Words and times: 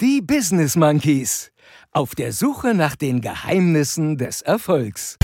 Die 0.00 0.20
Business 0.20 0.74
Monkeys. 0.74 1.52
Auf 1.92 2.16
der 2.16 2.32
Suche 2.32 2.74
nach 2.74 2.96
den 2.96 3.20
Geheimnissen 3.20 4.18
des 4.18 4.42
Erfolgs. 4.42 5.16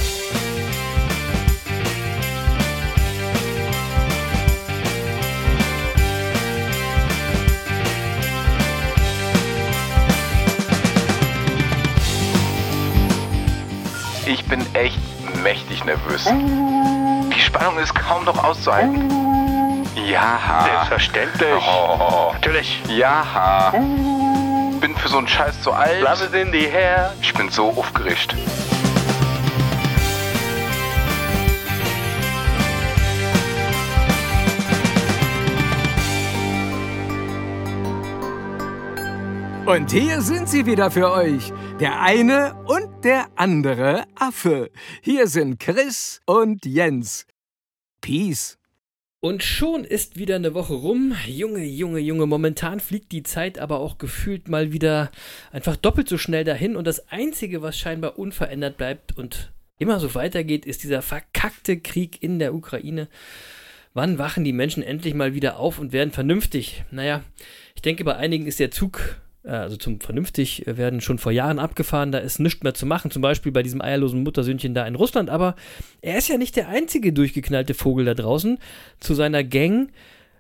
Ich 14.25 14.45
bin 14.45 14.65
echt 14.75 15.01
mächtig 15.43 15.85
nervös. 15.85 16.29
Die 17.35 17.41
Spannung 17.41 17.77
ist 17.79 17.93
kaum 17.97 18.25
noch 18.25 18.45
auszuhalten. 18.45 19.11
Ja. 20.07 20.65
Selbstverständlich. 20.65 21.65
Oh. 21.67 22.31
Natürlich. 22.35 22.81
Ja. 22.87 23.73
Bin 24.81 24.97
für 24.97 25.09
so 25.09 25.19
einen 25.19 25.29
Scheiß 25.29 25.63
zu 25.63 25.73
alt. 25.73 26.01
Love 26.01 26.25
is 26.25 26.33
in 26.33 26.53
the 26.53 26.65
air. 26.65 27.15
Ich 27.21 27.35
bin 27.35 27.51
so 27.51 27.69
aufgeregt. 27.69 28.35
Und 39.67 39.91
hier 39.93 40.23
sind 40.23 40.49
sie 40.49 40.67
wieder 40.67 40.91
für 40.91 41.13
euch. 41.13 41.53
Der 41.79 42.01
eine 42.01 42.55
und 42.65 43.05
der 43.05 43.27
andere 43.37 44.05
Affe. 44.19 44.71
Hier 45.03 45.29
sind 45.29 45.61
Chris 45.61 46.21
und 46.27 46.65
Jens. 46.65 47.27
Peace. 48.01 48.60
Und 49.23 49.43
schon 49.43 49.85
ist 49.85 50.19
wieder 50.19 50.37
eine 50.37 50.55
Woche 50.55 50.73
rum. 50.73 51.15
Junge, 51.27 51.63
Junge, 51.63 51.99
Junge, 51.99 52.27
momentan 52.27 52.81
fliegt 52.81 53.13
die 53.13 53.23
Zeit 53.23 53.59
aber 53.59 53.79
auch 53.79 53.99
gefühlt 53.99 54.49
mal 54.49 54.73
wieder 54.73 55.11
einfach 55.53 55.77
doppelt 55.77 56.09
so 56.09 56.17
schnell 56.17 56.45
dahin. 56.45 56.75
Und 56.75 56.87
das 56.87 57.09
Einzige, 57.11 57.61
was 57.61 57.79
scheinbar 57.79 58.19
unverändert 58.19 58.79
bleibt 58.79 59.19
und 59.19 59.53
immer 59.79 60.01
so 60.01 60.15
weitergeht, 60.15 60.65
ist 60.65 60.85
dieser 60.85 61.03
verkackte 61.03 61.79
Krieg 61.79 62.23
in 62.23 62.39
der 62.39 62.55
Ukraine. 62.55 63.09
Wann 63.93 64.17
wachen 64.17 64.43
die 64.43 64.55
Menschen 64.55 64.83
endlich 64.83 65.13
mal 65.13 65.35
wieder 65.35 65.59
auf 65.59 65.79
und 65.79 65.93
werden 65.93 66.13
vernünftig? 66.13 66.85
Naja, 66.91 67.23
ich 67.75 67.83
denke, 67.83 68.05
bei 68.05 68.17
einigen 68.17 68.47
ist 68.47 68.59
der 68.59 68.71
Zug 68.71 69.21
also 69.43 69.77
zum 69.77 70.01
vernünftig 70.01 70.65
werden 70.67 71.01
schon 71.01 71.19
vor 71.19 71.33
Jahren 71.33 71.59
abgefahren, 71.59 72.13
da 72.13 72.19
ist 72.19 72.41
nichts 72.41 72.63
mehr 72.63 72.75
zu 72.75 72.85
machen, 72.85 73.11
zum 73.11 73.23
Beispiel 73.23 73.53
bei 73.53 73.63
diesem 73.63 73.81
eierlosen 73.81 74.23
Muttersöhnchen 74.23 74.75
da 74.75 74.87
in 74.87 74.95
Russland, 74.95 75.31
aber 75.31 75.57
er 76.03 76.19
ist 76.19 76.29
ja 76.29 76.37
nicht 76.37 76.57
der 76.57 76.69
einzige 76.69 77.13
durchgeknallte 77.13 77.75
Vogel 77.75 78.05
da 78.05 78.15
draußen. 78.15 78.59
Zu 78.99 79.15
seiner 79.15 79.43
Gang 79.43 79.91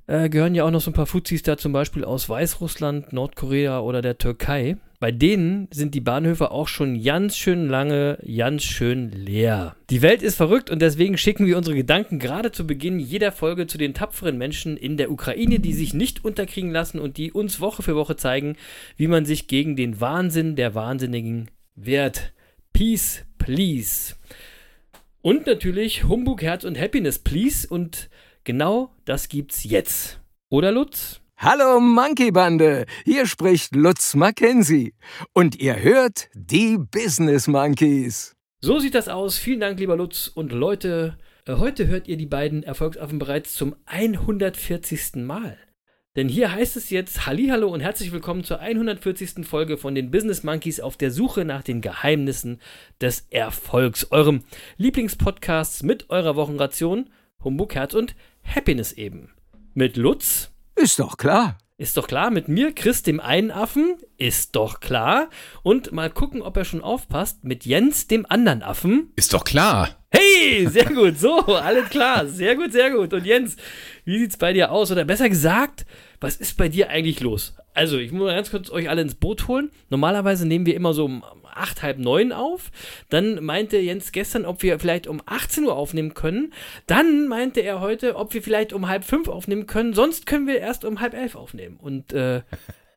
äh, 0.06 0.28
gehören 0.28 0.54
ja 0.54 0.64
auch 0.64 0.70
noch 0.70 0.80
so 0.80 0.90
ein 0.90 0.94
paar 0.94 1.06
Fuzis 1.06 1.42
da 1.42 1.56
zum 1.56 1.72
Beispiel 1.72 2.04
aus 2.04 2.28
Weißrussland, 2.28 3.12
Nordkorea 3.12 3.80
oder 3.80 4.02
der 4.02 4.18
Türkei. 4.18 4.76
Bei 5.00 5.12
denen 5.12 5.66
sind 5.72 5.94
die 5.94 6.02
Bahnhöfe 6.02 6.50
auch 6.50 6.68
schon 6.68 7.02
ganz 7.02 7.34
schön 7.34 7.68
lange, 7.68 8.18
ganz 8.36 8.64
schön 8.64 9.10
leer. 9.10 9.74
Die 9.88 10.02
Welt 10.02 10.20
ist 10.20 10.34
verrückt 10.34 10.68
und 10.68 10.82
deswegen 10.82 11.16
schicken 11.16 11.46
wir 11.46 11.56
unsere 11.56 11.74
Gedanken 11.74 12.18
gerade 12.18 12.52
zu 12.52 12.66
Beginn 12.66 13.00
jeder 13.00 13.32
Folge 13.32 13.66
zu 13.66 13.78
den 13.78 13.94
tapferen 13.94 14.36
Menschen 14.36 14.76
in 14.76 14.98
der 14.98 15.10
Ukraine, 15.10 15.58
die 15.58 15.72
sich 15.72 15.94
nicht 15.94 16.22
unterkriegen 16.22 16.70
lassen 16.70 17.00
und 17.00 17.16
die 17.16 17.32
uns 17.32 17.60
Woche 17.60 17.82
für 17.82 17.96
Woche 17.96 18.16
zeigen, 18.16 18.56
wie 18.98 19.06
man 19.06 19.24
sich 19.24 19.48
gegen 19.48 19.74
den 19.74 20.02
Wahnsinn 20.02 20.54
der 20.54 20.74
Wahnsinnigen 20.74 21.50
wehrt. 21.74 22.34
Peace, 22.74 23.24
please. 23.38 24.16
Und 25.22 25.46
natürlich 25.46 26.04
Humbug, 26.04 26.42
Herz 26.42 26.64
und 26.64 26.78
Happiness, 26.78 27.18
please. 27.18 27.66
Und 27.66 28.10
genau 28.44 28.94
das 29.06 29.30
gibt's 29.30 29.64
jetzt. 29.64 30.20
Oder 30.50 30.72
Lutz? 30.72 31.22
Hallo 31.42 31.80
Monkey 31.80 32.32
Bande, 32.32 32.84
hier 33.06 33.24
spricht 33.24 33.74
Lutz 33.74 34.14
Mackenzie. 34.14 34.92
Und 35.32 35.58
ihr 35.58 35.82
hört 35.82 36.28
die 36.34 36.76
Business 36.76 37.48
Monkeys. 37.48 38.36
So 38.60 38.78
sieht 38.78 38.94
das 38.94 39.08
aus. 39.08 39.38
Vielen 39.38 39.60
Dank, 39.60 39.80
lieber 39.80 39.96
Lutz. 39.96 40.28
Und 40.28 40.52
Leute, 40.52 41.16
äh, 41.46 41.54
heute 41.54 41.86
hört 41.86 42.08
ihr 42.08 42.18
die 42.18 42.26
beiden 42.26 42.62
Erfolgsaffen 42.62 43.18
bereits 43.18 43.54
zum 43.54 43.74
140. 43.86 45.24
Mal. 45.24 45.56
Denn 46.14 46.28
hier 46.28 46.52
heißt 46.52 46.76
es 46.76 46.90
jetzt 46.90 47.24
Hallihallo 47.24 47.68
und 47.68 47.80
herzlich 47.80 48.12
willkommen 48.12 48.44
zur 48.44 48.60
140. 48.60 49.46
Folge 49.46 49.78
von 49.78 49.94
den 49.94 50.10
Business 50.10 50.42
Monkeys 50.42 50.78
auf 50.78 50.98
der 50.98 51.10
Suche 51.10 51.46
nach 51.46 51.62
den 51.62 51.80
Geheimnissen 51.80 52.60
des 53.00 53.26
Erfolgs. 53.30 54.08
Eurem 54.10 54.44
Lieblingspodcasts 54.76 55.84
mit 55.84 56.10
eurer 56.10 56.36
Wochenration 56.36 57.08
Humbug, 57.42 57.76
Herz 57.76 57.94
und 57.94 58.14
Happiness 58.44 58.92
eben. 58.92 59.30
Mit 59.72 59.96
Lutz. 59.96 60.50
Ist 60.80 60.98
doch 60.98 61.18
klar. 61.18 61.58
Ist 61.76 61.98
doch 61.98 62.06
klar, 62.06 62.30
mit 62.30 62.48
mir, 62.48 62.74
Chris, 62.74 63.02
dem 63.02 63.20
einen 63.20 63.50
Affen, 63.50 63.98
ist 64.16 64.56
doch 64.56 64.80
klar. 64.80 65.28
Und 65.62 65.92
mal 65.92 66.08
gucken, 66.08 66.40
ob 66.40 66.56
er 66.56 66.64
schon 66.64 66.82
aufpasst, 66.82 67.44
mit 67.44 67.66
Jens, 67.66 68.06
dem 68.06 68.24
anderen 68.26 68.62
Affen. 68.62 69.12
Ist 69.14 69.34
doch 69.34 69.44
klar. 69.44 69.99
Hey, 70.12 70.66
sehr 70.66 70.86
gut, 70.86 71.18
so, 71.18 71.38
alles 71.38 71.88
klar, 71.88 72.26
sehr 72.26 72.56
gut, 72.56 72.72
sehr 72.72 72.90
gut. 72.90 73.12
Und 73.12 73.24
Jens, 73.24 73.56
wie 74.04 74.18
sieht's 74.18 74.36
bei 74.36 74.52
dir 74.52 74.72
aus? 74.72 74.90
Oder 74.90 75.04
besser 75.04 75.28
gesagt, 75.28 75.86
was 76.20 76.36
ist 76.36 76.56
bei 76.56 76.68
dir 76.68 76.90
eigentlich 76.90 77.20
los? 77.20 77.54
Also, 77.74 77.98
ich 77.98 78.10
muss 78.10 78.24
mal 78.24 78.34
ganz 78.34 78.50
kurz 78.50 78.70
euch 78.70 78.90
alle 78.90 79.02
ins 79.02 79.14
Boot 79.14 79.46
holen. 79.46 79.70
Normalerweise 79.88 80.46
nehmen 80.46 80.66
wir 80.66 80.74
immer 80.74 80.92
so 80.94 81.04
um 81.04 81.22
acht, 81.44 81.82
halb 81.82 81.98
neun 81.98 82.32
auf. 82.32 82.70
Dann 83.08 83.44
meinte 83.44 83.78
Jens 83.78 84.10
gestern, 84.10 84.44
ob 84.44 84.62
wir 84.62 84.80
vielleicht 84.80 85.06
um 85.06 85.22
18 85.26 85.64
Uhr 85.64 85.76
aufnehmen 85.76 86.14
können. 86.14 86.52
Dann 86.86 87.28
meinte 87.28 87.60
er 87.60 87.80
heute, 87.80 88.16
ob 88.16 88.34
wir 88.34 88.42
vielleicht 88.42 88.72
um 88.72 88.88
halb 88.88 89.04
fünf 89.04 89.28
aufnehmen 89.28 89.66
können. 89.66 89.94
Sonst 89.94 90.26
können 90.26 90.46
wir 90.46 90.58
erst 90.58 90.84
um 90.84 91.00
halb 91.00 91.14
elf 91.14 91.36
aufnehmen. 91.36 91.76
Und 91.76 92.12
äh, 92.12 92.42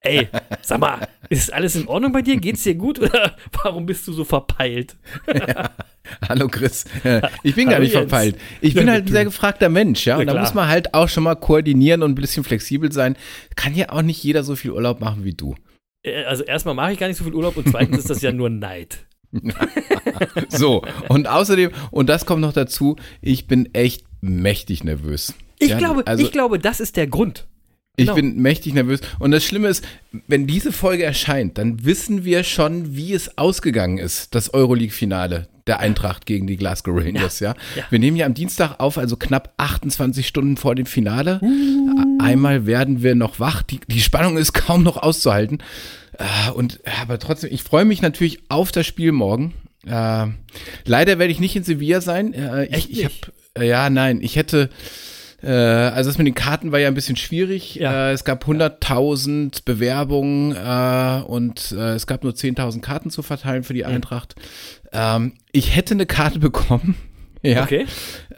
ey, 0.04 0.28
sag 0.62 0.80
mal, 0.80 1.08
ist 1.30 1.52
alles 1.52 1.76
in 1.76 1.88
Ordnung 1.88 2.12
bei 2.12 2.22
dir? 2.22 2.38
Geht's 2.38 2.64
dir 2.64 2.76
gut 2.76 3.00
oder 3.00 3.36
warum 3.64 3.86
bist 3.86 4.08
du 4.08 4.14
so 4.14 4.24
verpeilt? 4.24 4.96
Ja. 5.34 5.72
Hallo 6.30 6.48
Chris, 6.50 6.86
ich 7.44 7.56
bin 7.56 7.68
Hallo 7.68 7.76
gar 7.78 7.80
nicht 7.80 7.94
Jens. 7.94 8.10
verpeilt. 8.10 8.38
Ich 8.62 8.74
Ja, 8.74 8.82
bin 8.82 8.90
halt 8.92 9.06
ein 9.06 9.12
sehr 9.12 9.24
gefragter 9.26 9.70
Mensch, 9.70 10.06
ja. 10.06 10.16
Ja, 10.16 10.20
Und 10.20 10.28
da 10.28 10.34
klar. 10.34 10.44
muss 10.44 10.54
man 10.54 10.68
halt 10.68 10.94
auch 10.94 11.08
schon 11.10 11.24
mal 11.24 11.36
koordinieren 11.36 12.04
und 12.04 12.12
ein 12.12 12.16
bisschen 12.16 12.44
flexibel 12.44 12.92
sein. 12.92 13.16
Kann 13.56 13.74
ja 13.74 13.90
auch 13.90 14.02
nicht 14.02 14.22
jeder 14.24 14.44
so 14.44 14.56
viel 14.56 14.72
Urlaub 14.72 15.00
machen 15.00 15.24
wie 15.24 15.34
du. 15.34 15.56
Äh, 16.04 16.26
Also 16.26 16.44
erstmal 16.44 16.76
mache 16.76 16.92
ich 16.94 17.00
gar 17.00 17.08
nicht 17.08 17.18
so 17.18 17.24
viel 17.24 17.34
Urlaub 17.34 17.56
und 17.58 17.70
zweitens 17.70 18.00
ist 18.00 18.10
das 18.10 18.22
ja 18.22 18.32
nur 18.34 18.50
Neid. 18.50 19.06
So, 20.50 20.84
und 21.10 21.28
außerdem, 21.28 21.72
und 21.92 22.08
das 22.10 22.26
kommt 22.26 22.42
noch 22.42 22.54
dazu, 22.54 22.98
ich 23.22 23.48
bin 23.48 23.74
echt 23.74 24.06
mächtig 24.22 24.84
nervös. 24.84 25.34
Ich, 25.60 25.70
Ja, 25.70 25.78
glaube, 25.78 26.06
also- 26.06 26.24
ich 26.24 26.32
glaube, 26.32 26.60
das 26.60 26.80
ist 26.80 26.98
der 26.98 27.08
Grund. 27.08 27.48
Ich 27.96 28.06
Genau. 28.06 28.16
bin 28.16 28.42
mächtig 28.42 28.74
nervös. 28.74 29.02
Und 29.20 29.30
das 29.32 29.44
Schlimme 29.44 29.68
ist, 29.68 29.86
wenn 30.28 30.48
diese 30.48 30.72
Folge 30.72 31.04
erscheint, 31.04 31.60
dann 31.60 31.86
wissen 31.86 32.26
wir 32.26 32.44
schon, 32.44 32.96
wie 32.96 33.14
es 33.14 33.38
ausgegangen 33.38 34.00
ist, 34.00 34.34
das 34.34 34.52
Euroleague-Finale 34.52 35.48
der 35.68 35.80
Eintracht 35.80 36.26
gegen 36.26 36.48
die 36.48 36.58
Glasgow 36.58 37.00
Rangers, 37.00 37.40
ja. 37.40 37.54
ja. 37.76 37.84
Wir 37.92 38.00
nehmen 38.00 38.18
ja 38.18 38.26
am 38.26 38.34
Dienstag 38.34 38.80
auf, 38.80 38.98
also 38.98 39.16
knapp 39.16 39.54
28 39.58 40.28
Stunden 40.28 40.58
vor 40.58 40.74
dem 40.74 40.88
Finale. 40.88 41.40
Uh. 41.42 42.18
Einmal 42.20 42.66
werden 42.66 43.04
wir 43.04 43.14
noch 43.14 43.40
wach. 43.40 43.62
Die, 43.62 43.80
die 43.88 44.02
Spannung 44.02 44.38
ist 44.38 44.54
kaum 44.54 44.82
noch 44.82 44.98
auszuhalten. 44.98 45.60
Äh, 46.18 46.52
Und 46.52 46.80
aber 47.02 47.20
trotzdem, 47.20 47.54
ich 47.54 47.62
freue 47.62 47.86
mich 47.86 48.02
natürlich 48.02 48.40
auf 48.50 48.72
das 48.72 48.88
Spiel 48.88 49.12
morgen. 49.12 49.54
Äh, 49.86 50.28
leider 50.86 51.20
werde 51.20 51.32
ich 51.32 51.40
nicht 51.40 51.56
in 51.56 51.64
Sevilla 51.64 52.02
sein. 52.02 52.34
Äh, 52.34 52.66
Echt 52.66 52.90
ich 52.90 53.04
ich 53.04 53.22
äh, 53.58 53.68
ja, 53.68 53.90
nein, 53.90 54.20
ich 54.22 54.36
hätte 54.36 54.64
äh, 54.64 54.68
also 55.50 56.10
das 56.10 56.18
mit 56.18 56.28
den 56.28 56.36
Karten 56.36 56.72
war 56.72 56.80
ja 56.80 56.88
ein 56.88 56.94
bisschen 56.94 57.16
schwierig. 57.16 57.76
Ja. 57.76 58.10
Äh, 58.10 58.14
es 58.14 58.24
gab 58.24 58.46
100.000 58.46 59.64
Bewerbungen 59.66 60.56
äh, 60.56 61.24
und 61.26 61.72
äh, 61.72 61.94
es 61.96 62.08
gab 62.08 62.24
nur 62.24 62.34
10.000 62.34 62.82
Karten 62.82 63.10
zu 63.10 63.22
verteilen 63.24 63.64
für 63.64 63.74
die 63.74 63.86
Eintracht. 63.86 64.36
Ähm, 64.92 65.34
ich 65.52 65.76
hätte 65.76 65.94
eine 65.94 66.06
Karte 66.06 66.40
bekommen. 66.40 66.96
Ja, 67.42 67.64
Okay. 67.64 67.86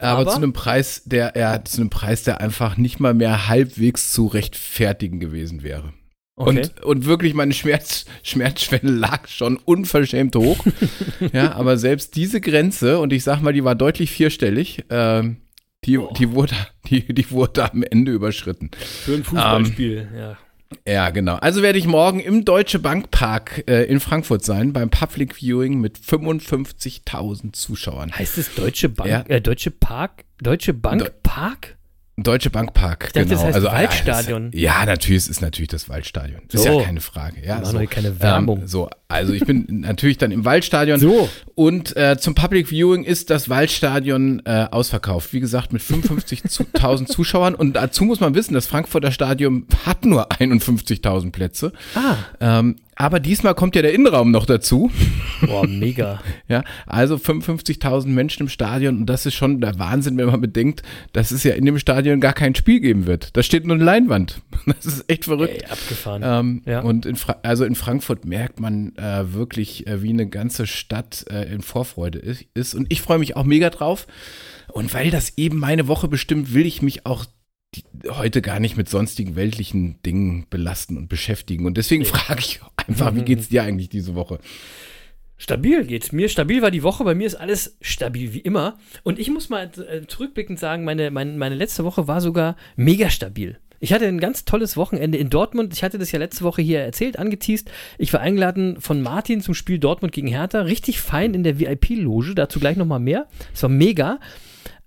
aber, 0.00 0.20
Aber? 0.22 0.30
zu 0.32 0.36
einem 0.38 0.52
Preis, 0.52 1.02
der 1.04 1.34
ja, 1.36 1.64
zu 1.64 1.80
einem 1.80 1.90
Preis, 1.90 2.24
der 2.24 2.40
einfach 2.40 2.76
nicht 2.76 2.98
mal 2.98 3.14
mehr 3.14 3.48
halbwegs 3.48 4.10
zu 4.10 4.26
rechtfertigen 4.26 5.20
gewesen 5.20 5.62
wäre. 5.62 5.92
Okay. 6.34 6.48
Und, 6.48 6.84
und 6.84 7.06
wirklich 7.06 7.32
meine 7.32 7.54
Schmerz, 7.54 8.04
Schmerzschwelle 8.22 8.90
lag 8.90 9.26
schon 9.28 9.56
unverschämt 9.56 10.34
hoch. 10.36 10.58
ja, 11.32 11.52
aber 11.52 11.78
selbst 11.78 12.16
diese 12.16 12.40
Grenze, 12.40 12.98
und 12.98 13.12
ich 13.12 13.22
sag 13.24 13.40
mal, 13.40 13.52
die 13.52 13.64
war 13.64 13.74
deutlich 13.74 14.10
vierstellig, 14.10 14.84
ähm, 14.90 15.36
die, 15.86 15.98
die, 16.18 16.32
wurde, 16.32 16.54
die, 16.88 17.06
die 17.14 17.30
wurde 17.30 17.70
am 17.72 17.82
Ende 17.82 18.12
überschritten. 18.12 18.70
Für 19.04 19.14
ein 19.14 19.24
Fußballspiel, 19.24 20.08
ja. 20.16 20.36
Ja, 20.86 21.10
genau. 21.10 21.36
Also 21.36 21.62
werde 21.62 21.78
ich 21.78 21.86
morgen 21.86 22.18
im 22.18 22.44
Deutsche 22.44 22.80
Bank 22.80 23.12
Park 23.12 23.62
äh, 23.68 23.84
in 23.84 24.00
Frankfurt 24.00 24.44
sein, 24.44 24.72
beim 24.72 24.90
Public 24.90 25.36
Viewing 25.36 25.80
mit 25.80 25.96
55.000 25.96 27.52
Zuschauern. 27.52 28.12
Heißt 28.12 28.36
es 28.38 28.54
Deutsche 28.54 28.88
Bank, 28.88 29.08
Ja. 29.10 29.24
äh, 29.28 29.40
Deutsche 29.40 29.70
Park, 29.70 30.24
Deutsche 30.42 30.74
Bank 30.74 31.02
Deu- 31.02 31.10
Park? 31.22 31.75
Deutsche 32.18 32.48
Bank 32.48 32.72
Park, 32.72 33.12
dachte, 33.12 33.28
genau. 33.28 33.34
das 33.34 33.44
heißt 33.44 33.54
also, 33.56 33.68
Waldstadion. 33.68 34.50
Ja, 34.54 34.80
ja, 34.80 34.86
natürlich, 34.86 35.24
es 35.24 35.28
ist 35.28 35.42
natürlich 35.42 35.68
das 35.68 35.90
Waldstadion. 35.90 36.40
Das 36.48 36.62
So. 36.62 36.68
ist 36.70 36.74
ja 36.78 36.84
keine 36.84 37.00
Frage. 37.02 37.36
Ja, 37.46 37.62
so. 37.62 37.78
keine 37.90 38.18
Werbung. 38.20 38.62
Ähm, 38.62 38.66
so, 38.66 38.88
also 39.08 39.34
ich 39.34 39.44
bin 39.44 39.66
natürlich 39.68 40.16
dann 40.16 40.30
im 40.30 40.46
Waldstadion. 40.46 40.98
So. 40.98 41.28
Und 41.54 41.94
äh, 41.94 42.16
zum 42.18 42.34
Public 42.34 42.68
Viewing 42.68 43.04
ist 43.04 43.28
das 43.28 43.50
Waldstadion 43.50 44.40
äh, 44.46 44.66
ausverkauft. 44.70 45.34
Wie 45.34 45.40
gesagt, 45.40 45.74
mit 45.74 45.82
55.000 45.82 47.06
Zuschauern. 47.12 47.54
Und 47.54 47.74
dazu 47.74 48.04
muss 48.04 48.20
man 48.20 48.34
wissen, 48.34 48.54
das 48.54 48.66
Frankfurter 48.66 49.12
Stadion 49.12 49.66
hat 49.84 50.06
nur 50.06 50.30
51.000 50.32 51.32
Plätze. 51.32 51.72
Ah. 51.94 52.16
Ähm, 52.40 52.76
Aber 52.96 53.20
diesmal 53.20 53.54
kommt 53.54 53.76
ja 53.76 53.82
der 53.82 53.92
Innenraum 53.92 54.30
noch 54.30 54.46
dazu. 54.46 54.90
Boah, 55.42 55.66
mega. 55.66 56.20
Ja, 56.48 56.62
also 56.86 57.16
55.000 57.16 58.06
Menschen 58.06 58.44
im 58.44 58.48
Stadion 58.48 58.98
und 58.98 59.06
das 59.06 59.26
ist 59.26 59.34
schon 59.34 59.60
der 59.60 59.78
Wahnsinn, 59.80 60.16
wenn 60.16 60.26
man 60.26 60.40
bedenkt, 60.40 60.82
dass 61.12 61.32
es 61.32 61.42
ja 61.42 61.54
in 61.54 61.64
dem 61.64 61.78
Stadion 61.78 62.20
gar 62.20 62.32
kein 62.32 62.54
Spiel 62.54 62.78
geben 62.80 63.06
wird. 63.06 63.36
Da 63.36 63.42
steht 63.42 63.66
nur 63.66 63.74
eine 63.76 63.84
Leinwand. 63.84 64.40
Das 64.66 64.86
ist 64.86 65.04
echt 65.08 65.24
verrückt. 65.24 65.62
Ey, 65.62 65.70
abgefahren. 65.70 66.22
Ähm, 66.24 66.62
Ja. 66.66 66.80
Und 66.80 67.06
in 67.06 67.16
Fra 67.16 67.36
also 67.42 67.64
in 67.64 67.74
Frankfurt 67.74 68.24
merkt 68.24 68.60
man 68.60 68.96
äh, 68.96 69.32
wirklich, 69.32 69.86
äh, 69.86 70.02
wie 70.02 70.10
eine 70.10 70.28
ganze 70.28 70.66
Stadt 70.66 71.24
äh, 71.30 71.52
in 71.52 71.62
Vorfreude 71.62 72.18
ist. 72.18 72.74
Und 72.74 72.86
ich 72.88 73.02
freue 73.02 73.18
mich 73.18 73.36
auch 73.36 73.44
mega 73.44 73.70
drauf. 73.70 74.06
Und 74.72 74.92
weil 74.94 75.10
das 75.10 75.36
eben 75.36 75.58
meine 75.58 75.88
Woche 75.88 76.08
bestimmt, 76.08 76.52
will 76.54 76.66
ich 76.66 76.82
mich 76.82 77.06
auch 77.06 77.26
heute 78.08 78.42
gar 78.42 78.60
nicht 78.60 78.76
mit 78.76 78.88
sonstigen 78.88 79.36
weltlichen 79.36 80.00
Dingen 80.02 80.46
belasten 80.50 80.96
und 80.96 81.08
beschäftigen. 81.08 81.66
Und 81.66 81.76
deswegen 81.76 82.04
frage 82.04 82.40
ich 82.40 82.60
einfach, 82.76 83.14
wie 83.14 83.22
geht's 83.22 83.48
dir 83.48 83.62
eigentlich 83.62 83.88
diese 83.88 84.14
Woche? 84.14 84.38
Stabil 85.38 85.84
geht's 85.84 86.12
mir. 86.12 86.28
Stabil 86.28 86.62
war 86.62 86.70
die 86.70 86.82
Woche. 86.82 87.04
Bei 87.04 87.14
mir 87.14 87.26
ist 87.26 87.34
alles 87.34 87.76
stabil 87.82 88.32
wie 88.32 88.38
immer. 88.38 88.78
Und 89.02 89.18
ich 89.18 89.30
muss 89.30 89.50
mal 89.50 89.70
äh, 89.76 90.06
zurückblickend 90.06 90.58
sagen, 90.58 90.84
meine, 90.84 91.10
meine, 91.10 91.36
meine 91.36 91.54
letzte 91.54 91.84
Woche 91.84 92.08
war 92.08 92.20
sogar 92.20 92.56
mega 92.76 93.10
stabil. 93.10 93.58
Ich 93.78 93.92
hatte 93.92 94.06
ein 94.06 94.18
ganz 94.18 94.46
tolles 94.46 94.78
Wochenende 94.78 95.18
in 95.18 95.28
Dortmund. 95.28 95.74
Ich 95.74 95.82
hatte 95.82 95.98
das 95.98 96.10
ja 96.10 96.18
letzte 96.18 96.44
Woche 96.44 96.62
hier 96.62 96.80
erzählt, 96.80 97.18
angeteased. 97.18 97.70
Ich 97.98 98.12
war 98.14 98.20
eingeladen 98.20 98.80
von 98.80 99.02
Martin 99.02 99.42
zum 99.42 99.52
Spiel 99.52 99.78
Dortmund 99.78 100.14
gegen 100.14 100.28
Hertha. 100.28 100.62
Richtig 100.62 101.00
fein 101.00 101.34
in 101.34 101.42
der 101.42 101.58
VIP-Loge. 101.58 102.34
Dazu 102.34 102.58
gleich 102.58 102.78
nochmal 102.78 103.00
mehr. 103.00 103.26
Es 103.52 103.62
war 103.62 103.70
mega. 103.70 104.18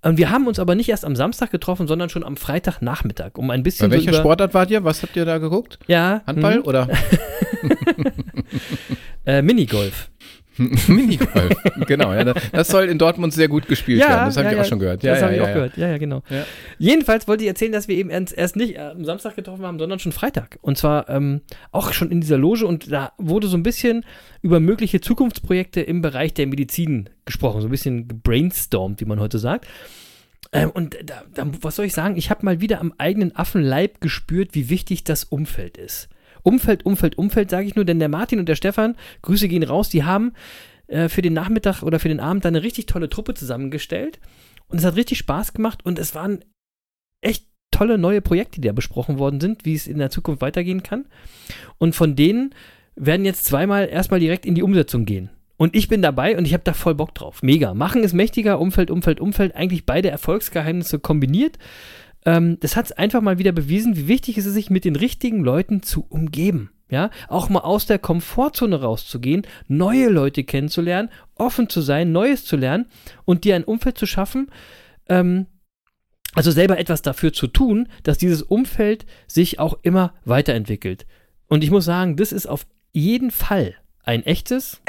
Und 0.02 0.16
wir 0.16 0.30
haben 0.30 0.46
uns 0.46 0.58
aber 0.58 0.74
nicht 0.74 0.88
erst 0.88 1.04
am 1.04 1.14
Samstag 1.14 1.50
getroffen, 1.50 1.86
sondern 1.86 2.08
schon 2.08 2.24
am 2.24 2.36
Freitagnachmittag, 2.36 3.32
um 3.34 3.50
ein 3.50 3.62
bisschen 3.62 3.90
Bei 3.90 3.96
welcher 3.96 4.14
so 4.14 4.20
Sportart 4.20 4.54
wart 4.54 4.70
ihr? 4.70 4.82
Was 4.82 5.02
habt 5.02 5.14
ihr 5.14 5.26
da 5.26 5.38
geguckt? 5.38 5.78
Ja, 5.88 6.22
Handball 6.26 6.60
mhm. 6.60 6.64
oder 6.64 6.88
äh, 9.26 9.42
Minigolf. 9.42 10.09
Minigolf? 10.88 11.56
genau, 11.86 12.12
ja, 12.12 12.24
das- 12.24 12.68
soll 12.68 12.84
in 12.84 12.98
Dortmund 12.98 13.32
sehr 13.32 13.48
gut 13.48 13.66
gespielt 13.66 14.00
werden. 14.00 14.26
Das 14.26 14.36
habe 14.36 14.44
ja, 14.44 14.50
ich 14.52 14.56
ja. 14.56 14.62
auch 14.62 14.68
schon 14.68 14.78
gehört. 14.78 15.02
Ja, 15.02 15.12
das 15.12 15.20
ja, 15.20 15.26
habe 15.26 15.34
ich 15.34 15.38
ja, 15.38 15.44
auch 15.44 15.48
ja. 15.48 15.54
gehört. 15.54 15.76
Ja, 15.76 15.88
ja, 15.88 15.98
genau. 15.98 16.22
Ja. 16.28 16.44
Jedenfalls 16.78 17.26
wollte 17.26 17.44
ich 17.44 17.48
erzählen, 17.48 17.72
dass 17.72 17.88
wir 17.88 17.96
eben 17.96 18.10
erst 18.10 18.56
nicht 18.56 18.78
am 18.78 19.04
Samstag 19.04 19.36
getroffen 19.36 19.64
haben, 19.64 19.78
sondern 19.78 19.98
schon 19.98 20.12
Freitag. 20.12 20.58
Und 20.60 20.78
zwar 20.78 21.08
ähm, 21.08 21.40
auch 21.72 21.92
schon 21.92 22.10
in 22.10 22.20
dieser 22.20 22.38
Loge. 22.38 22.66
Und 22.66 22.92
da 22.92 23.12
wurde 23.18 23.48
so 23.48 23.56
ein 23.56 23.62
bisschen 23.62 24.04
über 24.42 24.60
mögliche 24.60 25.00
Zukunftsprojekte 25.00 25.80
im 25.80 26.02
Bereich 26.02 26.34
der 26.34 26.46
Medizin 26.46 27.08
gesprochen. 27.24 27.60
So 27.62 27.68
ein 27.68 27.72
bisschen 27.72 28.08
gebrainstormt, 28.08 29.00
wie 29.00 29.06
man 29.06 29.20
heute 29.20 29.38
sagt. 29.38 29.66
Ähm, 30.52 30.70
und 30.70 30.96
da, 31.04 31.22
da, 31.34 31.46
was 31.60 31.76
soll 31.76 31.86
ich 31.86 31.92
sagen? 31.92 32.16
Ich 32.16 32.30
habe 32.30 32.44
mal 32.44 32.60
wieder 32.60 32.80
am 32.80 32.92
eigenen 32.98 33.34
Affenleib 33.36 34.00
gespürt, 34.00 34.50
wie 34.54 34.68
wichtig 34.68 35.04
das 35.04 35.24
Umfeld 35.24 35.76
ist. 35.76 36.08
Umfeld, 36.42 36.86
Umfeld, 36.86 37.18
Umfeld, 37.18 37.50
sage 37.50 37.66
ich 37.66 37.74
nur, 37.74 37.84
denn 37.84 37.98
der 37.98 38.08
Martin 38.08 38.38
und 38.38 38.48
der 38.48 38.56
Stefan, 38.56 38.96
Grüße 39.22 39.48
gehen 39.48 39.62
raus, 39.62 39.88
die 39.88 40.04
haben 40.04 40.32
äh, 40.86 41.08
für 41.08 41.22
den 41.22 41.32
Nachmittag 41.32 41.82
oder 41.82 41.98
für 41.98 42.08
den 42.08 42.20
Abend 42.20 42.44
eine 42.46 42.62
richtig 42.62 42.86
tolle 42.86 43.08
Truppe 43.08 43.34
zusammengestellt. 43.34 44.20
Und 44.68 44.78
es 44.78 44.84
hat 44.84 44.96
richtig 44.96 45.18
Spaß 45.18 45.52
gemacht 45.52 45.84
und 45.84 45.98
es 45.98 46.14
waren 46.14 46.44
echt 47.20 47.46
tolle 47.70 47.98
neue 47.98 48.20
Projekte, 48.20 48.60
die 48.60 48.68
da 48.68 48.72
besprochen 48.72 49.18
worden 49.18 49.40
sind, 49.40 49.64
wie 49.64 49.74
es 49.74 49.86
in 49.86 49.98
der 49.98 50.10
Zukunft 50.10 50.42
weitergehen 50.42 50.82
kann. 50.82 51.06
Und 51.78 51.94
von 51.94 52.16
denen 52.16 52.54
werden 52.96 53.24
jetzt 53.24 53.44
zweimal 53.44 53.88
erstmal 53.88 54.20
direkt 54.20 54.46
in 54.46 54.54
die 54.54 54.62
Umsetzung 54.62 55.04
gehen. 55.04 55.30
Und 55.56 55.76
ich 55.76 55.88
bin 55.88 56.00
dabei 56.00 56.38
und 56.38 56.46
ich 56.46 56.54
habe 56.54 56.64
da 56.64 56.72
voll 56.72 56.94
Bock 56.94 57.14
drauf. 57.14 57.42
Mega. 57.42 57.74
Machen 57.74 58.02
ist 58.02 58.14
mächtiger, 58.14 58.60
Umfeld, 58.60 58.90
Umfeld, 58.90 59.20
Umfeld, 59.20 59.54
eigentlich 59.54 59.84
beide 59.84 60.10
Erfolgsgeheimnisse 60.10 60.98
kombiniert. 60.98 61.58
Ähm, 62.24 62.58
das 62.60 62.76
hat 62.76 62.86
es 62.86 62.92
einfach 62.92 63.20
mal 63.20 63.38
wieder 63.38 63.52
bewiesen, 63.52 63.96
wie 63.96 64.08
wichtig 64.08 64.38
es 64.38 64.46
ist, 64.46 64.54
sich 64.54 64.70
mit 64.70 64.84
den 64.84 64.96
richtigen 64.96 65.42
Leuten 65.42 65.82
zu 65.82 66.06
umgeben. 66.08 66.70
Ja, 66.90 67.10
auch 67.28 67.48
mal 67.48 67.60
aus 67.60 67.86
der 67.86 68.00
Komfortzone 68.00 68.80
rauszugehen, 68.80 69.46
neue 69.68 70.08
Leute 70.08 70.42
kennenzulernen, 70.42 71.08
offen 71.36 71.68
zu 71.68 71.82
sein, 71.82 72.10
Neues 72.10 72.44
zu 72.44 72.56
lernen 72.56 72.86
und 73.24 73.44
dir 73.44 73.54
ein 73.54 73.62
Umfeld 73.62 73.96
zu 73.96 74.06
schaffen, 74.06 74.50
ähm, 75.08 75.46
also 76.34 76.50
selber 76.50 76.78
etwas 76.78 77.02
dafür 77.02 77.32
zu 77.32 77.46
tun, 77.46 77.88
dass 78.02 78.18
dieses 78.18 78.42
Umfeld 78.42 79.06
sich 79.28 79.60
auch 79.60 79.78
immer 79.82 80.14
weiterentwickelt. 80.24 81.06
Und 81.46 81.62
ich 81.62 81.70
muss 81.70 81.84
sagen, 81.84 82.16
das 82.16 82.32
ist 82.32 82.46
auf 82.46 82.66
jeden 82.92 83.30
Fall 83.30 83.76
ein 84.02 84.24
echtes 84.24 84.80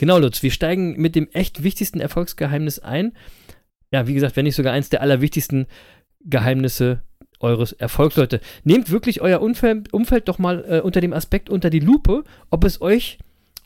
Genau, 0.04 0.18
Lutz, 0.18 0.42
wir 0.42 0.50
steigen 0.50 1.00
mit 1.00 1.14
dem 1.14 1.30
echt 1.32 1.62
wichtigsten 1.62 1.98
Erfolgsgeheimnis 1.98 2.78
ein. 2.78 3.14
Ja, 3.90 4.06
wie 4.06 4.12
gesagt, 4.12 4.36
wenn 4.36 4.44
nicht 4.44 4.54
sogar 4.54 4.74
eins 4.74 4.90
der 4.90 5.00
allerwichtigsten 5.00 5.66
Geheimnisse 6.20 7.00
eures 7.40 7.72
Erfolgs, 7.72 8.16
Leute. 8.16 8.40
Nehmt 8.64 8.90
wirklich 8.90 9.22
euer 9.22 9.40
Umfeld, 9.40 10.28
doch 10.28 10.38
mal 10.38 10.62
äh, 10.68 10.80
unter 10.82 11.00
dem 11.00 11.14
Aspekt 11.14 11.48
unter 11.48 11.70
die 11.70 11.80
Lupe, 11.80 12.24
ob 12.50 12.64
es 12.64 12.82
euch 12.82 13.16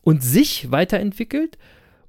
und 0.03 0.23
sich 0.23 0.71
weiterentwickelt 0.71 1.59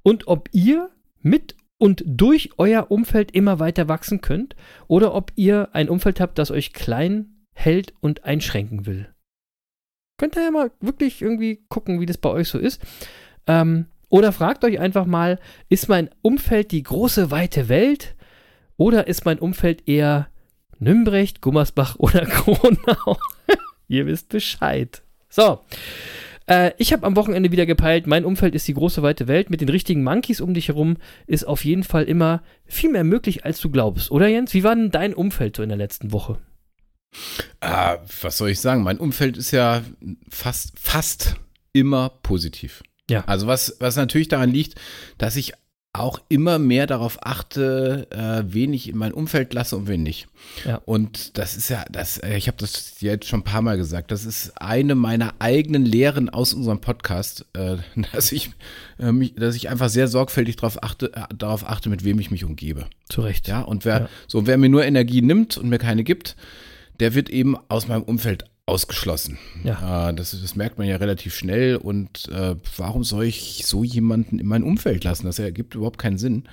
und 0.04 0.28
ob 0.28 0.48
ihr 0.52 0.90
mit 1.22 1.56
und 1.78 2.04
durch 2.06 2.50
euer 2.56 2.88
Umfeld 2.88 3.32
immer 3.32 3.58
weiter 3.58 3.88
wachsen 3.88 4.20
könnt 4.20 4.54
oder 4.86 5.12
ob 5.12 5.32
ihr 5.34 5.70
ein 5.72 5.88
Umfeld 5.88 6.20
habt, 6.20 6.38
das 6.38 6.52
euch 6.52 6.72
klein 6.72 7.34
hält 7.52 7.94
und 7.98 8.22
einschränken 8.22 8.86
will. 8.86 9.12
Könnt 10.18 10.36
ihr 10.36 10.44
ja 10.44 10.52
mal 10.52 10.70
wirklich 10.78 11.20
irgendwie 11.20 11.64
gucken, 11.68 11.98
wie 11.98 12.06
das 12.06 12.18
bei 12.18 12.30
euch 12.30 12.46
so 12.46 12.60
ist. 12.60 12.80
Ähm, 13.48 13.86
oder 14.10 14.32
fragt 14.32 14.64
euch 14.64 14.78
einfach 14.78 15.06
mal, 15.06 15.38
ist 15.70 15.88
mein 15.88 16.10
Umfeld 16.20 16.72
die 16.72 16.82
große, 16.82 17.30
weite 17.30 17.68
Welt 17.68 18.16
oder 18.76 19.06
ist 19.06 19.24
mein 19.24 19.38
Umfeld 19.38 19.88
eher 19.88 20.28
Nümbrecht, 20.78 21.40
Gummersbach 21.40 21.96
oder 21.96 22.26
Kronau? 22.26 23.16
Ihr 23.88 24.06
wisst 24.06 24.28
Bescheid. 24.28 25.02
So. 25.28 25.60
Äh, 26.46 26.72
ich 26.78 26.92
habe 26.92 27.06
am 27.06 27.14
Wochenende 27.14 27.52
wieder 27.52 27.66
gepeilt, 27.66 28.08
mein 28.08 28.24
Umfeld 28.24 28.54
ist 28.56 28.66
die 28.66 28.74
große, 28.74 29.02
weite 29.02 29.28
Welt. 29.28 29.48
Mit 29.48 29.60
den 29.60 29.68
richtigen 29.68 30.02
Monkeys 30.02 30.40
um 30.40 30.54
dich 30.54 30.68
herum 30.68 30.96
ist 31.26 31.46
auf 31.46 31.64
jeden 31.64 31.84
Fall 31.84 32.04
immer 32.04 32.42
viel 32.66 32.90
mehr 32.90 33.04
möglich, 33.04 33.44
als 33.44 33.60
du 33.60 33.70
glaubst. 33.70 34.10
Oder 34.10 34.26
Jens? 34.26 34.52
Wie 34.54 34.64
war 34.64 34.74
denn 34.74 34.90
dein 34.90 35.14
Umfeld 35.14 35.56
so 35.56 35.62
in 35.62 35.68
der 35.68 35.78
letzten 35.78 36.12
Woche? 36.12 36.38
Ah, 37.60 37.98
was 38.22 38.38
soll 38.38 38.50
ich 38.50 38.60
sagen? 38.60 38.82
Mein 38.82 38.98
Umfeld 38.98 39.36
ist 39.36 39.52
ja 39.52 39.82
fast, 40.28 40.78
fast 40.78 41.36
immer 41.72 42.08
positiv. 42.22 42.82
Ja. 43.10 43.24
Also 43.26 43.46
was, 43.46 43.76
was 43.80 43.96
natürlich 43.96 44.28
daran 44.28 44.50
liegt, 44.50 44.74
dass 45.18 45.36
ich 45.36 45.52
auch 45.92 46.20
immer 46.28 46.60
mehr 46.60 46.86
darauf 46.86 47.18
achte, 47.26 48.06
äh, 48.12 48.44
wen 48.46 48.72
ich 48.72 48.88
in 48.88 48.96
mein 48.96 49.12
Umfeld 49.12 49.52
lasse 49.52 49.76
und 49.76 49.88
wen 49.88 50.04
nicht. 50.04 50.28
Ja. 50.64 50.76
Und 50.84 51.36
das 51.36 51.56
ist 51.56 51.68
ja, 51.68 51.84
das, 51.90 52.18
äh, 52.18 52.36
ich 52.36 52.46
habe 52.46 52.58
das 52.60 53.00
jetzt 53.00 53.26
schon 53.26 53.40
ein 53.40 53.44
paar 53.44 53.60
Mal 53.60 53.76
gesagt, 53.76 54.12
das 54.12 54.24
ist 54.24 54.52
eine 54.60 54.94
meiner 54.94 55.34
eigenen 55.40 55.84
Lehren 55.84 56.28
aus 56.28 56.54
unserem 56.54 56.80
Podcast, 56.80 57.44
äh, 57.54 57.78
dass 58.12 58.30
ich, 58.30 58.50
äh, 59.00 59.10
mich, 59.10 59.34
dass 59.34 59.56
ich 59.56 59.68
einfach 59.68 59.88
sehr 59.88 60.06
sorgfältig 60.06 60.54
darauf 60.54 60.80
achte, 60.80 61.12
äh, 61.12 61.22
darauf 61.36 61.68
achte, 61.68 61.88
mit 61.88 62.04
wem 62.04 62.20
ich 62.20 62.30
mich 62.30 62.44
umgebe. 62.44 62.86
Zu 63.08 63.22
Recht. 63.22 63.48
Ja, 63.48 63.62
und 63.62 63.84
wer, 63.84 64.02
Ja. 64.02 64.08
so, 64.28 64.46
wer 64.46 64.58
mir 64.58 64.68
nur 64.68 64.84
Energie 64.84 65.22
nimmt 65.22 65.58
und 65.58 65.68
mir 65.70 65.78
keine 65.78 66.04
gibt, 66.04 66.36
der 67.00 67.14
wird 67.14 67.30
eben 67.30 67.56
aus 67.68 67.88
meinem 67.88 68.02
Umfeld 68.02 68.44
ausgeschlossen. 68.66 69.38
Ja. 69.64 70.10
Äh, 70.10 70.14
das, 70.14 70.38
das 70.40 70.56
merkt 70.56 70.78
man 70.78 70.86
ja 70.86 70.96
relativ 70.96 71.34
schnell. 71.34 71.76
Und 71.76 72.28
äh, 72.28 72.54
warum 72.76 73.04
soll 73.04 73.24
ich 73.24 73.64
so 73.66 73.84
jemanden 73.84 74.38
in 74.38 74.46
mein 74.46 74.62
Umfeld 74.62 75.04
lassen? 75.04 75.26
Das 75.26 75.38
ergibt 75.38 75.74
überhaupt 75.74 75.98
keinen 75.98 76.18
Sinn. 76.18 76.44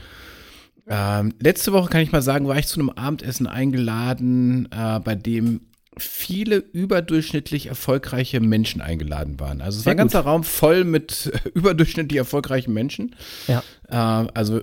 Ähm, 0.88 1.34
letzte 1.40 1.74
Woche 1.74 1.90
kann 1.90 2.02
ich 2.02 2.12
mal 2.12 2.22
sagen, 2.22 2.48
war 2.48 2.58
ich 2.58 2.68
zu 2.68 2.80
einem 2.80 2.90
Abendessen 2.90 3.46
eingeladen, 3.46 4.70
äh, 4.72 5.00
bei 5.00 5.16
dem 5.16 5.62
viele 6.00 6.58
überdurchschnittlich 6.58 7.68
erfolgreiche 7.68 8.40
Menschen 8.40 8.82
eingeladen 8.82 9.40
waren. 9.40 9.62
Also 9.62 9.78
es 9.78 9.84
Sehr 9.84 9.92
war 9.92 9.96
ein 9.96 9.98
ganzer 9.98 10.20
gut. 10.20 10.28
Raum 10.28 10.44
voll 10.44 10.84
mit 10.84 11.32
überdurchschnittlich 11.56 12.18
erfolgreichen 12.18 12.72
Menschen. 12.74 13.16
Ja. 13.48 13.64
Äh, 13.90 14.30
also 14.34 14.62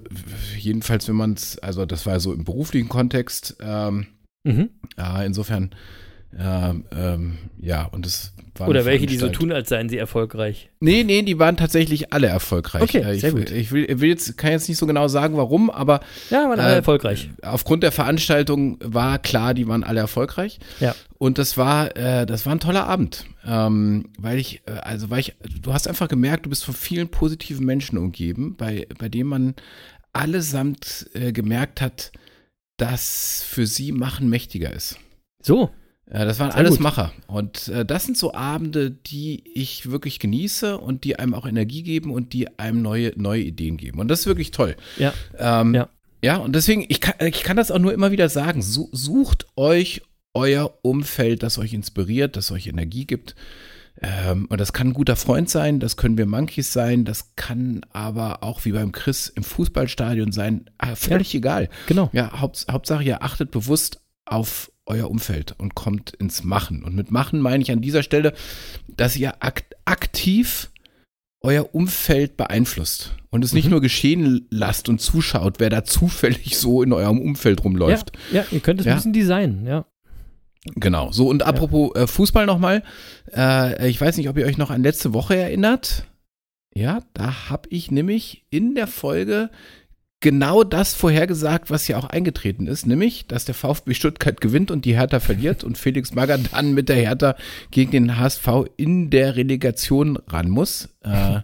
jedenfalls, 0.56 1.08
wenn 1.08 1.16
man 1.16 1.34
es, 1.34 1.58
also 1.58 1.86
das 1.86 2.06
war 2.06 2.20
so 2.20 2.32
im 2.32 2.44
beruflichen 2.44 2.88
Kontext. 2.88 3.56
Ähm, 3.60 4.06
Mhm. 4.46 4.68
insofern, 5.24 5.70
ähm, 6.38 6.84
ähm, 6.96 7.38
ja, 7.60 7.84
und 7.86 8.06
es 8.06 8.32
war 8.56 8.68
Oder 8.68 8.84
welche, 8.84 9.06
die 9.06 9.16
so 9.16 9.28
tun, 9.28 9.50
als 9.52 9.68
seien 9.68 9.88
sie 9.88 9.98
erfolgreich. 9.98 10.70
Nee, 10.80 11.02
nee, 11.02 11.22
die 11.22 11.38
waren 11.38 11.56
tatsächlich 11.56 12.12
alle 12.12 12.28
erfolgreich. 12.28 12.82
Okay, 12.82 12.98
Äh, 13.02 13.14
ich, 13.14 13.20
sehr 13.22 13.32
gut. 13.32 13.50
Ich 13.50 13.72
will, 13.72 14.00
will 14.00 14.08
jetzt, 14.08 14.36
kann 14.38 14.52
jetzt 14.52 14.68
nicht 14.68 14.78
so 14.78 14.86
genau 14.86 15.08
sagen, 15.08 15.36
warum, 15.36 15.70
aber 15.70 16.00
Ja, 16.30 16.48
waren 16.48 16.60
alle 16.60 16.74
Äh, 16.74 16.76
erfolgreich. 16.76 17.30
aufgrund 17.42 17.82
der 17.82 17.90
Veranstaltung 17.92 18.78
war 18.84 19.18
klar, 19.18 19.54
die 19.54 19.66
waren 19.66 19.82
alle 19.82 20.00
erfolgreich. 20.00 20.58
Ja. 20.78 20.94
Und 21.18 21.38
das 21.38 21.56
war, 21.56 21.96
äh, 21.96 22.26
das 22.26 22.46
war 22.46 22.54
ein 22.54 22.60
toller 22.60 22.86
Abend, 22.86 23.24
ähm, 23.46 24.10
weil 24.18 24.38
ich, 24.38 24.62
äh, 24.66 24.72
also 24.82 25.10
weil 25.10 25.20
ich, 25.20 25.34
du 25.60 25.72
hast 25.72 25.88
einfach 25.88 26.08
gemerkt, 26.08 26.46
du 26.46 26.50
bist 26.50 26.64
von 26.64 26.74
vielen 26.74 27.08
positiven 27.08 27.66
Menschen 27.66 27.98
umgeben, 27.98 28.54
bei, 28.56 28.86
bei 28.98 29.08
denen 29.08 29.28
man 29.30 29.54
allesamt 30.12 31.10
äh, 31.14 31.32
gemerkt 31.32 31.80
hat, 31.80 32.12
dass 32.76 33.44
für 33.48 33.66
sie 33.66 33.92
Machen 33.92 34.28
mächtiger 34.28 34.72
ist. 34.72 34.98
So. 35.42 35.70
Ja, 36.12 36.25
das 36.25 36.38
waren 36.38 36.50
Sehr 36.50 36.58
alles 36.58 36.73
gut. 36.73 36.80
Macher. 36.80 37.12
Und 37.26 37.68
äh, 37.68 37.84
das 37.84 38.04
sind 38.04 38.16
so 38.16 38.34
Abende, 38.34 38.90
die 38.90 39.42
ich 39.54 39.90
wirklich 39.90 40.18
genieße 40.18 40.78
und 40.78 41.04
die 41.04 41.18
einem 41.18 41.34
auch 41.34 41.46
Energie 41.46 41.82
geben 41.82 42.11
und 42.11 42.32
die 42.32 42.58
einem 42.58 42.82
neue, 42.82 43.12
neue 43.16 43.42
Ideen 43.42 43.76
geben. 43.76 43.99
Und 43.99 44.08
das 44.08 44.20
ist 44.20 44.26
wirklich 44.26 44.50
toll. 44.50 44.76
Ja. 44.99 45.12
Ähm, 45.38 45.75
Ja. 45.75 45.88
Ja, 46.23 46.38
und 46.38 46.54
deswegen, 46.54 46.87
ich 46.88 47.02
kann, 47.02 47.14
ich 47.26 47.42
kann 47.42 47.58
das 47.58 47.70
auch 47.70 47.78
nur 47.78 47.92
immer 47.92 48.11
wieder 48.11 48.30
sagen, 48.30 48.62
sucht 48.62 49.46
euch 49.56 50.00
euer 50.32 50.78
Umfeld, 50.80 51.42
das 51.42 51.58
euch 51.58 51.75
inspiriert, 51.75 52.37
das 52.37 52.50
euch 52.50 52.66
Energie 52.66 53.06
gibt. 53.06 53.34
Ähm, 54.00 54.46
und 54.49 54.58
das 54.58 54.73
kann 54.73 54.88
ein 54.88 54.94
guter 54.94 55.16
Freund 55.16 55.50
sein, 55.50 55.80
das 55.80 55.99
können 55.99 56.16
wir 56.16 56.25
Monkeys 56.25 56.73
sein, 56.73 57.04
das 57.04 57.37
kann 57.37 57.82
aber 57.92 58.42
auch 58.42 58.64
wie 58.64 58.73
beim 58.73 58.90
Chris 58.90 59.28
im 59.28 59.44
Fußballstadion 59.44 60.32
sein, 60.32 60.70
ah, 60.78 60.96
völlig 60.96 61.34
ja, 61.34 61.38
egal. 61.38 61.68
Genau. 61.87 62.08
Ja, 62.14 62.40
Haupt, 62.40 62.66
Hauptsache 62.70 63.04
ihr 63.04 63.23
achtet 63.23 63.50
bewusst 63.50 64.00
auf 64.25 64.73
euer 64.86 65.10
Umfeld 65.10 65.54
und 65.58 65.74
kommt 65.74 66.10
ins 66.10 66.44
Machen. 66.44 66.84
Und 66.84 66.94
mit 66.94 67.10
Machen 67.10 67.40
meine 67.40 67.62
ich 67.62 67.70
an 67.70 67.80
dieser 67.80 68.02
Stelle, 68.02 68.34
dass 68.88 69.16
ihr 69.16 69.42
akt 69.42 69.76
aktiv 69.84 70.70
euer 71.40 71.74
Umfeld 71.74 72.36
beeinflusst 72.38 73.12
und 73.30 73.44
es 73.44 73.52
nicht 73.52 73.66
mhm. 73.66 73.72
nur 73.72 73.80
geschehen 73.82 74.46
lasst 74.50 74.88
und 74.88 75.00
zuschaut, 75.00 75.60
wer 75.60 75.68
da 75.68 75.84
zufällig 75.84 76.56
so 76.58 76.82
in 76.82 76.92
eurem 76.92 77.20
Umfeld 77.20 77.64
rumläuft. 77.64 78.12
Ja, 78.32 78.40
ja 78.40 78.46
ihr 78.50 78.60
könnt 78.60 78.80
es 78.80 78.86
ja. 78.86 78.92
ein 78.92 78.96
bisschen 78.96 79.12
designen, 79.12 79.66
ja. 79.66 79.84
Genau, 80.76 81.12
so 81.12 81.28
und 81.28 81.42
apropos 81.42 81.90
ja. 81.94 82.02
äh, 82.02 82.06
Fußball 82.06 82.46
nochmal, 82.46 82.82
äh, 83.36 83.88
ich 83.88 84.00
weiß 84.00 84.16
nicht, 84.16 84.30
ob 84.30 84.38
ihr 84.38 84.46
euch 84.46 84.56
noch 84.56 84.70
an 84.70 84.82
letzte 84.82 85.12
Woche 85.12 85.36
erinnert. 85.36 86.06
Ja, 86.74 87.02
da 87.12 87.50
habe 87.50 87.68
ich 87.68 87.90
nämlich 87.90 88.46
in 88.48 88.74
der 88.74 88.86
Folge 88.86 89.50
genau 90.21 90.64
das 90.64 90.94
vorhergesagt, 90.94 91.71
was 91.71 91.87
ja 91.88 91.99
auch 91.99 92.06
eingetreten 92.06 92.66
ist, 92.66 92.87
nämlich, 92.87 93.26
dass 93.26 93.44
der 93.44 93.54
VfB 93.54 93.94
Stuttgart 93.94 94.40
gewinnt 94.40 94.71
und 94.71 94.85
die 94.85 94.97
Hertha 94.97 95.21
verliert 95.21 95.64
und 95.64 95.76
Felix 95.76 96.14
Magath 96.14 96.52
dann 96.52 96.73
mit 96.73 96.88
der 96.88 96.97
Hertha 96.97 97.37
gegen 97.71 97.90
den 97.90 98.18
HSV 98.18 98.49
in 98.76 99.11
der 99.11 99.37
Relegation 99.37 100.18
ran 100.28 100.49
muss. 100.49 100.88
Äh, 101.02 101.40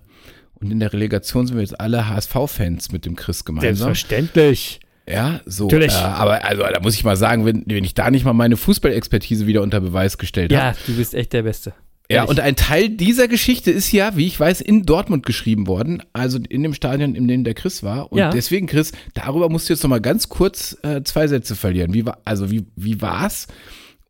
und 0.54 0.70
in 0.70 0.80
der 0.80 0.92
Relegation 0.92 1.46
sind 1.46 1.56
wir 1.56 1.62
jetzt 1.62 1.80
alle 1.80 2.08
HSV-Fans 2.08 2.92
mit 2.92 3.06
dem 3.06 3.16
Chris 3.16 3.44
gemeinsam. 3.44 3.76
Selbstverständlich. 3.76 4.80
Ja, 5.08 5.40
so. 5.44 5.64
Natürlich. 5.64 5.94
Äh, 5.94 5.98
aber 5.98 6.44
also 6.44 6.62
da 6.62 6.80
muss 6.80 6.94
ich 6.94 7.04
mal 7.04 7.16
sagen, 7.16 7.44
wenn, 7.44 7.64
wenn 7.66 7.84
ich 7.84 7.94
da 7.94 8.10
nicht 8.10 8.24
mal 8.24 8.32
meine 8.32 8.56
Fußballexpertise 8.56 9.46
wieder 9.46 9.62
unter 9.62 9.80
Beweis 9.80 10.18
gestellt 10.18 10.52
habe. 10.54 10.76
Ja, 10.76 10.82
du 10.86 10.96
bist 10.96 11.14
echt 11.14 11.32
der 11.32 11.42
Beste. 11.42 11.74
Ja, 12.10 12.24
und 12.24 12.40
ein 12.40 12.56
Teil 12.56 12.88
dieser 12.88 13.28
Geschichte 13.28 13.70
ist 13.70 13.92
ja, 13.92 14.16
wie 14.16 14.26
ich 14.26 14.38
weiß, 14.38 14.60
in 14.60 14.84
Dortmund 14.84 15.24
geschrieben 15.24 15.66
worden, 15.66 16.02
also 16.12 16.38
in 16.48 16.62
dem 16.62 16.74
Stadion, 16.74 17.14
in 17.14 17.28
dem 17.28 17.44
der 17.44 17.54
Chris 17.54 17.82
war. 17.82 18.10
Und 18.10 18.18
ja. 18.18 18.30
deswegen, 18.30 18.66
Chris, 18.66 18.92
darüber 19.14 19.48
musst 19.48 19.68
du 19.68 19.72
jetzt 19.72 19.82
noch 19.82 19.90
mal 19.90 20.00
ganz 20.00 20.28
kurz 20.28 20.76
äh, 20.82 21.02
zwei 21.04 21.28
Sätze 21.28 21.54
verlieren. 21.54 21.94
Wie 21.94 22.04
war, 22.04 22.18
also 22.24 22.50
wie, 22.50 22.66
wie 22.74 23.00
war's? 23.00 23.46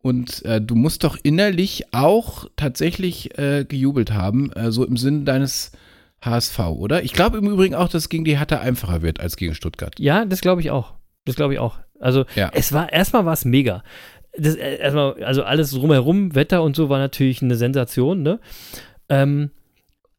Und 0.01 0.43
äh, 0.45 0.59
du 0.59 0.75
musst 0.75 1.03
doch 1.03 1.15
innerlich 1.21 1.93
auch 1.93 2.49
tatsächlich 2.55 3.37
äh, 3.37 3.65
gejubelt 3.65 4.11
haben, 4.11 4.51
äh, 4.53 4.71
so 4.71 4.83
im 4.83 4.97
Sinne 4.97 5.25
deines 5.25 5.71
HSV, 6.21 6.59
oder? 6.59 7.03
Ich 7.03 7.13
glaube 7.13 7.37
im 7.37 7.47
Übrigen 7.47 7.75
auch, 7.75 7.87
dass 7.87 8.09
gegen 8.09 8.23
die 8.23 8.37
Hertha 8.37 8.59
einfacher 8.59 9.03
wird 9.03 9.19
als 9.19 9.37
gegen 9.37 9.53
Stuttgart. 9.53 9.99
Ja, 9.99 10.25
das 10.25 10.41
glaube 10.41 10.61
ich 10.61 10.71
auch. 10.71 10.93
Das 11.25 11.35
glaube 11.35 11.53
ich 11.53 11.59
auch. 11.59 11.77
Also 11.99 12.25
ja. 12.35 12.49
es 12.53 12.73
war 12.73 12.91
erstmal 12.91 13.25
war 13.25 13.33
es 13.33 13.45
mega 13.45 13.83
das, 14.37 14.55
äh, 14.55 14.77
erstmal, 14.77 15.23
also 15.23 15.43
alles 15.43 15.71
drumherum, 15.71 16.35
Wetter 16.35 16.63
und 16.63 16.75
so 16.75 16.89
war 16.89 16.99
natürlich 16.99 17.41
eine 17.41 17.55
Sensation, 17.55 18.21
ne? 18.21 18.39
Ähm, 19.09 19.51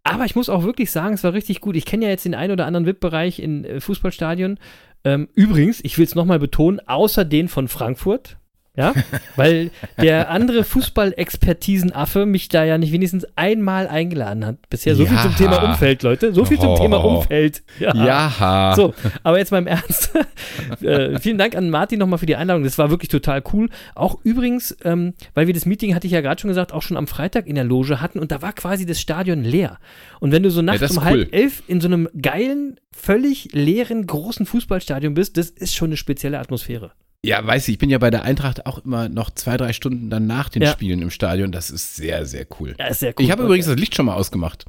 aber 0.04 0.24
ich 0.24 0.34
muss 0.34 0.48
auch 0.48 0.64
wirklich 0.64 0.90
sagen, 0.90 1.14
es 1.14 1.24
war 1.24 1.32
richtig 1.32 1.60
gut. 1.60 1.76
Ich 1.76 1.86
kenne 1.86 2.04
ja 2.04 2.10
jetzt 2.10 2.24
den 2.24 2.34
einen 2.34 2.52
oder 2.52 2.66
anderen 2.66 2.86
VIP-Bereich 2.86 3.38
in 3.38 3.64
äh, 3.64 3.80
Fußballstadien. 3.80 4.58
Ähm, 5.04 5.28
übrigens, 5.34 5.80
ich 5.82 5.96
will 5.98 6.04
es 6.04 6.14
nochmal 6.14 6.38
betonen, 6.38 6.80
außer 6.86 7.24
den 7.24 7.48
von 7.48 7.68
Frankfurt, 7.68 8.36
ja, 8.74 8.94
weil 9.36 9.70
der 10.00 10.30
andere 10.30 10.64
Fußballexpertisen-Affe 10.64 12.24
mich 12.24 12.48
da 12.48 12.64
ja 12.64 12.78
nicht 12.78 12.90
wenigstens 12.90 13.26
einmal 13.36 13.86
eingeladen 13.86 14.46
hat. 14.46 14.56
Bisher 14.70 14.96
so 14.96 15.04
ja. 15.04 15.10
viel 15.10 15.18
zum 15.20 15.36
Thema 15.36 15.62
Umfeld, 15.62 16.02
Leute. 16.02 16.32
So 16.32 16.46
viel 16.46 16.56
oh. 16.56 16.62
zum 16.62 16.76
Thema 16.76 17.04
Umfeld. 17.04 17.62
Ja. 17.78 17.94
ja. 17.94 18.72
So, 18.74 18.94
aber 19.22 19.36
jetzt 19.36 19.52
mal 19.52 19.58
im 19.58 19.66
Ernst. 19.66 20.12
äh, 20.80 21.18
vielen 21.20 21.36
Dank 21.36 21.54
an 21.54 21.68
Martin 21.68 21.98
nochmal 21.98 22.18
für 22.18 22.24
die 22.24 22.34
Einladung. 22.34 22.64
Das 22.64 22.78
war 22.78 22.88
wirklich 22.88 23.10
total 23.10 23.42
cool. 23.52 23.68
Auch 23.94 24.18
übrigens, 24.24 24.74
ähm, 24.84 25.12
weil 25.34 25.46
wir 25.46 25.54
das 25.54 25.66
Meeting, 25.66 25.94
hatte 25.94 26.06
ich 26.06 26.12
ja 26.14 26.22
gerade 26.22 26.40
schon 26.40 26.48
gesagt, 26.48 26.72
auch 26.72 26.82
schon 26.82 26.96
am 26.96 27.06
Freitag 27.06 27.46
in 27.46 27.56
der 27.56 27.64
Loge 27.64 28.00
hatten 28.00 28.20
und 28.20 28.32
da 28.32 28.40
war 28.40 28.54
quasi 28.54 28.86
das 28.86 28.98
Stadion 28.98 29.44
leer. 29.44 29.80
Und 30.18 30.32
wenn 30.32 30.42
du 30.42 30.50
so 30.50 30.62
nachts 30.62 30.80
ja, 30.80 30.88
um 30.88 30.96
cool. 30.96 31.04
halb 31.04 31.34
elf 31.34 31.62
in 31.66 31.82
so 31.82 31.88
einem 31.88 32.08
geilen, 32.20 32.80
völlig 32.90 33.50
leeren, 33.52 34.06
großen 34.06 34.46
Fußballstadion 34.46 35.12
bist, 35.12 35.36
das 35.36 35.50
ist 35.50 35.74
schon 35.74 35.90
eine 35.90 35.98
spezielle 35.98 36.38
Atmosphäre. 36.38 36.92
Ja, 37.24 37.46
weiß 37.46 37.68
ich, 37.68 37.74
ich 37.74 37.78
bin 37.78 37.88
ja 37.88 37.98
bei 37.98 38.10
der 38.10 38.24
Eintracht 38.24 38.66
auch 38.66 38.84
immer 38.84 39.08
noch 39.08 39.30
zwei, 39.30 39.56
drei 39.56 39.72
Stunden 39.72 40.10
dann 40.10 40.26
nach 40.26 40.48
den 40.48 40.62
ja. 40.62 40.72
Spielen 40.72 41.02
im 41.02 41.10
Stadion. 41.10 41.52
Das 41.52 41.70
ist 41.70 41.94
sehr, 41.94 42.26
sehr 42.26 42.46
cool. 42.58 42.74
Ja, 42.78 42.88
ist 42.88 43.00
sehr 43.00 43.14
cool. 43.16 43.24
Ich 43.24 43.30
habe 43.30 43.44
übrigens 43.44 43.66
das 43.66 43.76
Licht 43.76 43.94
schon 43.94 44.06
mal 44.06 44.14
ausgemacht. 44.14 44.64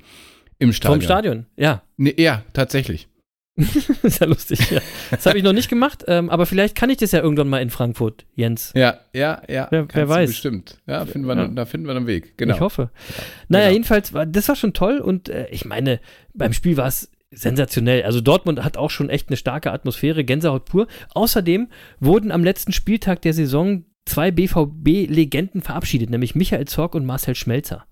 Im 0.60 0.72
Stadion. 0.72 1.00
Vom 1.00 1.03
Stadion, 1.03 1.45
ja. 1.57 1.81
Nee, 1.98 2.13
ja, 2.17 2.43
tatsächlich. 2.53 3.07
ist 4.03 4.19
ja 4.19 4.25
lustig, 4.25 4.72
ja. 4.72 4.81
Das 5.12 5.25
habe 5.27 5.38
ich 5.38 5.43
noch 5.43 5.53
nicht 5.53 5.69
gemacht, 5.69 6.03
ähm, 6.07 6.31
aber 6.31 6.48
vielleicht 6.48 6.75
kann 6.75 6.89
ich 6.89 6.98
das 6.98 7.12
ja 7.12 7.19
irgendwann 7.19 7.50
mal 7.50 7.62
in 7.62 7.69
Frankfurt, 7.69 8.25
Jens. 8.36 8.72
Ja, 8.75 9.00
ja, 9.13 9.43
ja. 9.48 9.67
Wer, 9.69 9.88
wer 9.93 10.10
weiß. 10.10 10.29
Bestimmt. 10.29 10.79
Ja, 10.88 11.05
finden 11.05 11.27
wir, 11.27 11.36
ja. 11.36 11.48
da 11.48 11.65
finden 11.65 11.86
wir 11.86 11.95
einen 11.95 12.07
Weg. 12.07 12.36
Genau. 12.38 12.55
Ich 12.55 12.62
hoffe. 12.62 12.89
Ja, 12.91 13.13
naja, 13.50 13.65
genau. 13.65 13.74
jedenfalls, 13.74 14.13
war, 14.13 14.25
das 14.25 14.48
war 14.48 14.55
schon 14.55 14.74
toll 14.74 15.00
und 15.00 15.29
äh, 15.29 15.48
ich 15.50 15.65
meine, 15.65 16.00
beim 16.33 16.53
Spiel 16.53 16.77
war 16.77 16.88
es 16.88 17.12
sensationell. 17.33 18.03
Also 18.03 18.21
Dortmund 18.21 18.63
hat 18.63 18.77
auch 18.77 18.89
schon 18.89 19.09
echt 19.09 19.29
eine 19.29 19.37
starke 19.37 19.71
Atmosphäre, 19.71 20.23
Gänsehaut 20.23 20.65
pur. 20.65 20.87
Außerdem 21.13 21.67
wurden 21.99 22.31
am 22.31 22.43
letzten 22.43 22.71
Spieltag 22.71 23.21
der 23.21 23.33
Saison 23.33 23.85
zwei 24.05 24.31
BVB-Legenden 24.31 25.61
verabschiedet, 25.61 26.09
nämlich 26.09 26.35
Michael 26.35 26.65
Zorg 26.65 26.95
und 26.95 27.05
Marcel 27.05 27.35
Schmelzer. 27.35 27.85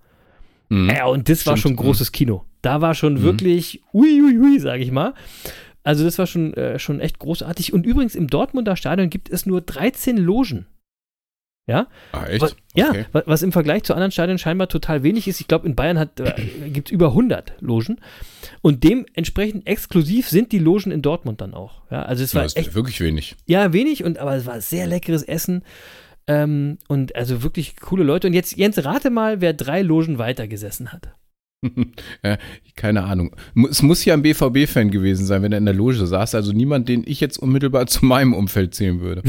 Mhm. 0.68 0.90
Ja, 0.90 1.06
und 1.06 1.28
das 1.28 1.40
Stimmt. 1.40 1.50
war 1.50 1.56
schon 1.56 1.76
großes 1.76 2.12
Kino. 2.12 2.44
Da 2.62 2.80
war 2.80 2.94
schon 2.94 3.14
mhm. 3.14 3.22
wirklich 3.22 3.82
uiuiui, 3.92 4.38
ui, 4.38 4.52
ui, 4.52 4.58
sag 4.58 4.80
ich 4.80 4.90
mal. 4.90 5.14
Also 5.84 6.04
das 6.04 6.18
war 6.18 6.26
schon, 6.26 6.54
äh, 6.54 6.78
schon 6.78 7.00
echt 7.00 7.18
großartig. 7.18 7.72
Und 7.72 7.86
übrigens 7.86 8.14
im 8.14 8.28
Dortmunder 8.28 8.76
Stadion 8.76 9.10
gibt 9.10 9.30
es 9.30 9.46
nur 9.46 9.60
13 9.60 10.16
Logen. 10.16 10.66
Ja? 11.66 11.86
Ah, 12.10 12.26
echt? 12.26 12.42
Was, 12.42 12.56
ja, 12.74 12.88
okay. 12.90 13.04
was 13.12 13.42
im 13.42 13.52
Vergleich 13.52 13.84
zu 13.84 13.94
anderen 13.94 14.10
Stadien 14.10 14.38
scheinbar 14.38 14.68
total 14.68 15.02
wenig 15.04 15.28
ist. 15.28 15.40
Ich 15.40 15.46
glaube, 15.46 15.66
in 15.66 15.76
Bayern 15.76 15.96
äh, 15.96 16.70
gibt 16.70 16.88
es 16.88 16.92
über 16.92 17.08
100 17.08 17.54
Logen. 17.60 18.00
Und 18.62 18.82
dementsprechend 18.82 19.66
exklusiv 19.66 20.28
sind 20.28 20.50
die 20.50 20.58
Logen 20.58 20.90
in 20.90 21.02
Dortmund 21.02 21.40
dann 21.40 21.54
auch. 21.54 21.82
Ja, 21.90 22.02
also 22.02 22.24
es 22.24 22.34
war 22.34 22.44
ja, 22.44 22.50
echt, 22.54 22.74
wirklich 22.74 23.00
wenig. 23.00 23.36
Ja, 23.46 23.72
wenig, 23.72 24.02
und, 24.02 24.18
aber 24.18 24.34
es 24.34 24.44
war 24.44 24.60
sehr 24.60 24.86
leckeres 24.86 25.22
Essen. 25.22 25.62
Ähm, 26.26 26.78
und 26.88 27.14
also 27.14 27.44
wirklich 27.44 27.76
coole 27.76 28.02
Leute. 28.02 28.26
Und 28.26 28.34
jetzt, 28.34 28.56
Jens, 28.56 28.84
rate 28.84 29.10
mal, 29.10 29.40
wer 29.40 29.52
drei 29.52 29.82
Logen 29.82 30.18
weiter 30.18 30.48
gesessen 30.48 30.92
hat. 30.92 31.10
ja, 32.24 32.38
keine 32.76 33.04
Ahnung. 33.04 33.34
Es 33.70 33.82
muss 33.82 34.04
ja 34.04 34.14
ein 34.14 34.22
BVB-Fan 34.22 34.90
gewesen 34.90 35.26
sein, 35.26 35.42
wenn 35.42 35.52
er 35.52 35.58
in 35.58 35.64
der 35.64 35.74
Loge 35.74 36.06
saß. 36.06 36.34
Also 36.34 36.52
niemand, 36.52 36.88
den 36.88 37.04
ich 37.06 37.20
jetzt 37.20 37.38
unmittelbar 37.38 37.86
zu 37.88 38.04
meinem 38.04 38.34
Umfeld 38.34 38.74
zählen 38.74 39.00
würde. 39.00 39.22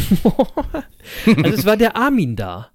also 1.26 1.50
es 1.50 1.66
war 1.66 1.78
der 1.78 1.96
Armin 1.96 2.36
da. 2.36 2.70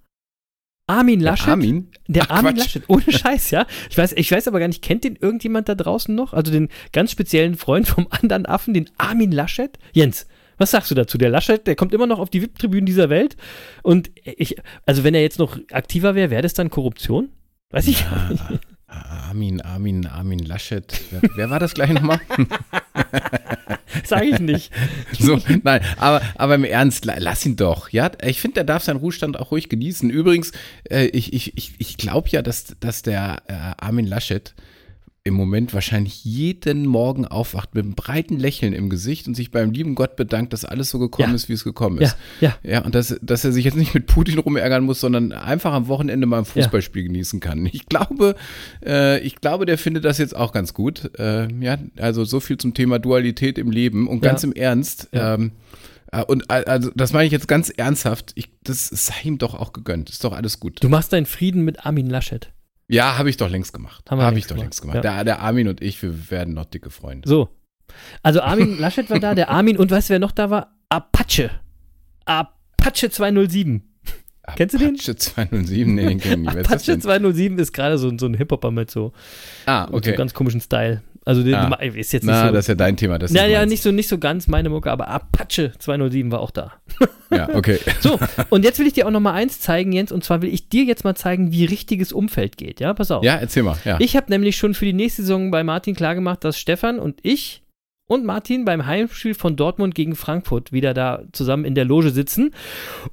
Armin 0.86 1.20
Laschet. 1.20 1.46
Der 1.46 1.52
Armin? 1.52 1.90
Der 2.06 2.22
Ach, 2.24 2.30
Armin 2.30 2.54
Quatsch. 2.54 2.64
Laschet. 2.64 2.82
Ohne 2.88 3.12
Scheiß, 3.12 3.50
ja. 3.50 3.66
Ich 3.90 3.98
weiß, 3.98 4.12
ich 4.12 4.32
weiß 4.32 4.48
aber 4.48 4.58
gar 4.58 4.68
nicht, 4.68 4.82
kennt 4.82 5.04
den 5.04 5.16
irgendjemand 5.16 5.68
da 5.68 5.74
draußen 5.74 6.14
noch? 6.14 6.32
Also 6.32 6.50
den 6.50 6.68
ganz 6.92 7.10
speziellen 7.10 7.56
Freund 7.56 7.86
vom 7.86 8.06
anderen 8.10 8.46
Affen, 8.46 8.72
den 8.72 8.88
Armin 8.96 9.32
Laschet? 9.32 9.78
Jens, 9.92 10.26
was 10.56 10.70
sagst 10.70 10.90
du 10.90 10.94
dazu? 10.94 11.18
Der 11.18 11.28
Laschet, 11.28 11.66
der 11.66 11.76
kommt 11.76 11.92
immer 11.92 12.06
noch 12.06 12.18
auf 12.18 12.30
die 12.30 12.40
VIP-Tribünen 12.40 12.86
dieser 12.86 13.10
Welt. 13.10 13.36
Und 13.82 14.10
ich, 14.24 14.56
also 14.86 15.04
wenn 15.04 15.14
er 15.14 15.20
jetzt 15.20 15.38
noch 15.38 15.58
aktiver 15.72 16.14
wäre, 16.14 16.30
wäre 16.30 16.42
das 16.42 16.54
dann 16.54 16.70
Korruption? 16.70 17.28
Weiß 17.70 17.86
ich 17.86 18.00
ja. 18.00 18.28
nicht. 18.30 18.60
Armin, 18.88 19.60
Armin, 19.60 20.06
Armin 20.06 20.38
Laschet. 20.38 20.86
Wer, 21.10 21.20
wer 21.34 21.50
war 21.50 21.60
das 21.60 21.74
gleich 21.74 21.90
nochmal? 21.90 22.20
Sag 24.04 24.24
ich 24.24 24.38
nicht. 24.40 24.72
So, 25.18 25.38
nein, 25.64 25.80
aber, 25.96 26.22
aber 26.36 26.54
im 26.54 26.64
Ernst, 26.64 27.04
lass 27.04 27.44
ihn 27.44 27.56
doch. 27.56 27.90
Ja, 27.90 28.10
ich 28.22 28.40
finde, 28.40 28.54
der 28.56 28.64
darf 28.64 28.84
seinen 28.84 28.98
Ruhestand 28.98 29.38
auch 29.38 29.50
ruhig 29.50 29.68
genießen. 29.68 30.08
Übrigens, 30.10 30.52
äh, 30.88 31.06
ich, 31.06 31.32
ich, 31.32 31.56
ich, 31.56 31.74
ich 31.78 31.96
glaube 31.96 32.28
ja, 32.30 32.40
dass, 32.40 32.76
dass 32.80 33.02
der 33.02 33.42
äh, 33.48 33.54
Armin 33.84 34.06
Laschet 34.06 34.54
im 35.28 35.34
Moment 35.34 35.74
wahrscheinlich 35.74 36.24
jeden 36.24 36.86
Morgen 36.86 37.26
aufwacht 37.26 37.74
mit 37.74 37.84
einem 37.84 37.94
breiten 37.94 38.38
Lächeln 38.38 38.72
im 38.72 38.88
Gesicht 38.88 39.28
und 39.28 39.34
sich 39.34 39.50
beim 39.50 39.70
lieben 39.70 39.94
Gott 39.94 40.16
bedankt, 40.16 40.52
dass 40.52 40.64
alles 40.64 40.90
so 40.90 40.98
gekommen 40.98 41.30
ja. 41.30 41.34
ist, 41.34 41.48
wie 41.48 41.52
es 41.52 41.64
gekommen 41.64 41.98
ist. 41.98 42.16
Ja, 42.40 42.56
ja. 42.62 42.70
ja 42.72 42.84
und 42.84 42.94
dass, 42.94 43.16
dass 43.22 43.44
er 43.44 43.52
sich 43.52 43.64
jetzt 43.64 43.76
nicht 43.76 43.94
mit 43.94 44.06
Putin 44.06 44.38
rumärgern 44.38 44.82
muss, 44.82 45.00
sondern 45.00 45.32
einfach 45.32 45.72
am 45.72 45.86
Wochenende 45.88 46.26
mal 46.26 46.38
ein 46.38 46.44
Fußballspiel 46.44 47.02
ja. 47.02 47.08
genießen 47.08 47.40
kann. 47.40 47.66
Ich 47.66 47.86
glaube, 47.86 48.34
äh, 48.84 49.20
ich 49.20 49.36
glaube, 49.36 49.66
der 49.66 49.78
findet 49.78 50.04
das 50.04 50.18
jetzt 50.18 50.34
auch 50.34 50.52
ganz 50.52 50.74
gut. 50.74 51.10
Äh, 51.18 51.52
ja, 51.62 51.78
also 51.98 52.24
so 52.24 52.40
viel 52.40 52.56
zum 52.56 52.74
Thema 52.74 52.98
Dualität 52.98 53.58
im 53.58 53.70
Leben 53.70 54.08
und 54.08 54.20
ganz 54.20 54.42
im 54.42 54.52
Ernst. 54.52 55.08
Ähm, 55.12 55.52
äh, 56.10 56.24
und 56.24 56.50
also 56.50 56.90
das 56.94 57.12
meine 57.12 57.26
ich 57.26 57.32
jetzt 57.32 57.48
ganz 57.48 57.68
ernsthaft. 57.68 58.32
Ich, 58.34 58.50
das 58.64 58.88
sei 58.88 59.14
ihm 59.24 59.38
doch 59.38 59.54
auch 59.54 59.72
gegönnt. 59.72 60.10
Ist 60.10 60.24
doch 60.24 60.32
alles 60.32 60.58
gut. 60.58 60.82
Du 60.82 60.88
machst 60.88 61.12
deinen 61.12 61.26
Frieden 61.26 61.64
mit 61.64 61.84
Armin 61.84 62.08
Laschet. 62.08 62.50
Ja, 62.88 63.18
habe 63.18 63.28
ich 63.28 63.36
doch 63.36 63.50
längst 63.50 63.72
gemacht. 63.72 64.10
Habe 64.10 64.24
hab 64.24 64.36
ich 64.36 64.46
doch 64.46 64.56
längst 64.56 64.80
gemacht. 64.80 64.96
Ja. 64.96 65.02
Der, 65.02 65.24
der, 65.24 65.40
Armin 65.40 65.68
und 65.68 65.82
ich, 65.82 66.02
wir 66.02 66.30
werden 66.30 66.54
noch 66.54 66.64
dicke 66.64 66.90
Freunde. 66.90 67.28
So. 67.28 67.50
Also 68.22 68.40
Armin 68.40 68.78
Laschet 68.80 69.08
war 69.10 69.20
da, 69.20 69.34
der 69.34 69.50
Armin 69.50 69.76
und 69.76 69.90
weißt 69.90 70.08
du, 70.08 70.12
wer 70.12 70.18
noch 70.18 70.32
da 70.32 70.50
war? 70.50 70.74
Apache. 70.88 71.50
Apache 72.24 73.10
207. 73.10 73.82
Kennst 74.56 74.74
du 74.74 74.78
den? 74.78 74.94
Apache 74.94 75.16
207, 75.16 75.94
nee, 75.94 76.06
den 76.06 76.20
kenne 76.20 76.48
ich 76.48 76.54
nicht. 76.54 76.66
Apache 76.66 76.98
207 76.98 77.58
ist 77.58 77.72
gerade 77.72 77.98
so, 77.98 78.16
so 78.16 78.26
ein 78.26 78.34
Hip-Hopper 78.34 78.70
mit 78.70 78.90
so, 78.90 79.12
ah, 79.66 79.84
okay. 79.84 80.04
so 80.04 80.08
einem 80.08 80.16
ganz 80.16 80.32
komischen 80.32 80.62
Style. 80.62 81.02
Also 81.24 81.42
Ah. 81.52 81.74
ist 81.82 82.12
jetzt 82.12 82.22
nicht 82.22 82.32
Na, 82.32 82.48
so. 82.48 82.52
das 82.52 82.64
ist 82.64 82.68
ja 82.68 82.74
dein 82.74 82.96
Thema. 82.96 83.18
Das 83.18 83.32
ja, 83.32 83.44
du 83.44 83.50
ja, 83.52 83.58
meinst. 83.58 83.70
nicht 83.70 83.82
so, 83.82 83.92
nicht 83.92 84.08
so 84.08 84.18
ganz 84.18 84.48
meine 84.48 84.70
Mucke, 84.70 84.90
aber 84.90 85.08
Apache 85.08 85.72
207 85.78 86.30
war 86.32 86.40
auch 86.40 86.50
da. 86.50 86.72
Ja, 87.30 87.54
okay. 87.54 87.78
So, 88.00 88.18
und 88.48 88.64
jetzt 88.64 88.78
will 88.78 88.86
ich 88.86 88.94
dir 88.94 89.06
auch 89.06 89.10
noch 89.10 89.20
mal 89.20 89.34
eins 89.34 89.60
zeigen, 89.60 89.92
Jens, 89.92 90.12
und 90.12 90.24
zwar 90.24 90.40
will 90.40 90.48
ich 90.52 90.70
dir 90.70 90.84
jetzt 90.84 91.04
mal 91.04 91.14
zeigen, 91.14 91.52
wie 91.52 91.66
richtiges 91.66 92.10
Umfeld 92.10 92.56
geht. 92.56 92.80
Ja, 92.80 92.94
pass 92.94 93.10
auf. 93.10 93.22
Ja, 93.22 93.34
erzähl 93.34 93.62
mal. 93.64 93.76
Ja. 93.84 93.98
Ich 94.00 94.16
habe 94.16 94.30
nämlich 94.30 94.56
schon 94.56 94.72
für 94.72 94.86
die 94.86 94.94
nächste 94.94 95.20
Saison 95.20 95.50
bei 95.50 95.62
Martin 95.62 95.94
klargemacht, 95.94 96.42
dass 96.42 96.58
Stefan 96.58 96.98
und 96.98 97.20
ich 97.22 97.62
und 98.06 98.24
Martin 98.24 98.64
beim 98.64 98.86
Heimspiel 98.86 99.34
von 99.34 99.56
Dortmund 99.56 99.94
gegen 99.94 100.16
Frankfurt 100.16 100.72
wieder 100.72 100.94
da 100.94 101.22
zusammen 101.32 101.66
in 101.66 101.74
der 101.74 101.84
Loge 101.84 102.10
sitzen. 102.10 102.54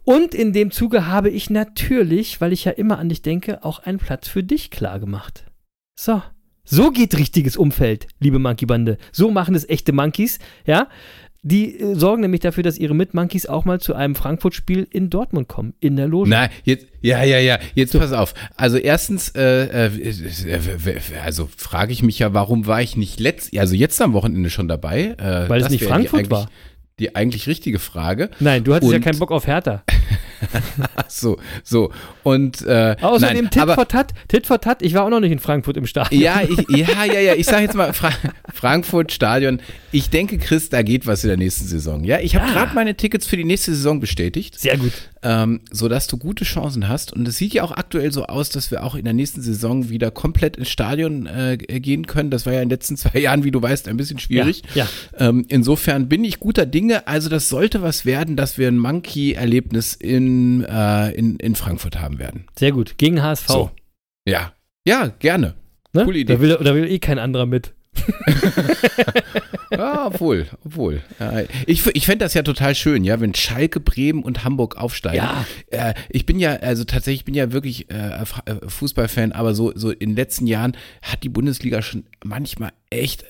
Und 0.05 0.33
in 0.33 0.53
dem 0.53 0.71
Zuge 0.71 1.07
habe 1.07 1.29
ich 1.29 1.49
natürlich, 1.49 2.39
weil 2.39 2.53
ich 2.53 2.63
ja 2.63 2.71
immer 2.71 2.97
an 2.99 3.09
dich 3.09 3.21
denke, 3.21 3.65
auch 3.65 3.79
einen 3.79 3.97
Platz 3.97 4.29
für 4.29 4.43
dich 4.43 4.71
klargemacht. 4.71 5.43
So. 5.99 6.21
So 6.65 6.89
geht 6.91 7.15
richtiges 7.17 7.57
Umfeld, 7.57 8.07
liebe 8.19 8.39
Monkey-Bande. 8.39 8.97
So 9.11 9.29
machen 9.31 9.53
es 9.55 9.69
echte 9.69 9.93
Monkeys, 9.93 10.39
ja. 10.65 10.87
Die 11.47 11.79
äh, 11.79 11.93
sorgen 11.93 12.23
nämlich 12.23 12.41
dafür, 12.41 12.63
dass 12.63 12.79
ihre 12.79 12.95
Mitmonkeys 12.95 13.45
auch 13.45 13.65
mal 13.65 13.79
zu 13.79 13.93
einem 13.93 14.15
Frankfurt-Spiel 14.15 14.87
in 14.89 15.11
Dortmund 15.11 15.47
kommen, 15.47 15.75
in 15.79 15.95
der 15.95 16.07
Loge. 16.07 16.27
Na, 16.27 16.49
jetzt, 16.63 16.87
ja, 17.01 17.21
ja, 17.23 17.37
ja, 17.37 17.59
jetzt 17.75 17.95
pass 17.95 18.11
auf. 18.13 18.33
Also 18.55 18.77
erstens, 18.77 19.29
äh, 19.35 19.87
äh, 19.87 19.91
äh, 19.95 20.59
also 21.23 21.47
frage 21.55 21.93
ich 21.93 22.01
mich 22.01 22.17
ja, 22.17 22.33
warum 22.33 22.65
war 22.65 22.81
ich 22.81 22.97
nicht 22.97 23.19
letzt, 23.19 23.55
also 23.59 23.75
jetzt 23.75 24.01
am 24.01 24.13
Wochenende 24.13 24.49
schon 24.49 24.67
dabei? 24.67 25.15
Äh, 25.19 25.47
Weil 25.47 25.61
es 25.61 25.69
nicht 25.69 25.83
Frankfurt 25.83 26.25
die 26.25 26.31
war. 26.31 26.49
Die 26.97 27.15
eigentlich 27.15 27.45
richtige 27.45 27.77
Frage. 27.77 28.31
Nein, 28.39 28.63
du 28.63 28.73
hattest 28.73 28.91
ja 28.91 28.97
Und- 28.97 29.03
keinen 29.03 29.19
Bock 29.19 29.31
auf 29.31 29.45
Hertha. 29.45 29.83
So, 31.07 31.37
so. 31.63 31.91
Und, 32.23 32.61
äh, 32.63 32.95
Außerdem 33.01 33.43
nein, 33.43 33.49
Tit 33.51 33.61
aber, 33.61 33.75
for 33.75 33.87
Tat, 33.87 34.13
Tit 34.27 34.45
for 34.47 34.59
Tat, 34.59 34.81
ich 34.81 34.93
war 34.93 35.03
auch 35.05 35.09
noch 35.09 35.19
nicht 35.19 35.31
in 35.31 35.39
Frankfurt 35.39 35.77
im 35.77 35.85
Stadion. 35.85 36.21
Ja, 36.21 36.41
ich, 36.41 36.57
ja, 36.77 37.05
ja, 37.05 37.19
ja. 37.19 37.35
Ich 37.35 37.45
sage 37.45 37.63
jetzt 37.63 37.75
mal 37.75 37.93
Fra 37.93 38.11
Frankfurt 38.53 39.11
Stadion. 39.11 39.59
Ich 39.91 40.09
denke, 40.09 40.37
Chris, 40.37 40.69
da 40.69 40.81
geht 40.81 41.07
was 41.07 41.23
in 41.23 41.29
der 41.29 41.37
nächsten 41.37 41.65
Saison. 41.65 42.03
Ja, 42.03 42.19
ich 42.19 42.35
habe 42.35 42.47
Ja. 42.47 42.53
gerade 42.53 42.75
meine 42.75 42.95
Tickets 42.95 43.25
für 43.27 43.37
die 43.37 43.43
nächste 43.45 43.73
Saison 43.73 43.99
bestätigt, 43.99 44.59
Sehr 44.59 44.77
gut. 44.77 44.91
ähm, 45.23 45.61
sodass 45.71 46.07
du 46.07 46.17
gute 46.17 46.43
Chancen 46.43 46.87
hast. 46.89 47.13
Und 47.13 47.27
es 47.27 47.37
sieht 47.37 47.53
ja 47.53 47.63
auch 47.63 47.71
aktuell 47.71 48.11
so 48.11 48.25
aus, 48.25 48.49
dass 48.49 48.71
wir 48.71 48.83
auch 48.83 48.95
in 48.95 49.05
der 49.05 49.13
nächsten 49.13 49.41
Saison 49.41 49.89
wieder 49.89 50.11
komplett 50.11 50.57
ins 50.57 50.69
Stadion 50.69 51.27
äh, 51.27 51.57
gehen 51.57 52.07
können. 52.07 52.29
Das 52.29 52.45
war 52.45 52.53
ja 52.53 52.61
in 52.61 52.67
den 52.69 52.73
letzten 52.77 52.97
zwei 52.97 53.19
Jahren, 53.19 53.43
wie 53.43 53.51
du 53.51 53.61
weißt, 53.61 53.87
ein 53.87 53.97
bisschen 53.97 54.19
schwierig. 54.19 54.63
Ja, 54.73 54.87
Ähm, 55.17 55.45
insofern 55.47 56.09
bin 56.09 56.23
ich 56.23 56.39
guter 56.39 56.65
Dinge. 56.65 57.07
Also 57.07 57.29
das 57.29 57.47
sollte 57.49 57.81
was 57.81 58.05
werden, 58.05 58.35
dass 58.35 58.57
wir 58.57 58.67
ein 58.67 58.77
Monkey-Erlebnis 58.79 59.94
in, 59.95 60.63
äh, 60.63 61.11
in, 61.11 61.37
in 61.37 61.55
Frankfurt 61.55 61.99
haben 61.99 62.19
werden. 62.19 62.45
Sehr 62.57 62.71
gut. 62.71 62.97
Gegen 62.97 63.21
HSV. 63.21 63.47
So. 63.47 63.71
Ja. 64.25 64.53
Ja, 64.85 65.07
gerne. 65.19 65.55
ne? 65.93 66.05
coole 66.05 66.19
Idee. 66.19 66.33
Da 66.33 66.39
will, 66.39 66.57
da 66.61 66.75
will 66.75 66.89
eh 66.89 66.99
kein 66.99 67.19
anderer 67.19 67.45
mit. 67.45 67.73
Ja, 69.71 70.07
obwohl, 70.07 70.47
obwohl. 70.63 71.01
Ich 71.65 71.85
ich 71.85 72.05
fände 72.05 72.25
das 72.25 72.33
ja 72.33 72.43
total 72.43 72.75
schön, 72.75 73.03
ja, 73.03 73.19
wenn 73.19 73.33
Schalke, 73.33 73.79
Bremen 73.79 74.23
und 74.23 74.43
Hamburg 74.43 74.77
aufsteigen. 74.77 75.17
Ja. 75.17 75.45
Äh, 75.71 75.93
ich 76.09 76.25
bin 76.25 76.39
ja, 76.39 76.51
also 76.51 76.83
tatsächlich, 76.83 77.21
ich 77.21 77.25
bin 77.25 77.33
ja 77.33 77.51
wirklich 77.51 77.89
äh, 77.89 78.21
äh, 78.21 78.25
Fußballfan, 78.67 79.31
aber 79.31 79.53
so, 79.53 79.71
so 79.75 79.91
in 79.91 80.11
den 80.11 80.15
letzten 80.15 80.47
Jahren 80.47 80.77
hat 81.01 81.23
die 81.23 81.29
Bundesliga 81.29 81.81
schon 81.81 82.05
manchmal 82.23 82.71
echt 82.89 83.25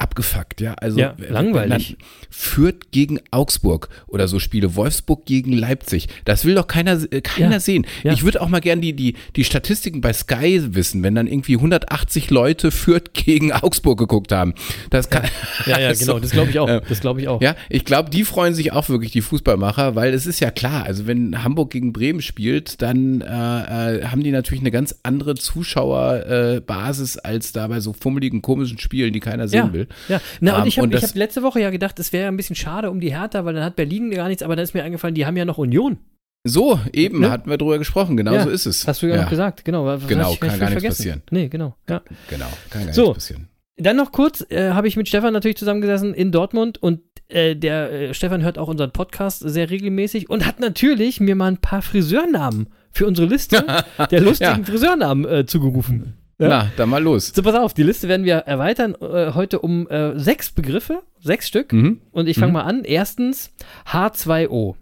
abgefuckt, 0.00 0.60
ja. 0.60 0.74
Also 0.74 0.98
Ja, 0.98 1.14
äh, 1.20 1.30
langweilig. 1.30 1.96
Fürth 2.30 2.90
gegen 2.90 3.20
Augsburg 3.30 3.88
oder 4.06 4.28
so 4.28 4.38
Spiele, 4.38 4.74
Wolfsburg 4.74 5.26
gegen 5.26 5.52
Leipzig. 5.52 6.08
Das 6.24 6.44
will 6.44 6.54
doch 6.54 6.66
keiner, 6.66 6.92
äh, 7.12 7.20
keiner 7.20 7.52
Ja, 7.52 7.60
sehen. 7.60 7.86
ja. 8.02 8.12
Ich 8.12 8.24
würde 8.24 8.40
auch 8.40 8.48
mal 8.48 8.60
gern 8.60 8.80
die, 8.80 8.94
die, 8.94 9.14
die 9.36 9.44
Statistiken 9.44 10.00
bei 10.00 10.12
Sky 10.12 10.74
wissen, 10.74 11.02
wenn 11.02 11.14
dann 11.14 11.26
irgendwie 11.26 11.56
180 11.56 12.30
Leute 12.30 12.70
Fürth 12.70 13.12
gegen 13.12 13.52
Augsburg 13.52 13.98
geguckt 13.98 14.32
haben. 14.32 14.54
Das 14.90 15.10
kann, 15.10 15.24
Ja, 15.66 15.78
ja, 15.78 15.88
Also, 15.90 16.06
genau. 16.06 16.18
Das 16.20 16.30
glaube 16.30 16.50
ich 16.50 16.58
auch. 16.58 16.68
äh, 16.68 16.80
Das 16.88 17.00
glaube 17.00 17.20
ich 17.20 17.28
auch. 17.28 17.42
ja, 17.42 17.54
ich 17.68 17.84
glaube, 17.84 18.10
die 18.10 18.24
freuen 18.24 18.54
sich 18.54 18.72
auch 18.72 18.88
wirklich, 18.88 19.12
die 19.12 19.20
Fußballmacher, 19.22 19.94
weil 19.96 20.14
es 20.14 20.26
ist 20.26 20.40
ja 20.40 20.50
klar, 20.50 20.84
also 20.84 21.06
wenn 21.06 21.42
Hamburg 21.44 21.70
gegen 21.70 21.92
Bremen 21.92 22.22
spielt, 22.22 22.80
dann 22.80 23.20
äh, 23.20 23.26
äh, 23.26 24.04
haben 24.06 24.22
die 24.22 24.30
natürlich 24.30 24.60
eine 24.62 24.70
ganz 24.70 24.94
andere 25.02 25.34
Zuschauerbasis 25.34 26.60
Basis 26.66 27.16
als 27.18 27.52
da 27.52 27.66
bei 27.68 27.80
so 27.80 27.92
fummeligen, 27.92 28.42
komischen 28.42 28.78
Spielen, 28.78 29.12
die 29.12 29.20
keiner 29.20 29.48
sehen 29.48 29.72
will. 29.72 29.86
Ja. 30.08 30.20
Na, 30.40 30.56
und 30.56 30.62
Ähm, 30.62 30.68
ich 30.68 30.78
habe 30.78 30.96
hab 31.00 31.14
letzte 31.14 31.42
Woche 31.42 31.60
ja 31.60 31.70
gedacht, 31.70 31.98
es 31.98 32.12
wäre 32.12 32.28
ein 32.28 32.36
bisschen 32.36 32.56
schade 32.56 32.90
um 32.90 33.00
die 33.00 33.12
Hertha, 33.14 33.44
weil 33.44 33.54
dann 33.54 33.64
hat 33.64 33.76
Berlin 33.76 34.10
gar 34.10 34.28
nichts, 34.28 34.42
aber 34.42 34.56
dann 34.56 34.64
ist 34.64 34.74
mir 34.74 34.82
eingefallen, 34.84 35.14
die 35.14 35.26
haben 35.26 35.36
ja 35.36 35.44
noch 35.44 35.58
Union. 35.58 35.98
So, 36.44 36.80
eben, 36.94 37.20
Ne? 37.20 37.30
hatten 37.30 37.50
wir 37.50 37.58
drüber 37.58 37.78
gesprochen, 37.78 38.16
genau 38.16 38.32
Ja, 38.32 38.44
so 38.44 38.50
ist 38.50 38.64
es. 38.66 38.86
Hast 38.86 39.02
du 39.02 39.06
ja, 39.08 39.22
noch 39.22 39.28
gesagt, 39.28 39.64
genau. 39.64 39.84
Was 39.84 40.06
Genau, 40.06 40.34
kann 40.36 40.58
gar 40.58 40.70
nichts 40.70 40.84
passieren. 40.84 41.22
Nee, 41.30 41.48
genau. 41.48 41.76
Ja. 41.88 42.00
Genau, 42.30 42.46
kann 42.70 42.84
gar 42.86 42.94
So. 42.94 43.02
nichts 43.08 43.14
passieren. 43.24 43.48
Dann 43.76 43.96
noch 43.96 44.12
kurz, 44.12 44.44
äh, 44.50 44.70
habe 44.70 44.88
ich 44.88 44.96
mit 44.96 45.08
Stefan 45.08 45.32
natürlich 45.32 45.56
zusammengesessen 45.58 46.12
in 46.14 46.32
Dortmund 46.32 46.82
und 46.82 47.00
äh, 47.28 47.54
der 47.56 47.92
äh, 47.92 48.14
Stefan 48.14 48.42
hört 48.42 48.58
auch 48.58 48.68
unseren 48.68 48.90
Podcast 48.90 49.40
sehr 49.46 49.70
regelmäßig 49.70 50.28
und 50.30 50.46
hat 50.46 50.60
natürlich 50.60 51.20
mir 51.20 51.34
mal 51.34 51.46
ein 51.48 51.56
paar 51.58 51.80
Friseurnamen 51.82 52.68
für 52.90 53.06
unsere 53.06 53.26
Liste 53.28 53.64
der 54.10 54.20
lustigen 54.20 54.58
Ja. 54.60 54.64
Friseurnamen 54.64 55.24
äh, 55.26 55.46
zugerufen. 55.46 56.14
Ja? 56.40 56.48
Na, 56.48 56.72
dann 56.76 56.88
mal 56.88 57.02
los. 57.02 57.28
So, 57.34 57.42
pass 57.42 57.54
auf, 57.54 57.74
die 57.74 57.82
Liste 57.82 58.08
werden 58.08 58.24
wir 58.24 58.36
erweitern 58.36 58.94
äh, 59.00 59.32
heute 59.34 59.58
um 59.60 59.86
äh, 59.88 60.18
sechs 60.18 60.50
Begriffe, 60.50 61.02
sechs 61.20 61.46
Stück. 61.46 61.72
Mhm. 61.72 62.00
Und 62.12 62.28
ich 62.28 62.36
fange 62.38 62.48
Mhm. 62.48 62.54
mal 62.54 62.62
an. 62.64 62.84
Erstens 62.84 63.52
H2O. 63.86 64.74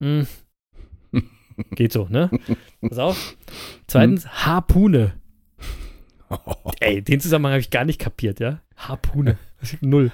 Hm. 0.00 0.26
Geht 1.74 1.92
so, 1.92 2.06
ne? 2.08 2.30
Pass 2.80 2.98
auf. 2.98 3.36
Zweitens 3.88 4.26
Harpune. 4.28 5.14
Ey, 6.80 7.02
den 7.02 7.20
Zusammenhang 7.20 7.52
habe 7.54 7.60
ich 7.60 7.70
gar 7.70 7.84
nicht 7.84 7.98
kapiert, 8.00 8.40
ja? 8.40 8.62
Harpune. 8.76 9.38
Null. 9.80 10.12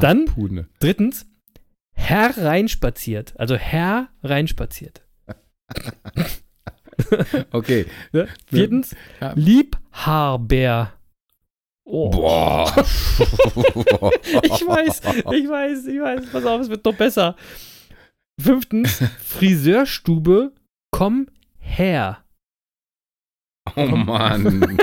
Dann- 0.00 0.28
Harpune. 0.28 0.68
Drittens 0.80 1.26
Herr 1.92 2.36
reinspaziert. 2.38 3.34
Also 3.38 3.56
Herr 3.56 4.08
reinspaziert. 4.22 5.02
Okay. 7.52 7.86
Ne? 8.12 8.28
Viertens 8.46 8.94
Ja. 9.20 9.32
Liebhaber. 9.34 10.92
Oh. 11.84 12.10
Boah. 12.10 12.72
Ich 14.42 14.66
weiß, 14.66 15.00
ich 15.32 15.48
weiß, 15.48 15.86
ich 15.86 16.00
weiß. 16.00 16.26
Pass 16.30 16.44
auf, 16.44 16.60
es 16.60 16.68
wird 16.68 16.84
noch 16.84 16.94
besser. 16.94 17.34
Fünftens, 18.40 19.02
Friseurstube, 19.24 20.52
komm 20.90 21.28
her. 21.58 22.18
Oh 23.76 23.86
Mann. 23.86 24.78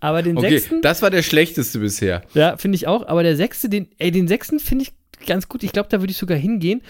Aber 0.00 0.22
den 0.22 0.36
Okay, 0.38 0.50
sechsten, 0.58 0.82
das 0.82 1.02
war 1.02 1.10
der 1.10 1.22
schlechteste 1.22 1.78
bisher. 1.78 2.22
ja, 2.34 2.56
finde 2.56 2.76
ich 2.76 2.86
auch, 2.86 3.06
aber 3.06 3.22
der 3.22 3.36
sechste, 3.36 3.68
den, 3.68 3.88
ey, 3.98 4.10
den 4.10 4.28
sechsten 4.28 4.58
finde 4.60 4.84
ich 4.84 5.26
ganz 5.26 5.48
gut. 5.48 5.62
Ich 5.62 5.72
glaube, 5.72 5.88
da 5.90 6.00
würde 6.00 6.10
ich 6.10 6.16
sogar 6.18 6.38
hingehen. 6.38 6.82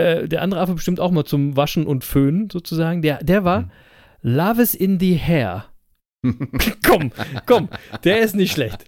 Äh, 0.00 0.28
der 0.28 0.42
andere 0.42 0.60
Affe 0.60 0.74
bestimmt 0.74 1.00
auch 1.00 1.10
mal 1.10 1.24
zum 1.24 1.56
Waschen 1.56 1.86
und 1.86 2.04
Föhnen 2.04 2.48
sozusagen. 2.50 3.02
Der, 3.02 3.18
der 3.22 3.44
war. 3.44 3.70
Love 4.22 4.62
is 4.62 4.74
in 4.74 4.98
the 5.00 5.16
hair. 5.18 5.66
komm, 6.86 7.12
komm, 7.46 7.70
der 8.04 8.20
ist 8.20 8.36
nicht 8.36 8.52
schlecht. 8.52 8.84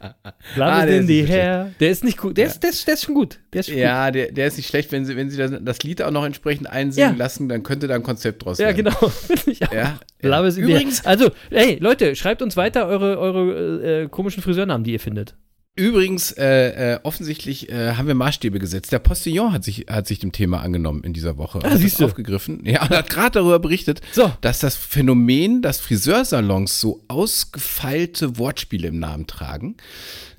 Love 0.55 0.71
Ah, 0.71 0.85
is 0.85 1.01
in 1.01 1.07
the 1.07 1.27
hair. 1.27 1.71
Der 1.81 1.89
ist 1.91 2.05
nicht 2.05 2.19
gut. 2.19 2.37
Der, 2.37 2.47
ist, 2.47 2.63
der, 2.63 2.69
ist, 2.69 2.87
der 2.87 2.93
ist 2.93 3.05
schon 3.05 3.15
gut. 3.15 3.41
Der 3.55 3.61
ist 3.61 3.67
schon 3.69 3.77
gut. 3.77 3.83
Ja, 3.83 4.11
der, 4.11 4.33
der 4.33 4.47
ist 4.49 4.59
nicht 4.59 4.67
schlecht, 4.69 4.93
wenn 4.93 5.07
sie, 5.07 5.17
wenn 5.17 5.31
sie 5.31 5.39
das, 5.39 5.51
das 5.63 5.83
Lied 5.83 6.03
auch 6.03 6.11
noch 6.11 6.27
entsprechend 6.27 6.69
einsingen 6.69 7.13
Ja. 7.13 7.17
lassen, 7.17 7.49
dann 7.49 7.63
könnte 7.63 7.87
da 7.89 7.95
ein 7.95 8.03
Konzept 8.03 8.45
draus 8.45 8.59
Ja, 8.59 8.67
werden. 8.67 8.85
genau. 8.85 9.11
Ich 9.47 9.67
auch. 9.67 9.73
Ja, 9.73 9.99
Love 10.21 10.43
ja. 10.43 10.47
is 10.47 10.57
in 10.59 10.65
übrigens, 10.65 10.99
the 10.99 11.07
Also, 11.07 11.31
hey, 11.51 11.79
Leute, 11.81 12.15
schreibt 12.17 12.43
uns 12.43 12.59
weiter 12.59 12.87
eure, 12.87 13.19
eure 13.19 14.03
äh, 14.03 14.09
komischen 14.09 14.43
Friseurnamen, 14.43 14.85
die 14.85 14.93
ihr 14.93 15.01
findet. 15.01 15.35
Übrigens 15.75 16.33
äh, 16.33 16.95
äh, 16.95 17.01
offensichtlich 17.03 17.71
äh, 17.71 17.93
haben 17.95 18.07
wir 18.07 18.15
Maßstäbe 18.15 18.59
gesetzt. 18.59 18.93
Der 18.93 18.99
Postillon 18.99 19.53
hat 19.53 19.65
sich, 19.65 19.87
hat 19.89 20.07
sich 20.07 20.19
dem 20.19 20.33
Thema 20.33 20.61
angenommen 20.61 21.03
in 21.05 21.13
dieser 21.13 21.39
Woche. 21.39 21.61
Ah, 21.63 21.71
Hat 21.71 21.79
siehst 21.79 22.01
du. 22.01 22.05
aufgegriffen. 22.05 22.65
Ja, 22.65 22.83
und 22.83 22.91
hat 22.91 23.09
gerade 23.11 23.33
darüber 23.39 23.59
berichtet, 23.59 24.01
So. 24.13 24.33
dass 24.43 24.59
das 24.61 24.77
Phänomen, 24.77 25.63
dass 25.63 25.79
Friseursalons 25.81 26.81
so 26.81 27.03
ausgefeilte 27.09 28.39
Wortspiele 28.39 28.89
im 28.89 28.99
Namen 28.99 29.27
tragen, 29.27 29.77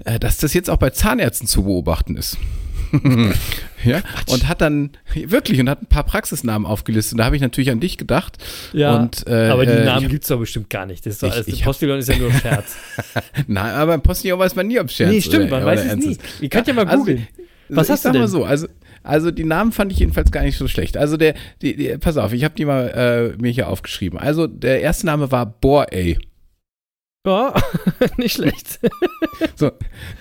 äh, 0.06 0.19
dass 0.19 0.38
das 0.38 0.54
jetzt 0.54 0.69
auch 0.69 0.78
bei 0.78 0.91
Zahnärzten 0.91 1.48
zu 1.48 1.63
beobachten 1.63 2.15
ist. 2.15 2.38
ja, 3.84 4.01
und 4.29 4.47
hat 4.47 4.62
dann 4.62 4.91
wirklich 5.13 5.60
und 5.60 5.69
hat 5.69 5.82
ein 5.82 5.88
paar 5.88 6.03
Praxisnamen 6.03 6.65
aufgelistet. 6.65 7.13
Und 7.13 7.17
da 7.19 7.25
habe 7.25 7.36
ich 7.36 7.41
natürlich 7.41 7.71
an 7.71 7.79
dich 7.79 7.97
gedacht. 7.97 8.38
Ja, 8.71 8.95
und, 8.95 9.25
äh, 9.27 9.47
aber 9.47 9.65
die 9.65 9.71
äh, 9.73 9.86
Namen 9.86 10.08
gibt 10.10 10.23
es 10.23 10.29
doch 10.29 10.39
bestimmt 10.39 10.69
gar 10.69 10.86
nicht. 10.86 11.06
Das 11.06 11.13
ist 11.15 11.23
doch 11.23 11.27
Ich- 11.29 11.34
alles, 11.36 11.47
ich 11.47 11.63
Postillon 11.63 11.99
ist 11.99 12.10
ja 12.10 12.17
nur 12.17 12.32
ein 12.32 12.39
Scherz. 12.41 12.75
Nein, 13.47 13.73
aber 13.73 13.97
Postillon 13.97 14.39
weiß 14.39 14.56
man 14.56 14.67
nie, 14.67 14.79
ob 14.79 14.88
es 14.88 14.93
Scherz 14.93 15.10
nee, 15.12 15.17
ist 15.17 15.25
stimmt, 15.25 15.45
oder- 15.47 15.58
man 15.58 15.65
weiß 15.65 15.86
es 15.86 15.95
nie. 15.95 16.17
Ihr 16.41 16.49
könnt 16.49 16.67
ja 16.67 16.73
mal 16.73 16.86
Also, 16.86 16.99
googeln. 16.99 17.27
Was 17.69 17.88
ich 17.88 17.91
hast 17.93 18.03
du 18.03 18.08
sag 18.10 18.13
denn? 18.13 18.21
mal 18.21 18.27
so, 18.27 18.43
also, 18.43 18.67
also 19.03 19.32
die 19.32 19.45
Namen 19.45 19.71
fand 19.71 19.91
ich 19.91 19.99
jedenfalls 19.99 20.32
gar 20.32 20.43
nicht 20.43 20.58
so 20.58 20.67
schlecht. 20.67 20.97
Also 20.97 21.17
der, 21.17 21.34
die, 21.62 21.75
die, 21.75 21.97
pass 21.97 22.17
auf, 22.17 22.34
ich 22.34 22.43
habe 22.43 22.53
die 22.56 22.65
mal 22.65 23.34
äh, 23.38 23.41
mir 23.41 23.51
hier 23.51 23.69
aufgeschrieben. 23.69 24.19
Also 24.19 24.47
der 24.47 24.82
erste 24.82 25.06
Name 25.06 25.32
war 25.32 25.45
Borey. 25.45 26.19
Ja, 27.25 27.53
nicht 28.17 28.36
schlecht. 28.36 28.79
So, 29.55 29.71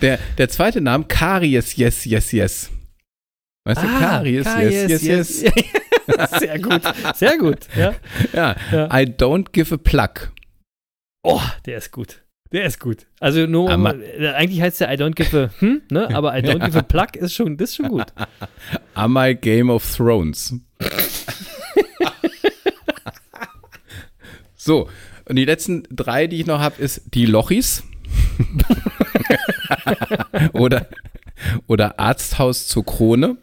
der, 0.00 0.18
der 0.38 0.48
zweite 0.48 0.80
Name 0.80 1.04
Karies, 1.04 1.76
yes, 1.76 2.04
yes, 2.04 2.30
yes. 2.32 2.70
Weißt 3.64 3.82
du, 3.82 3.86
Karies, 3.86 4.46
Ah, 4.46 4.62
yes, 4.62 5.02
yes, 5.02 5.02
yes. 5.02 5.40
Sehr 6.40 6.58
gut, 6.58 6.82
sehr 7.14 7.38
gut. 7.38 7.58
Ja. 7.76 7.94
Ja. 8.32 8.56
Ja. 8.72 8.86
I 8.86 9.04
don't 9.04 9.52
give 9.52 9.72
a 9.72 9.78
plug. 9.78 10.32
Oh, 11.22 11.40
der 11.64 11.78
ist 11.78 11.92
gut. 11.92 12.22
Der 12.50 12.64
ist 12.64 12.80
gut. 12.80 13.06
Also 13.20 13.46
nur, 13.46 13.70
äh, 13.70 14.28
eigentlich 14.30 14.60
heißt 14.60 14.80
der 14.80 14.92
I 14.92 14.96
don't 14.96 15.14
give 15.14 15.36
a, 15.36 15.50
hm, 15.60 15.82
ne? 15.90 16.08
Aber 16.12 16.36
I 16.36 16.42
don't 16.42 16.58
give 16.66 16.76
a 16.76 16.82
plug 16.82 17.14
ist 17.14 17.34
schon, 17.34 17.56
das 17.56 17.70
ist 17.70 17.76
schon 17.76 17.88
gut. 17.88 18.06
Am 18.94 19.16
I 19.16 19.34
Game 19.34 19.70
of 19.70 19.96
Thrones? 19.96 20.54
so, 24.56 24.88
und 25.28 25.37
die 25.37 25.44
letzten 25.44 25.85
drei, 25.90 26.26
die 26.26 26.40
ich 26.40 26.46
noch 26.46 26.61
habe, 26.61 26.80
ist 26.80 27.02
die 27.14 27.26
Lochis. 27.26 27.85
oder, 30.52 30.87
oder 31.66 31.98
Arzthaus 31.98 32.66
zur 32.66 32.85
Krone. 32.85 33.37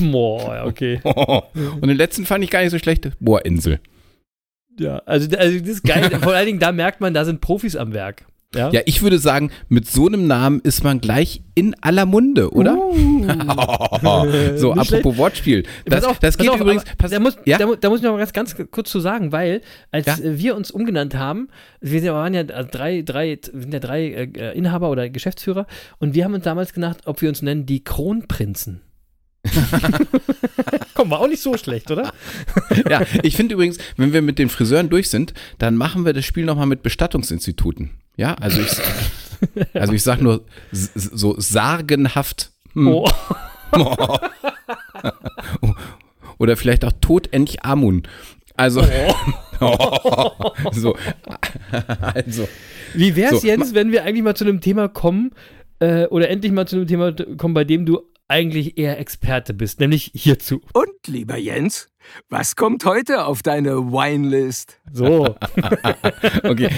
Boah, 0.00 0.54
ja, 0.54 0.64
okay. 0.66 1.00
Und 1.02 1.86
den 1.86 1.96
letzten 1.96 2.26
fand 2.26 2.44
ich 2.44 2.50
gar 2.50 2.60
nicht 2.60 2.70
so 2.70 2.78
schlecht. 2.78 3.10
Bohrinsel. 3.20 3.80
Ja, 4.78 4.98
also, 5.06 5.28
also 5.36 5.58
das 5.58 5.68
ist 5.68 5.84
geil. 5.84 6.10
Vor 6.22 6.34
allen 6.34 6.46
Dingen, 6.46 6.58
da 6.58 6.72
merkt 6.72 7.00
man, 7.00 7.14
da 7.14 7.24
sind 7.24 7.40
Profis 7.40 7.76
am 7.76 7.92
Werk. 7.92 8.26
Ja, 8.54 8.70
Ja, 8.72 8.80
ich 8.86 9.00
würde 9.02 9.18
sagen, 9.20 9.52
mit 9.68 9.88
so 9.88 10.06
einem 10.08 10.26
Namen 10.26 10.58
ist 10.60 10.82
man 10.82 11.00
gleich 11.00 11.42
in 11.54 11.76
aller 11.82 12.04
Munde, 12.04 12.50
oder? 12.50 12.72
so, 14.56 14.74
Nicht 14.74 14.92
apropos 14.92 15.16
Wortspiel. 15.16 15.62
Das, 15.84 16.02
auf, 16.04 16.18
das 16.18 16.36
geht 16.36 16.48
auf, 16.48 16.60
übrigens. 16.60 16.82
Pass, 16.98 17.12
da, 17.12 17.20
muss, 17.20 17.36
ja? 17.44 17.58
da, 17.58 17.66
da 17.80 17.88
muss 17.88 18.00
ich 18.00 18.04
noch 18.04 18.12
mal 18.12 18.18
ganz, 18.18 18.32
ganz 18.32 18.56
kurz 18.72 18.90
zu 18.90 18.98
sagen, 18.98 19.30
weil 19.30 19.60
als 19.92 20.06
Ja? 20.06 20.16
wir 20.20 20.56
uns 20.56 20.72
umgenannt 20.72 21.14
haben, 21.14 21.48
wir 21.80 22.00
sind- 22.00 22.10
waren 22.12 22.34
ja 22.34 22.40
äh, 22.40 22.64
drei, 22.64 23.02
drei, 23.02 23.38
sind 23.52 23.72
ja 23.72 23.78
drei 23.78 24.06
äh, 24.34 24.56
Inhaber 24.58 24.90
oder 24.90 25.08
Geschäftsführer 25.10 25.66
und 25.98 26.14
wir 26.14 26.24
haben 26.24 26.34
uns 26.34 26.42
damals 26.44 26.72
gedacht, 26.72 27.02
ob 27.06 27.22
wir 27.22 27.28
uns 27.28 27.42
nennen 27.42 27.66
die 27.66 27.84
Kronprinzen. 27.84 28.80
Komm, 30.94 31.10
war 31.10 31.20
auch 31.20 31.28
nicht 31.28 31.40
so 31.40 31.56
schlecht, 31.56 31.90
oder? 31.90 32.12
ja, 32.90 33.02
ich 33.22 33.36
finde 33.36 33.54
übrigens, 33.54 33.78
wenn 33.96 34.12
wir 34.12 34.22
mit 34.22 34.38
den 34.40 34.48
Friseuren 34.48 34.90
durch 34.90 35.08
sind, 35.08 35.34
dann 35.58 35.76
machen 35.76 36.04
wir 36.04 36.12
das 36.12 36.24
Spiel 36.24 36.44
nochmal 36.44 36.66
mit 36.66 36.82
Bestattungsinstituten. 36.82 37.90
Ja, 38.20 38.34
also 38.34 38.60
ich, 38.60 38.76
also 39.74 39.94
ich 39.94 40.02
sag 40.02 40.20
nur 40.20 40.44
so 40.72 41.36
sagenhaft. 41.38 42.50
hm, 42.74 42.88
Oh. 42.88 43.08
Oder 46.38 46.58
vielleicht 46.58 46.84
auch 46.84 46.92
Todendlich 47.00 47.64
Amun. 47.64 48.02
Also, 48.58 48.82
so, 50.72 50.96
also, 52.02 52.48
Wie 52.92 53.16
wär's, 53.16 53.40
So, 53.40 53.46
Jens, 53.46 53.72
wenn 53.72 53.90
wir 53.90 54.04
eigentlich 54.04 54.22
mal 54.22 54.36
zu 54.36 54.44
einem 54.44 54.60
Thema 54.60 54.88
kommen 54.88 55.30
äh, 55.78 56.04
oder 56.06 56.28
endlich 56.28 56.52
mal 56.52 56.68
zu 56.68 56.76
einem 56.76 56.86
Thema 56.86 57.14
kommen, 57.38 57.54
bei 57.54 57.64
dem 57.64 57.86
du 57.86 58.02
eigentlich 58.30 58.78
eher 58.78 58.98
Experte 58.98 59.52
bist, 59.52 59.80
nämlich 59.80 60.12
hierzu. 60.14 60.62
Und 60.72 61.06
lieber 61.06 61.36
Jens, 61.36 61.88
was 62.28 62.56
kommt 62.56 62.84
heute 62.84 63.24
auf 63.26 63.42
deine 63.42 63.92
Winelist? 63.92 64.78
So. 64.92 65.36
okay. 66.44 66.70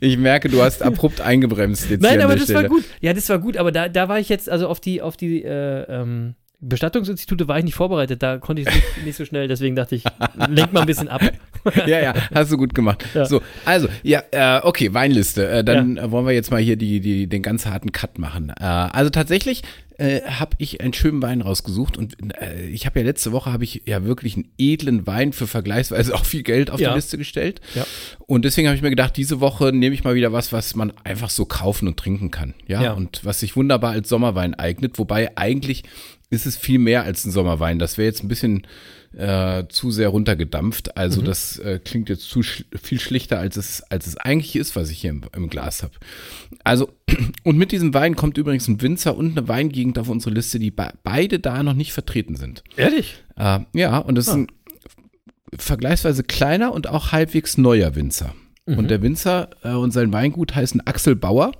Ich 0.00 0.16
merke, 0.16 0.48
du 0.48 0.62
hast 0.62 0.82
abrupt 0.82 1.20
eingebremst 1.20 1.90
jetzt 1.90 2.02
Nein, 2.02 2.20
aber 2.22 2.34
das 2.34 2.44
Stelle. 2.44 2.62
war 2.62 2.68
gut. 2.68 2.84
Ja, 3.00 3.12
das 3.12 3.28
war 3.28 3.38
gut, 3.38 3.56
aber 3.56 3.72
da, 3.72 3.88
da 3.88 4.08
war 4.08 4.18
ich 4.18 4.28
jetzt, 4.28 4.48
also 4.48 4.68
auf 4.68 4.80
die, 4.80 5.02
auf 5.02 5.16
die 5.16 5.42
äh, 5.42 5.82
ähm, 5.88 6.34
Bestattungsinstitute 6.60 7.48
war 7.48 7.58
ich 7.58 7.64
nicht 7.64 7.74
vorbereitet. 7.74 8.22
Da 8.22 8.38
konnte 8.38 8.62
ich 8.62 8.68
nicht, 8.68 8.84
nicht 9.04 9.16
so 9.16 9.24
schnell, 9.24 9.48
deswegen 9.48 9.74
dachte 9.76 9.96
ich, 9.96 10.04
lenk 10.48 10.72
mal 10.72 10.82
ein 10.82 10.86
bisschen 10.86 11.08
ab. 11.08 11.22
ja, 11.86 12.00
ja, 12.00 12.14
hast 12.34 12.52
du 12.52 12.56
gut 12.56 12.74
gemacht. 12.74 13.04
Ja. 13.14 13.24
So, 13.24 13.40
also, 13.64 13.88
ja, 14.02 14.22
äh, 14.30 14.60
okay, 14.62 14.92
Weinliste. 14.92 15.48
Äh, 15.48 15.64
dann 15.64 15.96
äh, 15.96 16.10
wollen 16.10 16.26
wir 16.26 16.32
jetzt 16.32 16.50
mal 16.50 16.60
hier 16.60 16.76
die, 16.76 17.00
die, 17.00 17.26
den 17.26 17.42
ganz 17.42 17.66
harten 17.66 17.92
Cut 17.92 18.18
machen. 18.18 18.50
Äh, 18.50 18.64
also 18.64 19.10
tatsächlich 19.10 19.62
äh, 20.00 20.22
habe 20.22 20.56
ich 20.58 20.80
einen 20.80 20.92
schönen 20.94 21.20
Wein 21.20 21.42
rausgesucht 21.42 21.96
und 21.98 22.16
äh, 22.40 22.66
ich 22.68 22.86
habe 22.86 23.00
ja 23.00 23.04
letzte 23.06 23.32
Woche 23.32 23.52
habe 23.52 23.64
ich 23.64 23.82
ja 23.86 24.02
wirklich 24.04 24.34
einen 24.36 24.48
edlen 24.56 25.06
Wein 25.06 25.32
für 25.34 25.46
vergleichsweise 25.46 26.14
auch 26.16 26.24
viel 26.24 26.42
Geld 26.42 26.70
auf 26.70 26.80
Ja. 26.80 26.90
die 26.90 26.96
Liste 26.96 27.18
gestellt. 27.18 27.60
Ja. 27.74 27.86
Und 28.26 28.44
deswegen 28.46 28.66
habe 28.68 28.76
ich 28.76 28.82
mir 28.82 28.90
gedacht, 28.90 29.16
diese 29.16 29.40
Woche 29.40 29.72
nehme 29.72 29.94
ich 29.94 30.02
mal 30.02 30.14
wieder 30.14 30.32
was, 30.32 30.52
was 30.52 30.74
man 30.74 30.92
einfach 31.04 31.28
so 31.30 31.44
kaufen 31.44 31.86
und 31.86 31.98
trinken 31.98 32.30
kann. 32.30 32.54
Ja, 32.66 32.82
Ja. 32.82 32.92
und 32.94 33.24
was 33.24 33.40
sich 33.40 33.56
wunderbar 33.56 33.90
als 33.92 34.08
Sommerwein 34.08 34.54
eignet, 34.54 34.98
wobei 34.98 35.36
eigentlich 35.36 35.82
ist 36.30 36.46
es 36.46 36.56
viel 36.56 36.78
mehr 36.78 37.02
als 37.04 37.24
ein 37.26 37.30
Sommerwein. 37.30 37.78
Das 37.78 37.98
wäre 37.98 38.06
jetzt 38.06 38.22
ein 38.24 38.28
bisschen 38.28 38.66
äh, 39.16 39.64
zu 39.68 39.90
sehr 39.90 40.08
runtergedampft. 40.08 40.96
Also 40.96 41.22
das 41.22 41.58
äh, 41.58 41.80
klingt 41.82 42.08
jetzt 42.08 42.28
zu 42.28 42.42
sch 42.42 42.64
viel 42.80 43.00
schlichter, 43.00 43.38
als 43.38 43.56
es, 43.56 43.82
als 43.90 44.06
es 44.06 44.16
eigentlich 44.16 44.56
ist, 44.56 44.76
was 44.76 44.90
ich 44.90 45.00
hier 45.00 45.10
im, 45.10 45.22
im 45.34 45.48
Glas 45.48 45.82
habe. 45.82 45.94
Also, 46.64 46.92
und 47.44 47.58
mit 47.58 47.72
diesem 47.72 47.92
Wein 47.94 48.16
kommt 48.16 48.38
übrigens 48.38 48.68
ein 48.68 48.80
Winzer 48.80 49.16
und 49.16 49.36
eine 49.36 49.48
Weingegend 49.48 49.98
auf 49.98 50.08
unsere 50.08 50.34
Liste, 50.34 50.58
die 50.58 50.70
be 50.70 50.92
beide 51.02 51.40
da 51.40 51.62
noch 51.62 51.74
nicht 51.74 51.92
vertreten 51.92 52.36
sind. 52.36 52.62
Ehrlich? 52.76 53.16
Äh, 53.36 53.60
ja, 53.74 53.98
und 53.98 54.14
das 54.14 54.28
ist 54.28 54.34
ein 54.34 54.46
vergleichsweise 55.56 56.22
kleiner 56.22 56.72
und 56.72 56.88
auch 56.88 57.12
halbwegs 57.12 57.58
neuer 57.58 57.96
Winzer. 57.96 58.34
Und 58.66 58.88
der 58.88 59.02
Winzer 59.02 59.50
äh, 59.64 59.72
und 59.72 59.90
sein 59.90 60.12
Weingut 60.12 60.54
heißen 60.54 60.86
Axel 60.86 61.16
Bauer. 61.16 61.52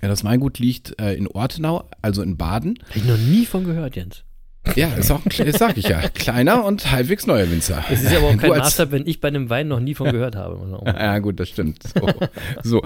Ja, 0.00 0.08
das 0.08 0.24
Weingut 0.24 0.58
liegt 0.58 0.98
äh, 1.00 1.14
in 1.14 1.26
Ortenau, 1.26 1.88
also 2.02 2.22
in 2.22 2.36
Baden. 2.36 2.78
Habe 2.88 2.98
ich 2.98 3.04
noch 3.04 3.18
nie 3.18 3.44
von 3.44 3.64
gehört, 3.64 3.96
Jens. 3.96 4.24
Ja, 4.74 4.88
ist 4.94 5.10
auch, 5.10 5.20
ein 5.24 5.52
sag 5.52 5.76
ich 5.78 5.88
ja, 5.88 6.08
kleiner 6.08 6.64
und 6.64 6.90
halbwegs 6.90 7.26
neuer 7.26 7.50
Winzer. 7.50 7.84
Es 7.90 8.02
ist 8.02 8.14
aber 8.14 8.28
auch 8.28 8.36
kein 8.36 8.50
Maßstab, 8.50 8.90
wenn 8.90 9.06
ich 9.06 9.20
bei 9.20 9.28
einem 9.28 9.48
Wein 9.48 9.68
noch 9.68 9.80
nie 9.80 9.94
von 9.94 10.10
gehört 10.10 10.36
habe. 10.36 10.56
Ja, 10.84 11.18
gut, 11.18 11.38
das 11.40 11.48
stimmt. 11.48 11.82
So. 11.82 12.08
so. 12.62 12.82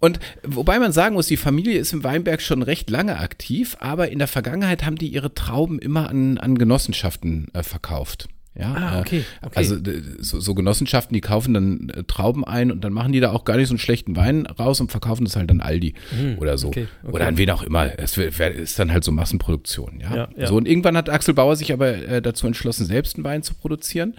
Und 0.00 0.20
wobei 0.44 0.78
man 0.78 0.92
sagen 0.92 1.14
muss, 1.14 1.26
die 1.26 1.36
Familie 1.36 1.78
ist 1.78 1.92
im 1.92 2.04
Weinberg 2.04 2.42
schon 2.42 2.62
recht 2.62 2.90
lange 2.90 3.18
aktiv, 3.18 3.76
aber 3.80 4.10
in 4.10 4.18
der 4.18 4.28
Vergangenheit 4.28 4.84
haben 4.84 4.96
die 4.96 5.08
ihre 5.08 5.34
Trauben 5.34 5.78
immer 5.78 6.08
an, 6.08 6.38
an 6.38 6.58
Genossenschaften 6.58 7.48
äh, 7.54 7.62
verkauft. 7.62 8.28
Ja, 8.54 8.74
Ah, 8.74 8.98
äh, 8.98 9.00
okay, 9.00 9.24
okay. 9.40 9.52
Also 9.54 9.76
so, 10.18 10.38
so 10.38 10.54
Genossenschaften, 10.54 11.14
die 11.14 11.22
kaufen 11.22 11.54
dann 11.54 11.88
äh, 11.88 12.04
Trauben 12.04 12.44
ein 12.44 12.70
und 12.70 12.82
dann 12.84 12.92
machen 12.92 13.12
die 13.12 13.20
da 13.20 13.32
auch 13.32 13.44
gar 13.44 13.56
nicht 13.56 13.68
so 13.68 13.72
einen 13.72 13.78
schlechten 13.78 14.14
Wein 14.14 14.44
raus 14.46 14.80
und 14.80 14.90
verkaufen 14.90 15.24
das 15.24 15.36
halt 15.36 15.48
dann 15.48 15.62
Aldi 15.62 15.94
oder 16.38 16.58
so. 16.58 16.68
Okay. 16.68 16.86
Oder 17.10 17.26
an 17.28 17.38
wen 17.38 17.48
auch 17.50 17.62
immer. 17.62 17.98
Es 17.98 18.18
ist 18.18 18.78
dann 18.78 18.92
halt 18.92 19.04
so 19.04 19.12
Massenproduktion. 19.12 20.00
Ja? 20.00 20.14
Ja, 20.14 20.28
ja. 20.36 20.46
So, 20.46 20.56
und 20.56 20.68
irgendwann 20.68 20.96
hat 20.98 21.08
Axel 21.08 21.32
Bauer 21.32 21.56
sich 21.56 21.72
aber 21.72 21.94
äh, 21.94 22.20
dazu 22.20 22.46
entschlossen, 22.46 22.84
selbst 22.84 23.16
einen 23.16 23.24
Wein 23.24 23.42
zu 23.42 23.54
produzieren. 23.54 24.14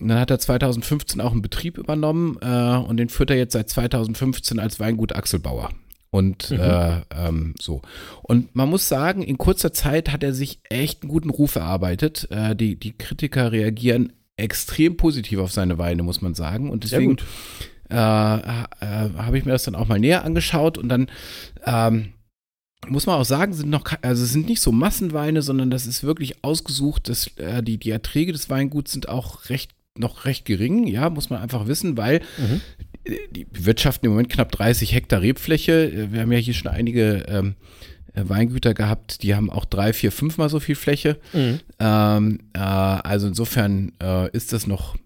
Und 0.00 0.08
dann 0.08 0.20
hat 0.20 0.30
er 0.30 0.38
2015 0.38 1.20
auch 1.20 1.32
einen 1.32 1.42
Betrieb 1.42 1.76
übernommen 1.76 2.38
äh, 2.40 2.76
und 2.76 2.98
den 2.98 3.08
führt 3.08 3.30
er 3.30 3.36
jetzt 3.36 3.54
seit 3.54 3.68
2015 3.68 4.60
als 4.60 4.78
Weingut 4.78 5.14
Axel 5.14 5.40
Bauer. 5.40 5.70
Und 6.10 6.50
Mhm. 6.50 6.60
äh, 6.60 7.00
ähm, 7.14 7.54
so. 7.60 7.82
Und 8.22 8.54
man 8.54 8.70
muss 8.70 8.88
sagen, 8.88 9.22
in 9.22 9.38
kurzer 9.38 9.72
Zeit 9.72 10.12
hat 10.12 10.22
er 10.22 10.32
sich 10.32 10.60
echt 10.70 11.02
einen 11.02 11.10
guten 11.10 11.30
Ruf 11.30 11.56
erarbeitet. 11.56 12.28
Äh, 12.30 12.54
die, 12.56 12.76
die 12.76 12.92
Kritiker 12.96 13.52
reagieren 13.52 14.12
extrem 14.36 14.96
positiv 14.96 15.38
auf 15.40 15.52
seine 15.52 15.78
Weine, 15.78 16.02
muss 16.02 16.20
man 16.22 16.34
sagen. 16.34 16.70
Und 16.70 16.84
deswegen 16.84 17.16
äh, 17.90 17.94
äh, 17.94 17.96
habe 18.80 19.38
ich 19.38 19.44
mir 19.44 19.52
das 19.52 19.64
dann 19.64 19.74
auch 19.74 19.88
mal 19.88 19.98
näher 20.00 20.24
angeschaut 20.24 20.76
und 20.78 20.88
dann 20.88 21.08
ähm, 21.64 22.12
muss 22.88 23.06
man 23.06 23.16
auch 23.16 23.24
sagen, 23.24 23.52
sind 23.52 23.70
noch, 23.70 23.84
also 24.02 24.22
es 24.24 24.32
sind 24.32 24.48
nicht 24.48 24.60
so 24.60 24.70
Massenweine, 24.72 25.42
sondern 25.42 25.70
das 25.70 25.86
ist 25.86 26.04
wirklich 26.04 26.44
ausgesucht, 26.44 27.08
dass 27.08 27.28
äh, 27.38 27.62
die, 27.62 27.78
die 27.78 27.90
Erträge 27.90 28.32
des 28.32 28.48
Weinguts 28.50 28.92
sind 28.92 29.08
auch 29.08 29.48
recht 29.48 29.72
noch 29.98 30.26
recht 30.26 30.44
gering, 30.44 30.86
ja, 30.86 31.08
muss 31.08 31.30
man 31.30 31.40
einfach 31.40 31.66
wissen, 31.68 31.96
weil 31.96 32.20
Mhm. 32.36 32.60
Die 33.30 33.46
wirtschaften 33.52 34.06
im 34.06 34.12
Moment 34.12 34.30
knapp 34.30 34.52
30 34.52 34.94
Hektar 34.94 35.22
Rebfläche. 35.22 35.90
Äh, 35.92 36.12
Wir 36.12 36.20
haben 36.22 36.32
ja 36.32 36.38
hier 36.38 36.54
schon 36.54 36.70
einige 36.70 37.24
ähm, 37.28 37.54
äh, 38.14 38.28
Weingüter 38.28 38.74
gehabt, 38.74 39.22
die 39.22 39.34
haben 39.34 39.50
auch 39.50 39.64
drei, 39.64 39.92
vier, 39.92 40.12
fünfmal 40.12 40.48
so 40.48 40.60
viel 40.60 40.74
Fläche. 40.74 41.18
Mhm. 41.32 41.60
Ähm, 41.78 42.38
äh, 42.54 42.58
also 42.58 43.28
insofern 43.28 43.92
äh, 44.02 44.30
ist 44.30 44.52
das 44.52 44.66
noch 44.66 44.96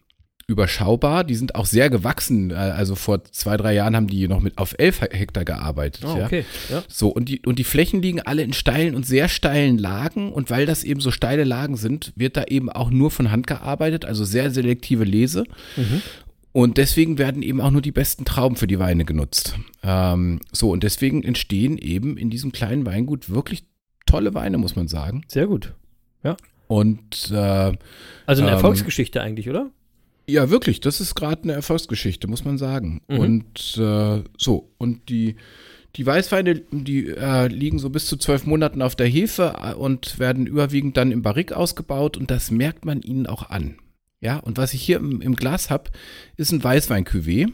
überschaubar. 0.51 1.23
Die 1.25 1.37
sind 1.37 1.55
auch 1.55 1.65
sehr 1.65 1.89
gewachsen. 1.91 2.51
Äh, 2.51 2.55
also 2.55 2.97
vor 2.97 3.25
zwei, 3.25 3.57
drei 3.57 3.73
Jahren 3.73 3.97
haben 3.97 4.09
die 4.09 4.29
noch 4.29 4.41
mit 4.41 4.59
auf 4.59 4.75
elf 4.79 5.01
Hektar 5.01 5.45
gearbeitet. 5.45 6.05
Oh, 6.05 6.19
ja. 6.19 6.27
okay. 6.27 6.45
Ja. 6.69 6.83
So, 6.89 7.09
und 7.09 7.29
die, 7.29 7.41
und 7.47 7.59
die 7.59 7.65
Flächen 7.65 8.03
liegen 8.03 8.21
alle 8.21 8.43
in 8.43 8.53
steilen 8.53 8.95
und 8.95 9.07
sehr 9.07 9.29
steilen 9.29 9.79
Lagen. 9.79 10.33
Und 10.33 10.51
weil 10.51 10.67
das 10.67 10.85
eben 10.85 11.01
so 11.01 11.11
steile 11.11 11.45
Lagen 11.45 11.77
sind, 11.77 12.13
wird 12.17 12.37
da 12.37 12.45
eben 12.45 12.69
auch 12.69 12.91
nur 12.91 13.11
von 13.11 13.31
Hand 13.31 13.47
gearbeitet, 13.47 14.05
also 14.05 14.25
sehr 14.25 14.51
selektive 14.51 15.05
Lese. 15.05 15.45
Und 16.53 16.79
deswegen 16.79 17.19
werden 17.19 17.43
eben 17.43 17.61
auch 17.61 17.71
nur 17.71 17.83
die 17.83 17.93
besten 17.93 18.25
Trauben 18.25 18.57
für 18.57 18.67
die 18.67 18.79
Weine 18.79 19.05
genutzt. 19.05 19.57
Ähm, 19.83 20.41
so, 20.53 20.71
und 20.71 20.83
deswegen 20.83 21.23
entstehen 21.23 21.79
eben 21.79 22.17
in 22.17 22.31
diesem 22.31 22.51
kleinen 22.51 22.85
Weingut 22.87 23.31
wirklich 23.31 23.65
tolle 24.07 24.35
Weine, 24.35 24.59
muss 24.59 24.75
man 24.75 24.89
sagen. 24.89 25.23
Sehr 25.29 25.47
gut. 25.47 25.75
Und 26.71 27.33
äh, 27.33 27.73
Also 28.27 28.43
eine 28.43 28.53
Ähm, 28.53 28.57
Erfolgsgeschichte 28.57 29.21
eigentlich, 29.21 29.51
oder? 29.51 29.71
Ja, 30.29 30.51
wirklich, 30.51 30.79
das 30.79 31.01
ist 31.01 31.17
gerade 31.17 31.43
eine 31.43 31.53
Erfolgsgeschichte, 31.53 32.29
muss 32.29 32.45
man 32.45 32.59
sagen. 32.59 33.03
Mhm. 33.09 33.19
Und 33.19 33.77
äh, 33.77 34.23
so, 34.39 34.71
und 34.79 35.09
die, 35.09 35.35
die 35.97 36.07
Weißweine, 36.07 36.63
die 36.71 37.09
äh, 37.09 37.49
liegen 37.49 37.81
so 37.81 37.91
bis 37.91 38.07
zu 38.07 38.17
zwölf 38.17 38.47
Monaten 38.47 38.83
auf 38.83 38.95
der 38.95 39.09
Hefe 39.09 39.57
äh, 39.61 39.75
und 39.75 40.21
werden 40.21 40.47
überwiegend 40.47 40.97
dann 40.97 41.11
im 41.11 41.23
Barrik 41.23 41.53
ausgebaut 41.53 42.17
und 42.17 42.31
das 42.31 42.53
merkt 42.53 42.85
man 42.85 43.03
ihnen 43.03 43.27
auch 43.27 43.51
an. 43.51 43.79
Ja, 44.21 44.37
und 44.39 44.59
was 44.59 44.75
ich 44.75 44.83
hier 44.83 44.99
im, 44.99 45.21
im 45.21 45.35
Glas 45.35 45.71
habe, 45.71 45.91
ist 46.37 46.53
ein 46.53 46.63
Weißwein-Cuvée 46.63 47.53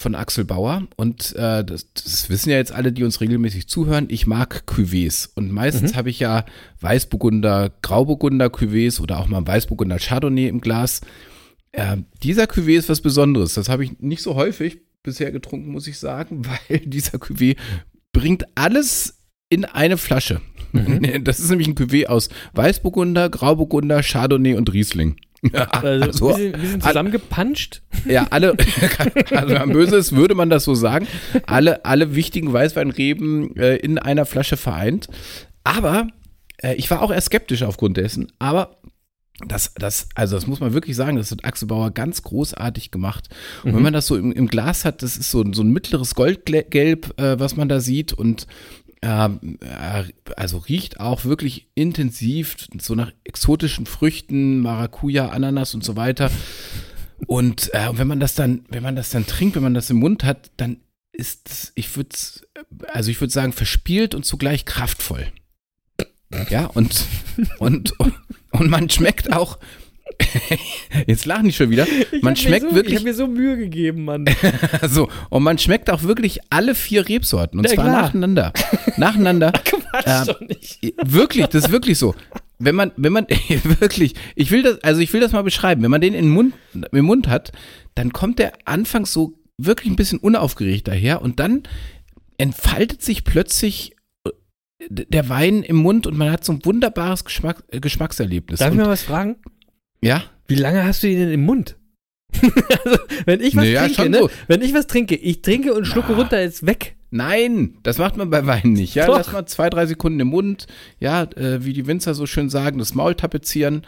von 0.00 0.14
Axel 0.14 0.44
Bauer. 0.44 0.86
Und 0.96 1.34
äh, 1.36 1.62
das, 1.62 1.92
das 1.92 2.30
wissen 2.30 2.50
ja 2.50 2.56
jetzt 2.56 2.72
alle, 2.72 2.92
die 2.92 3.04
uns 3.04 3.20
regelmäßig 3.20 3.68
zuhören. 3.68 4.06
Ich 4.08 4.26
mag 4.26 4.64
Cuvées. 4.66 5.28
Und 5.34 5.52
meistens 5.52 5.94
habe 5.94 6.08
ich 6.08 6.20
ja 6.20 6.46
Weißburgunder, 6.80 7.70
Grauburgunder 7.82 8.46
Cuvées 8.46 9.00
oder 9.00 9.20
auch 9.20 9.28
mal 9.28 9.38
ein 9.38 9.46
Weißburgunder 9.46 9.98
Chardonnay 9.98 10.48
im 10.48 10.60
Glas. 10.60 11.02
Äh, 11.72 11.98
dieser 12.22 12.44
Cuvée 12.44 12.78
ist 12.78 12.88
was 12.88 13.02
Besonderes. 13.02 13.54
Das 13.54 13.68
habe 13.68 13.84
ich 13.84 14.00
nicht 14.00 14.22
so 14.22 14.34
häufig. 14.34 14.80
bisher 15.02 15.32
getrunken, 15.32 15.70
muss 15.70 15.86
ich 15.86 15.98
sagen, 15.98 16.44
weil 16.68 16.80
dieser 16.80 17.18
Cuvée 17.18 17.56
bringt 18.12 18.44
alles 18.54 19.18
in 19.50 19.64
eine 19.64 19.98
Flasche. 19.98 20.40
Mhm. 20.72 21.00
Das 21.24 21.40
ist 21.40 21.50
nämlich 21.50 21.68
ein 21.68 21.74
Cuvée 21.74 22.06
aus 22.06 22.30
Weißburgunder, 22.54 23.28
Grauburgunder, 23.28 24.02
Chardonnay 24.02 24.54
und 24.54 24.72
Riesling. 24.72 25.16
Ja, 25.42 25.64
Also, 25.72 26.04
also, 26.04 26.28
wir, 26.28 26.34
sind, 26.34 26.62
wir 26.62 26.68
sind 26.68 26.82
zusammengepanscht. 26.82 27.82
ja, 28.06 28.26
alle, 28.30 28.56
also 29.30 29.48
wenn 29.48 29.58
man 29.58 29.72
böse 29.72 29.96
ist, 29.96 30.14
würde 30.14 30.34
man 30.34 30.50
das 30.50 30.64
so 30.64 30.74
sagen. 30.74 31.06
Alle, 31.46 31.84
alle 31.84 32.14
wichtigen 32.14 32.52
Weißweinreben 32.52 33.56
äh, 33.56 33.76
in 33.76 33.98
einer 33.98 34.26
Flasche 34.26 34.56
vereint. 34.56 35.08
Aber 35.64 36.08
äh, 36.62 36.74
ich 36.74 36.90
war 36.90 37.02
auch 37.02 37.10
eher 37.10 37.20
skeptisch 37.20 37.62
aufgrund 37.62 37.96
dessen. 37.96 38.32
Aber 38.38 38.76
das, 39.46 39.72
das, 39.74 40.08
also 40.14 40.36
das 40.36 40.46
muss 40.46 40.60
man 40.60 40.74
wirklich 40.74 40.96
sagen, 40.96 41.16
das 41.16 41.30
hat 41.30 41.44
Axel 41.44 41.68
Bauer 41.68 41.90
ganz 41.92 42.22
großartig 42.22 42.90
gemacht. 42.90 43.28
Und 43.64 43.74
wenn 43.74 43.82
man 43.82 43.92
das 43.92 44.06
so 44.06 44.16
im, 44.16 44.32
im 44.32 44.48
Glas 44.48 44.84
hat, 44.84 45.02
das 45.02 45.16
ist 45.16 45.30
so, 45.30 45.44
so 45.52 45.62
ein 45.62 45.70
mittleres 45.70 46.14
Goldgelb, 46.14 47.18
äh, 47.18 47.38
was 47.40 47.56
man 47.56 47.68
da 47.68 47.80
sieht 47.80 48.12
und 48.12 48.46
also 49.02 50.58
riecht 50.58 51.00
auch 51.00 51.24
wirklich 51.24 51.68
intensiv 51.74 52.56
so 52.78 52.94
nach 52.94 53.12
exotischen 53.24 53.86
Früchten, 53.86 54.60
Maracuja, 54.60 55.30
Ananas 55.30 55.74
und 55.74 55.84
so 55.84 55.96
weiter. 55.96 56.30
Und 57.26 57.72
äh, 57.74 57.88
wenn 57.92 58.06
man 58.06 58.20
das 58.20 58.34
dann, 58.34 58.64
wenn 58.68 58.82
man 58.82 58.96
das 58.96 59.10
dann 59.10 59.26
trinkt, 59.26 59.56
wenn 59.56 59.62
man 59.62 59.74
das 59.74 59.90
im 59.90 59.98
Mund 59.98 60.24
hat, 60.24 60.50
dann 60.56 60.78
ist 61.12 61.72
ich 61.74 61.96
würde 61.96 62.16
also 62.92 63.10
ich 63.10 63.20
würde 63.20 63.32
sagen, 63.32 63.52
verspielt 63.52 64.14
und 64.14 64.24
zugleich 64.24 64.64
kraftvoll. 64.64 65.26
Ja, 66.48 66.66
und, 66.66 67.06
und, 67.58 67.92
und 68.50 68.70
man 68.70 68.88
schmeckt 68.88 69.32
auch, 69.32 69.58
jetzt 71.06 71.24
lachen 71.26 71.44
die 71.44 71.52
schon 71.52 71.70
wieder, 71.70 71.86
man 72.22 72.36
schmeckt 72.36 72.68
so, 72.68 72.74
wirklich 72.74 72.94
Ich 72.94 72.98
habe 73.00 73.08
mir 73.08 73.14
so 73.14 73.26
Mühe 73.26 73.56
gegeben, 73.56 74.04
Mann. 74.04 74.26
so, 74.88 75.08
und 75.28 75.42
man 75.42 75.58
schmeckt 75.58 75.90
auch 75.90 76.02
wirklich 76.02 76.40
alle 76.50 76.74
vier 76.74 77.08
Rebsorten. 77.08 77.58
Und 77.58 77.68
Ja, 77.68 77.74
zwar 77.74 77.84
klar. 77.86 78.02
nacheinander. 78.02 78.52
Nacheinander. 78.96 79.52
Quatsch 79.64 80.06
Ähm, 80.06 80.26
doch 80.26 80.40
nicht. 80.40 80.78
wirklich, 81.04 81.46
das 81.46 81.64
ist 81.66 81.70
wirklich 81.72 81.98
so. 81.98 82.14
Wenn 82.58 82.74
man, 82.74 82.92
wenn 82.96 83.12
man, 83.12 83.26
wirklich, 83.80 84.14
ich 84.34 84.50
will 84.50 84.62
das, 84.62 84.82
also 84.84 85.00
ich 85.00 85.12
will 85.12 85.20
das 85.20 85.32
mal 85.32 85.42
beschreiben. 85.42 85.82
Wenn 85.82 85.90
man 85.90 86.00
den 86.00 86.14
im 86.14 86.30
Mund, 86.30 86.54
im 86.92 87.04
Mund 87.04 87.28
hat, 87.28 87.52
dann 87.94 88.12
kommt 88.12 88.38
der 88.38 88.52
anfangs 88.66 89.12
so 89.12 89.34
wirklich 89.58 89.90
ein 89.90 89.96
bisschen 89.96 90.18
unaufgeregt 90.18 90.88
daher 90.88 91.22
und 91.22 91.38
dann 91.40 91.62
entfaltet 92.38 93.02
sich 93.02 93.24
plötzlich 93.24 93.92
äh, 94.24 94.30
der 94.88 95.28
Wein 95.28 95.62
im 95.62 95.76
Mund 95.76 96.06
und 96.06 96.16
man 96.16 96.30
hat 96.30 96.44
so 96.44 96.52
ein 96.52 96.64
wunderbares 96.64 97.24
Geschmack, 97.24 97.62
äh, 97.68 97.80
Geschmackserlebnis. 97.80 98.60
Darf 98.60 98.72
ich 98.72 98.78
mal 98.78 98.88
was 98.88 99.02
fragen? 99.02 99.36
Ja, 100.02 100.22
Wie 100.46 100.54
lange 100.56 100.84
hast 100.84 101.02
du 101.02 101.06
die 101.08 101.16
denn 101.16 101.30
im 101.30 101.44
Mund? 101.44 101.76
also, 102.42 102.98
wenn 103.26 103.40
ich 103.40 103.56
was 103.56 103.64
Naja, 103.64 103.88
trinke, 103.88 104.10
ne? 104.10 104.18
so. 104.18 104.30
wenn 104.48 104.62
ich 104.62 104.72
was 104.72 104.86
trinke, 104.86 105.16
ich 105.16 105.42
trinke 105.42 105.74
und 105.74 105.84
schlucke 105.86 106.12
Ja. 106.12 106.18
runter, 106.18 106.42
ist 106.42 106.64
weg. 106.66 106.96
Nein, 107.10 107.74
das 107.82 107.98
macht 107.98 108.16
man 108.16 108.30
bei 108.30 108.46
Wein 108.46 108.72
nicht. 108.72 108.94
Ja, 108.94 109.06
Doch. 109.06 109.16
lass 109.18 109.32
mal 109.32 109.44
zwei, 109.46 109.68
drei 109.68 109.86
Sekunden 109.86 110.20
im 110.20 110.28
Mund. 110.28 110.68
Ja, 111.00 111.24
äh, 111.24 111.64
wie 111.64 111.72
die 111.72 111.86
Winzer 111.88 112.14
so 112.14 112.24
schön 112.26 112.48
sagen, 112.50 112.78
das 112.78 112.94
Maul 112.94 113.16
tapezieren 113.16 113.84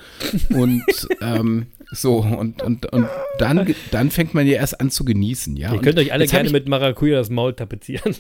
und 0.51 0.83
ähm, 1.21 1.67
so 1.93 2.19
und 2.21 2.63
und 2.63 2.87
und 2.87 3.07
dann 3.39 3.75
dann 3.91 4.11
fängt 4.11 4.33
man 4.33 4.47
ja 4.47 4.55
erst 4.55 4.81
an 4.81 4.91
zu 4.91 5.05
genießen. 5.05 5.57
Ja, 5.57 5.75
Ihr 5.75 5.81
könnt 5.81 5.99
euch 5.99 6.13
alle 6.13 6.27
gerne 6.27 6.51
mit 6.51 6.67
Maracuja 6.67 7.19
das 7.19 7.29
Maul 7.29 7.53
tapezieren. 7.55 8.17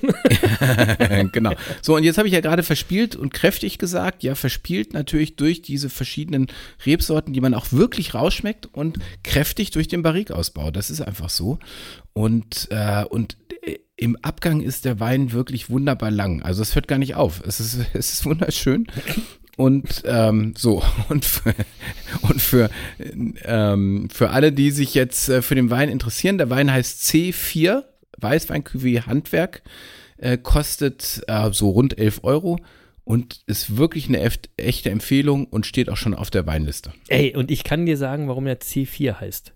genau. 1.33 1.55
So 1.81 1.97
und 1.97 2.05
jetzt 2.05 2.19
habe 2.19 2.29
ich 2.29 2.35
ja 2.35 2.41
gerade 2.41 2.63
verspielt 2.63 3.17
und 3.17 3.33
kräftig 3.33 3.79
gesagt. 3.79 4.23
Ja, 4.23 4.35
verspielt 4.35 4.93
natürlich 4.93 5.37
durch 5.37 5.63
diese 5.63 5.89
verschiedenen 5.89 6.49
Rebsorten, 6.85 7.33
die 7.33 7.41
man 7.41 7.55
auch 7.55 7.73
wirklich 7.73 8.15
rausschmeckt 8.15 8.69
und 8.73 8.99
kräftig 9.25 9.71
durch 9.71 9.89
den 9.89 10.03
Barrikausbau. 10.03 10.71
Das 10.71 10.91
ist 10.91 11.01
einfach 11.01 11.31
so. 11.31 11.59
Und 12.13 12.69
äh, 12.71 13.05
und 13.05 13.39
äh, 13.63 13.79
im 13.97 14.17
Abgang 14.17 14.61
ist 14.61 14.85
der 14.85 15.01
Wein 15.01 15.33
wirklich 15.33 15.71
wunderbar 15.71 16.11
lang. 16.11 16.43
Also 16.43 16.61
es 16.61 16.75
hört 16.75 16.89
gar 16.89 16.99
nicht 16.99 17.15
auf. 17.15 17.43
Es 17.47 17.59
ist, 17.59 17.79
es 17.95 18.13
ist 18.13 18.27
wunderschön. 18.27 18.87
Und 19.57 20.03
ähm, 20.07 20.55
so, 20.57 20.83
und 21.09 21.25
für, 21.25 21.55
und 22.23 22.41
für, 22.41 22.71
ähm, 23.45 24.09
für 24.11 24.31
alle, 24.31 24.53
die 24.53 24.71
sich 24.71 24.95
jetzt 24.95 25.29
äh, 25.29 25.43
für 25.43 25.55
den 25.55 25.71
Wein 25.71 25.89
interessieren, 25.89 26.39
der 26.39 26.51
Wein 26.51 26.73
heißt 26.73 27.05
C4, 27.05 27.85
Weißwein 28.19 28.65
Cuvée 28.65 29.07
Handwerk, 29.07 29.63
äh, 30.17 30.39
kostet 30.39 31.23
äh, 31.27 31.51
so 31.53 31.71
rund 31.71 31.99
11 31.99 32.21
Euro 32.23 32.59
und 33.05 33.43
ist 33.47 33.77
wirklich 33.77 34.09
eine 34.09 34.21
echt, 34.21 34.51
echte 34.57 34.91
Empfehlung 34.91 35.47
und 35.47 35.67
steht 35.67 35.91
auch 35.91 35.97
schon 35.97 36.15
auf 36.15 36.31
der 36.31 36.47
Weinliste. 36.47 36.93
Ey, 37.09 37.37
und 37.37 37.51
ich 37.51 37.65
kann 37.65 37.85
dir 37.85 37.97
sagen, 37.97 38.29
warum 38.29 38.45
der 38.45 38.61
C4 38.61 39.21
heißt. 39.21 39.53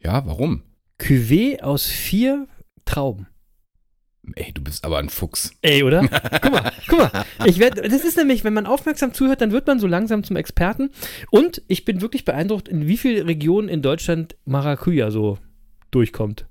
Ja, 0.00 0.26
warum? 0.26 0.62
Cuvée 0.98 1.60
aus 1.60 1.86
vier 1.86 2.48
Trauben. 2.84 3.26
Ey, 4.36 4.52
du 4.52 4.62
bist 4.62 4.84
aber 4.84 4.98
ein 4.98 5.08
Fuchs. 5.08 5.52
Ey, 5.62 5.82
oder? 5.82 6.00
Guck 6.42 6.52
mal, 6.52 6.72
guck 6.88 6.98
mal. 6.98 7.24
Ich 7.46 7.58
werd, 7.58 7.78
das 7.78 8.04
ist 8.04 8.16
nämlich, 8.16 8.44
wenn 8.44 8.54
man 8.54 8.66
aufmerksam 8.66 9.12
zuhört, 9.14 9.40
dann 9.40 9.52
wird 9.52 9.66
man 9.66 9.78
so 9.78 9.86
langsam 9.86 10.24
zum 10.24 10.36
Experten. 10.36 10.90
Und 11.30 11.62
ich 11.68 11.84
bin 11.84 12.00
wirklich 12.00 12.24
beeindruckt, 12.24 12.68
in 12.68 12.86
wie 12.88 12.96
vielen 12.96 13.26
Regionen 13.26 13.68
in 13.68 13.82
Deutschland 13.82 14.36
Maracuja 14.44 15.10
so 15.10 15.38
durchkommt. 15.90 16.46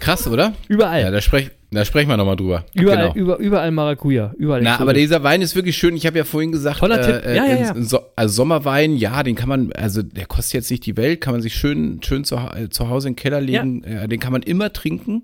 Krass, 0.00 0.26
oder? 0.26 0.52
Überall. 0.68 1.02
Ja, 1.02 1.10
da, 1.12 1.20
sprech, 1.20 1.50
da 1.70 1.84
sprechen 1.84 2.08
wir 2.08 2.16
nochmal 2.16 2.34
drüber. 2.36 2.64
überall, 2.74 3.12
Genau. 3.12 3.14
über, 3.14 3.38
überall 3.38 3.70
Maracuja. 3.70 4.32
Überall 4.36 4.60
Na, 4.62 4.80
aber 4.80 4.92
dieser 4.94 5.22
Wein 5.22 5.42
ist 5.42 5.54
wirklich 5.54 5.76
schön. 5.76 5.94
Ich 5.96 6.06
habe 6.06 6.18
ja 6.18 6.24
vorhin 6.24 6.50
gesagt, 6.52 6.80
Toller 6.80 6.98
äh, 7.00 7.04
Tipp. 7.06 7.24
äh, 7.26 7.36
Ja, 7.36 7.44
ja, 7.46 7.56
ein- 7.70 7.76
ja. 7.76 7.82
So 7.82 8.00
also 8.16 8.34
Sommerwein, 8.34 8.96
ja, 8.96 9.22
den 9.22 9.36
kann 9.36 9.48
man, 9.48 9.72
also 9.72 10.02
der 10.02 10.26
kostet 10.26 10.54
jetzt 10.54 10.70
nicht 10.72 10.84
die 10.86 10.96
Welt, 10.96 11.20
kann 11.20 11.32
man 11.34 11.40
sich 11.42 11.54
schön, 11.54 12.00
schön 12.02 12.24
zu, 12.24 12.34
äh, 12.36 12.68
zu 12.68 12.88
Hause 12.88 13.08
in 13.08 13.12
den 13.14 13.16
Keller 13.16 13.40
legen. 13.40 13.84
Äh, 13.84 14.08
den 14.08 14.18
kann 14.20 14.32
man 14.32 14.42
immer 14.42 14.72
trinken 14.72 15.22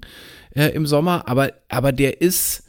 äh, 0.54 0.68
im 0.68 0.86
Sommer, 0.86 1.26
aber, 1.28 1.52
aber 1.68 1.92
der 1.92 2.20
ist, 2.20 2.64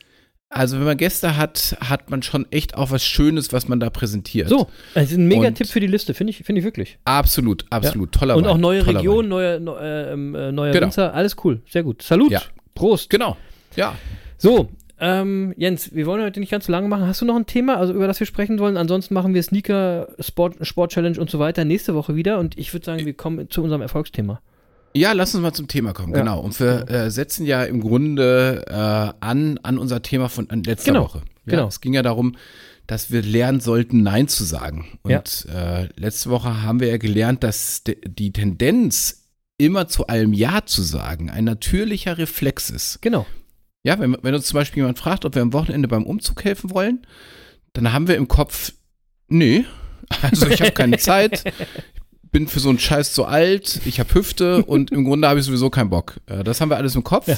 also 0.50 0.78
wenn 0.78 0.86
man 0.86 0.98
Gäste 0.98 1.36
hat, 1.38 1.76
hat 1.82 2.10
man 2.10 2.22
schon 2.24 2.46
echt 2.52 2.76
auch 2.76 2.92
was 2.92 3.04
Schönes, 3.04 3.52
was 3.54 3.68
man 3.68 3.80
da 3.80 3.90
präsentiert. 3.90 4.50
So, 4.50 4.68
das 4.94 5.12
ist 5.12 5.18
ein 5.18 5.28
mega 5.28 5.48
Und- 5.48 5.56
Tipp 5.56 5.68
für 5.68 5.80
die 5.80 5.88
Liste, 5.88 6.14
finde 6.14 6.32
ich, 6.32 6.38
finde 6.38 6.60
ich 6.60 6.66
wirklich. 6.66 6.98
Absolut, 7.06 7.66
absolut. 7.70 8.12
Toller 8.12 8.36
Und 8.38 8.46
Wein. 8.46 8.52
auch 8.52 8.58
neue 8.58 8.86
Regionen, 8.86 9.30
neue, 9.30 9.60
neu, 9.60 9.78
äh, 9.78 10.14
ähm, 10.14 10.36
äh, 10.36 10.52
neue 10.52 10.72
Genau. 10.72 10.86
Winzer, 10.86 11.14
alles 11.14 11.36
cool, 11.44 11.62
sehr 11.70 11.84
gut. 11.84 12.02
Salut, 12.02 12.32
Ja. 12.32 12.42
Prost. 12.76 13.10
Genau, 13.10 13.38
ja. 13.76 13.96
So, 14.38 14.70
ähm, 15.00 15.54
Jens, 15.58 15.94
wir 15.94 16.06
wollen 16.06 16.24
heute 16.24 16.40
nicht 16.40 16.52
ganz 16.52 16.66
so 16.68 16.72
lange 16.72 16.88
machen. 16.88 17.06
Hast 17.08 17.20
du 17.22 17.26
noch 17.26 17.36
ein 17.36 17.46
Thema, 17.46 17.78
also 17.78 17.94
über 17.94 18.08
das 18.08 18.20
wir 18.20 18.28
sprechen 18.28 18.60
wollen? 18.60 18.78
Ansonsten 18.78 19.14
machen 19.14 19.34
wir 19.34 19.44
Sneaker, 19.44 20.08
Sport, 20.20 20.56
Sport 20.66 20.92
Challenge 20.92 21.20
und 21.20 21.30
so 21.30 21.40
weiter 21.40 21.66
nächste 21.66 21.94
Woche 21.94 22.16
wieder. 22.16 22.40
Und 22.40 22.58
ich 22.58 22.74
würde 22.74 22.86
sagen, 22.86 23.06
wir 23.06 23.14
kommen 23.14 23.50
zu 23.50 23.62
unserem 23.64 23.82
Erfolgsthema. 23.82 24.42
Ja, 24.96 25.12
lass 25.14 25.34
uns 25.34 25.42
mal 25.42 25.54
zum 25.54 25.68
Thema 25.68 25.94
kommen, 25.94 26.14
Ja. 26.14 26.20
genau. 26.20 26.40
Und 26.40 26.60
wir 26.60 26.90
äh, 26.90 27.10
setzen 27.12 27.46
ja 27.46 27.64
im 27.64 27.82
Grunde 27.82 28.64
äh, 28.68 29.14
an, 29.26 29.58
an 29.64 29.78
unser 29.78 30.02
Thema 30.02 30.30
von 30.30 30.48
letzter 30.66 30.92
Genau, 30.92 31.06
Woche. 31.06 31.20
Ja, 31.46 31.52
genau. 31.52 31.68
Es 31.68 31.82
ging 31.82 31.94
ja 31.94 32.02
darum, 32.04 32.36
dass 32.86 33.12
wir 33.12 33.22
lernen 33.22 33.60
sollten, 33.60 34.04
Nein 34.04 34.28
zu 34.28 34.44
sagen. 34.44 35.00
Und 35.04 35.48
äh, 35.54 35.88
letzte 35.96 36.30
Woche 36.30 36.62
haben 36.64 36.80
wir 36.80 36.90
ja 36.90 36.98
gelernt, 36.98 37.44
dass 37.44 37.84
die 37.86 38.32
Tendenz, 38.34 39.22
immer 39.58 39.88
zu 39.88 40.08
allem 40.08 40.34
Ja 40.34 40.66
zu 40.66 40.82
sagen, 40.82 41.30
ein 41.30 41.44
natürlicher 41.46 42.18
Reflex 42.18 42.70
ist. 42.70 43.02
Genau. 43.02 43.26
Ja, 43.84 44.00
wenn, 44.00 44.18
wenn 44.22 44.34
uns 44.36 44.48
zum 44.48 44.56
Beispiel 44.58 44.82
jemand 44.82 44.98
fragt, 45.00 45.26
ob 45.26 45.36
wir 45.36 45.42
am 45.42 45.54
Wochenende 45.54 45.88
beim 45.88 46.04
Umzug 46.04 46.44
helfen 46.44 46.72
wollen, 46.72 47.06
dann 47.74 47.94
haben 47.94 48.08
wir 48.08 48.16
im 48.16 48.28
Kopf, 48.28 48.74
nee, 49.28 49.66
also 50.22 50.48
ich 50.48 50.60
habe 50.62 50.72
keine 50.72 50.98
Zeit, 50.98 51.44
bin 52.34 52.50
für 52.50 52.60
so 52.60 52.68
einen 52.68 52.80
Scheiß 52.80 53.14
zu 53.14 53.24
alt, 53.24 53.80
ich 53.86 54.02
habe 54.02 54.14
Hüfte 54.14 54.64
und 54.66 54.92
im 54.92 55.06
Grunde 55.06 55.30
habe 55.30 55.40
ich 55.40 55.46
sowieso 55.46 55.70
keinen 55.70 55.90
Bock. 55.90 56.16
Das 56.44 56.60
haben 56.60 56.70
wir 56.70 56.76
alles 56.76 56.96
im 56.96 57.04
Kopf. 57.06 57.30
Ja. 57.30 57.38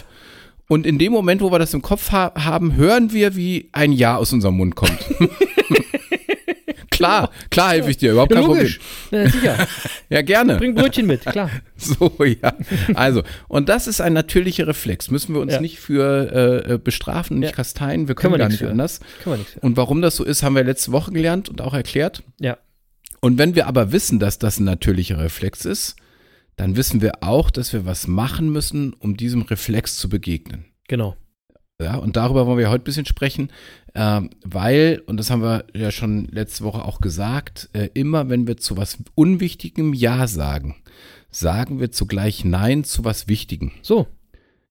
Und 0.67 0.87
in 0.87 0.97
dem 0.97 1.11
Moment, 1.13 1.41
wo 1.41 1.51
wir 1.51 1.59
das 1.59 1.75
im 1.75 1.83
Kopf 1.83 2.11
ha 2.11 2.31
haben, 2.35 2.75
hören 2.75 3.13
wir, 3.13 3.35
wie 3.35 3.69
ein 3.71 3.91
Ja 3.91 4.15
aus 4.17 4.33
unserem 4.33 4.57
Mund 4.57 4.73
kommt. 4.75 4.97
klar, 6.89 7.29
klar 7.51 7.71
helfe 7.71 7.91
ich 7.91 7.97
dir, 7.97 8.13
überhaupt 8.13 8.31
Ja, 8.33 8.39
kein 8.39 8.47
logisch. 8.47 8.79
Problem. 9.09 9.25
Ja, 9.25 9.29
sicher. 9.31 9.67
Ja, 10.09 10.21
gerne. 10.21 10.57
Bring 10.57 10.75
Brötchen 10.75 11.07
mit, 11.07 11.25
klar. 11.25 11.49
So, 11.77 12.13
ja. 12.23 12.53
Also, 12.93 13.23
und 13.47 13.69
das 13.69 13.87
ist 13.87 14.01
ein 14.01 14.13
natürlicher 14.13 14.67
Reflex. 14.67 15.09
Müssen 15.09 15.33
wir 15.33 15.41
uns 15.41 15.53
Ja. 15.53 15.61
nicht 15.61 15.79
für 15.79 16.63
äh, 16.67 16.73
äh, 16.73 16.77
bestrafen, 16.77 17.39
nicht 17.39 17.55
kasteien. 17.55 18.07
Wir 18.07 18.13
Können 18.15 18.33
können, 18.33 18.33
wir 18.33 18.37
gar 18.37 18.49
nicht 18.49 18.59
für. 18.59 18.69
anders. 18.69 18.99
Kann 19.23 19.31
man 19.31 19.39
nichts 19.39 19.53
für. 19.53 19.59
Und 19.61 19.77
warum 19.77 20.01
das 20.03 20.15
so 20.15 20.23
ist, 20.23 20.43
haben 20.43 20.55
wir 20.55 20.63
letzte 20.63 20.91
Woche 20.91 21.11
gelernt 21.11 21.49
und 21.49 21.59
auch 21.61 21.73
erklärt. 21.73 22.21
Ja. 22.39 22.57
Und 23.25 23.39
wenn 23.39 23.55
wir 23.55 23.65
aber 23.65 23.91
wissen, 23.91 24.19
dass 24.19 24.37
das 24.37 24.59
ein 24.59 24.65
natürlicher 24.65 25.17
Reflex 25.17 25.65
ist, 25.65 25.95
dann 26.57 26.75
wissen 26.75 27.01
wir 27.01 27.23
auch, 27.23 27.49
dass 27.49 27.73
wir 27.73 27.83
was 27.83 28.05
machen 28.05 28.51
müssen, 28.51 28.93
um 28.93 29.17
diesem 29.17 29.41
Reflex 29.41 29.97
zu 29.97 30.09
begegnen. 30.09 30.65
Genau. 30.87 31.17
Ja, 31.81 31.95
und 31.95 32.17
darüber 32.17 32.45
wollen 32.45 32.59
wir 32.59 32.69
heute 32.69 32.83
ein 32.83 32.85
bisschen 32.85 33.07
sprechen, 33.07 33.51
ähm, 33.95 34.29
weil, 34.43 35.01
und 35.07 35.17
das 35.17 35.31
haben 35.31 35.41
wir 35.41 35.65
ja 35.73 35.89
schon 35.89 36.25
letzte 36.25 36.65
Woche 36.65 36.85
auch 36.85 37.01
gesagt, 37.01 37.67
äh, 37.73 37.89
immer 37.95 38.29
wenn 38.29 38.45
wir 38.45 38.57
zu 38.57 38.77
was 38.77 38.99
Unwichtigem 39.15 39.95
Ja 39.95 40.27
sagen, 40.27 40.75
sagen 41.31 41.79
wir 41.79 41.91
zugleich 41.91 42.45
Nein 42.45 42.83
zu 42.83 43.05
was 43.05 43.27
Wichtigem. 43.27 43.71
So, 43.81 44.05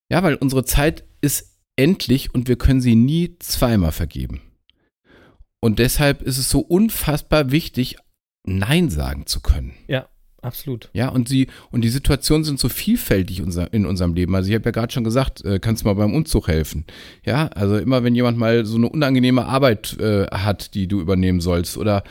Ja, 0.08 0.22
weil 0.22 0.36
unsere 0.36 0.64
Zeit 0.64 1.02
ist 1.20 1.58
endlich 1.74 2.32
und 2.32 2.46
wir 2.46 2.54
können 2.56 2.80
sie 2.80 2.94
nie 2.94 3.36
zweimal 3.40 3.90
vergeben. 3.90 4.42
Und 5.58 5.80
deshalb 5.80 6.22
ist 6.22 6.38
es 6.38 6.50
so 6.50 6.60
unfassbar 6.60 7.50
wichtig, 7.50 7.96
Nein 8.44 8.90
sagen 8.90 9.26
zu 9.26 9.40
können. 9.40 9.72
absolut. 10.44 10.90
Ja, 10.92 11.08
und 11.08 11.26
sie, 11.26 11.48
und 11.70 11.82
die 11.82 11.88
Situationen 11.88 12.44
sind 12.44 12.60
so 12.60 12.68
vielfältig 12.68 13.40
unser, 13.40 13.72
in 13.72 13.86
unserem 13.86 14.14
Leben. 14.14 14.34
Also 14.34 14.50
ich 14.50 14.54
habe 14.54 14.66
ja 14.66 14.70
gerade 14.72 14.92
schon 14.92 15.02
gesagt, 15.02 15.42
äh, 15.42 15.58
kannst 15.58 15.82
du 15.82 15.88
mal 15.88 15.94
beim 15.94 16.12
Umzug 16.14 16.48
helfen. 16.48 16.84
Ja, 17.24 17.46
also 17.48 17.78
immer 17.78 18.04
wenn 18.04 18.14
jemand 18.14 18.36
mal 18.36 18.66
so 18.66 18.76
eine 18.76 18.88
unangenehme 18.90 19.46
Arbeit 19.46 19.98
äh, 19.98 20.26
hat, 20.26 20.74
die 20.74 20.86
du 20.86 21.00
übernehmen 21.00 21.40
sollst, 21.40 21.78
oder, 21.78 22.04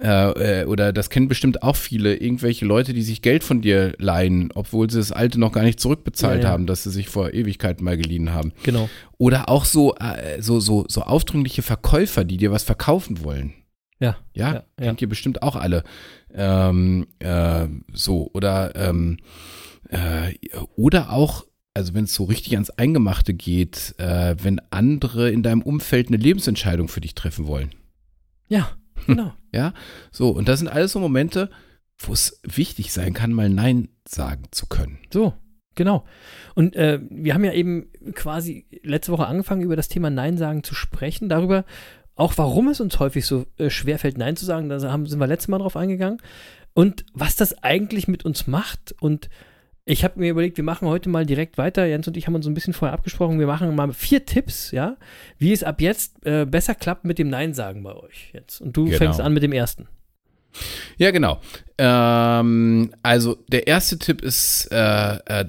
äh, 0.00 0.60
äh, 0.62 0.64
oder 0.66 0.92
das 0.92 1.10
kennen 1.10 1.26
bestimmt 1.26 1.64
auch 1.64 1.74
viele, 1.74 2.14
irgendwelche 2.16 2.64
Leute, 2.64 2.94
die 2.94 3.02
sich 3.02 3.22
Geld 3.22 3.42
von 3.42 3.60
dir 3.60 3.94
leihen, 3.98 4.50
obwohl 4.54 4.88
sie 4.88 4.98
das 4.98 5.10
alte 5.10 5.40
noch 5.40 5.50
gar 5.50 5.64
nicht 5.64 5.80
zurückbezahlt 5.80 6.42
Ja, 6.42 6.48
ja. 6.48 6.52
haben, 6.52 6.66
dass 6.66 6.84
sie 6.84 6.90
sich 6.90 7.08
vor 7.08 7.34
Ewigkeiten 7.34 7.84
mal 7.84 7.96
geliehen 7.96 8.32
haben. 8.32 8.52
Genau. 8.62 8.88
Oder 9.18 9.48
auch 9.48 9.64
so, 9.64 9.96
äh, 9.96 10.40
so, 10.40 10.60
so, 10.60 10.84
so 10.88 11.02
aufdringliche 11.02 11.62
Verkäufer, 11.62 12.22
die 12.24 12.36
dir 12.36 12.52
was 12.52 12.62
verkaufen 12.62 13.24
wollen. 13.24 13.54
Ja. 14.00 14.16
Ja, 14.34 14.52
Ja, 14.52 14.52
ja. 14.54 14.62
kennt 14.86 15.02
ihr 15.02 15.08
bestimmt 15.08 15.42
auch 15.42 15.56
alle. 15.56 15.84
Ähm, 16.32 17.06
äh, 17.18 17.68
so, 17.92 18.30
oder, 18.32 18.74
ähm, 18.74 19.18
äh, 19.88 20.34
oder 20.76 21.12
auch, 21.12 21.46
also 21.74 21.94
wenn 21.94 22.04
es 22.04 22.14
so 22.14 22.24
richtig 22.24 22.54
ans 22.54 22.70
Eingemachte 22.70 23.34
geht, 23.34 23.94
äh, 23.98 24.36
wenn 24.42 24.60
andere 24.70 25.30
in 25.30 25.42
deinem 25.42 25.62
Umfeld 25.62 26.08
eine 26.08 26.16
Lebensentscheidung 26.16 26.88
für 26.88 27.00
dich 27.00 27.14
treffen 27.14 27.46
wollen. 27.46 27.74
Ja, 28.48 28.70
genau. 29.06 29.34
Ja, 29.52 29.74
so, 30.10 30.30
und 30.30 30.48
das 30.48 30.58
sind 30.60 30.68
alles 30.68 30.92
so 30.92 30.98
Momente, 31.00 31.50
wo 31.98 32.12
es 32.12 32.40
wichtig 32.42 32.92
sein 32.92 33.12
kann, 33.12 33.32
mal 33.32 33.48
Nein 33.50 33.88
sagen 34.08 34.44
zu 34.50 34.66
können. 34.66 34.98
So, 35.12 35.34
genau. 35.74 36.04
Und 36.54 36.74
äh, 36.74 37.00
wir 37.10 37.34
haben 37.34 37.44
ja 37.44 37.52
eben 37.52 37.90
quasi 38.14 38.66
letzte 38.82 39.12
Woche 39.12 39.26
angefangen, 39.26 39.62
über 39.62 39.76
das 39.76 39.88
Thema 39.88 40.08
Nein 40.08 40.38
sagen 40.38 40.62
zu 40.64 40.74
sprechen, 40.74 41.28
darüber 41.28 41.64
auch, 42.20 42.38
warum 42.38 42.68
es 42.68 42.80
uns 42.80 42.98
häufig 42.98 43.26
so 43.26 43.46
äh, 43.58 43.70
schwerfällt, 43.70 44.18
Nein 44.18 44.36
zu 44.36 44.44
sagen. 44.44 44.68
Da 44.68 44.80
haben, 44.90 45.06
sind 45.06 45.18
wir 45.18 45.26
letztes 45.26 45.48
Mal 45.48 45.58
drauf 45.58 45.76
eingegangen. 45.76 46.18
Und 46.74 47.04
was 47.14 47.36
das 47.36 47.62
eigentlich 47.62 48.06
mit 48.08 48.24
uns 48.24 48.46
macht. 48.46 48.94
Und 49.00 49.28
ich 49.84 50.04
habe 50.04 50.20
mir 50.20 50.30
überlegt, 50.30 50.56
wir 50.56 50.64
machen 50.64 50.86
heute 50.86 51.08
mal 51.08 51.26
direkt 51.26 51.58
weiter. 51.58 51.84
Jens 51.86 52.06
und 52.06 52.16
ich 52.16 52.26
haben 52.26 52.34
uns 52.34 52.44
so 52.44 52.50
ein 52.50 52.54
bisschen 52.54 52.74
vorher 52.74 52.92
abgesprochen. 52.92 53.40
Wir 53.40 53.46
machen 53.46 53.74
mal 53.74 53.92
vier 53.92 54.24
Tipps, 54.24 54.70
ja, 54.70 54.96
wie 55.38 55.52
es 55.52 55.64
ab 55.64 55.80
jetzt 55.80 56.24
äh, 56.24 56.44
besser 56.46 56.74
klappt 56.74 57.04
mit 57.04 57.18
dem 57.18 57.28
Nein 57.28 57.54
sagen 57.54 57.82
bei 57.82 57.94
euch 57.94 58.30
jetzt. 58.32 58.60
Und 58.60 58.76
du 58.76 58.84
Genau. 58.84 58.98
fängst 58.98 59.20
an 59.20 59.32
mit 59.32 59.42
dem 59.42 59.52
ersten. 59.52 59.88
Ja, 60.98 61.10
genau. 61.10 61.40
Ähm, 61.78 62.92
also 63.02 63.36
der 63.48 63.66
erste 63.66 63.98
Tipp 63.98 64.20
ist, 64.22 64.68
äh, 64.70 65.16
äh, 65.26 65.44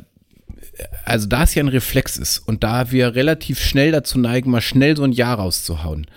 also 1.06 1.28
da 1.28 1.44
es 1.44 1.54
ja 1.56 1.64
ein 1.64 1.68
Reflex 1.68 2.18
ist 2.18 2.40
und 2.40 2.64
da 2.64 2.92
wir 2.92 3.14
relativ 3.16 3.60
schnell 3.60 3.92
dazu 3.92 4.20
neigen, 4.20 4.50
mal 4.52 4.62
schnell 4.62 4.96
so 4.96 5.04
ein 5.04 5.12
Ja 5.12 5.34
rauszuhauen, 5.34 6.08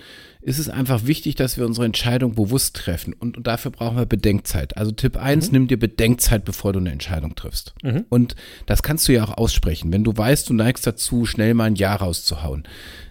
ist 0.45 0.59
es 0.59 0.69
einfach 0.69 1.07
wichtig, 1.07 1.37
dass 1.37 1.57
wir 1.57 1.65
unsere 1.65 1.87
Entscheidung 1.87 2.35
bewusst 2.35 2.77
treffen 2.77 3.15
und, 3.15 3.39
und 3.39 3.47
dafür 3.47 3.71
brauchen 3.71 3.97
wir 3.97 4.05
Bedenkzeit. 4.05 4.77
Also 4.77 4.93
Tipp 4.93 5.17
1, 5.17 5.53
nimm 5.53 5.69
dir 5.69 5.79
Bedenkzeit, 5.79 6.45
bevor 6.45 6.75
du 6.75 6.81
eine 6.81 6.93
Entscheidung 6.93 7.35
triffst. 7.35 7.75
Mhm. 7.83 8.05
Und 8.11 8.37
das 8.67 8.83
kannst 8.83 9.09
du 9.09 9.13
ja 9.13 9.25
auch 9.25 9.39
aussprechen. 9.39 9.91
Wenn 9.93 10.05
du 10.05 10.15
weißt, 10.15 10.49
du 10.51 10.53
neigst 10.53 10.87
dazu, 10.87 11.25
schnell 11.25 11.55
mal 11.55 11.65
ein 11.65 11.77
Ja 11.77 11.95
rauszuhauen, 11.97 12.65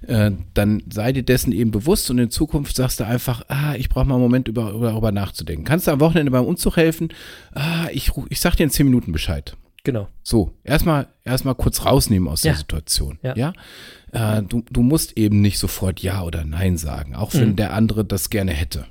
äh, 0.05 0.31
dann 0.53 0.83
sei 0.91 1.11
dir 1.11 1.23
dessen 1.23 1.51
eben 1.51 1.71
bewusst 1.71 2.11
und 2.11 2.19
in 2.19 2.29
Zukunft 2.29 2.75
sagst 2.75 2.99
du 2.99 3.05
einfach, 3.05 3.43
ah, 3.47 3.73
ich 3.75 3.89
brauche 3.89 4.05
mal 4.05 4.15
einen 4.15 4.23
Moment, 4.23 4.47
über, 4.47 4.71
über, 4.71 4.89
darüber 4.89 5.11
nachzudenken. 5.11 5.65
Kannst 5.65 5.87
du 5.87 5.91
am 5.91 5.99
Wochenende 5.99 6.31
beim 6.31 6.45
Umzug 6.45 6.77
helfen? 6.77 7.09
Ah, 7.53 7.87
ich, 7.91 8.11
ich 8.29 8.39
sag 8.39 8.55
dir 8.55 8.65
in 8.65 8.69
zehn 8.69 8.85
Minuten 8.85 9.11
Bescheid. 9.11 9.57
Genau. 9.83 10.07
So, 10.23 10.51
erstmal 10.63 11.07
erstmal 11.25 11.55
kurz 11.55 11.85
rausnehmen 11.85 12.29
aus 12.29 12.41
der 12.41 12.53
Ja. 12.53 12.57
Situation. 12.57 13.19
Ja. 13.21 13.35
Ja. 13.35 13.53
Äh, 14.37 14.43
du, 14.43 14.63
du 14.69 14.81
musst 14.81 15.17
eben 15.17 15.41
nicht 15.41 15.59
sofort 15.59 15.99
Ja 16.01 16.23
oder 16.23 16.45
Nein 16.45 16.77
sagen, 16.77 17.15
auch 17.15 17.33
wenn 17.33 17.49
Mhm. 17.49 17.55
der 17.57 17.73
andere 17.73 18.05
das 18.05 18.29
gerne 18.29 18.51
hätte. 18.53 18.85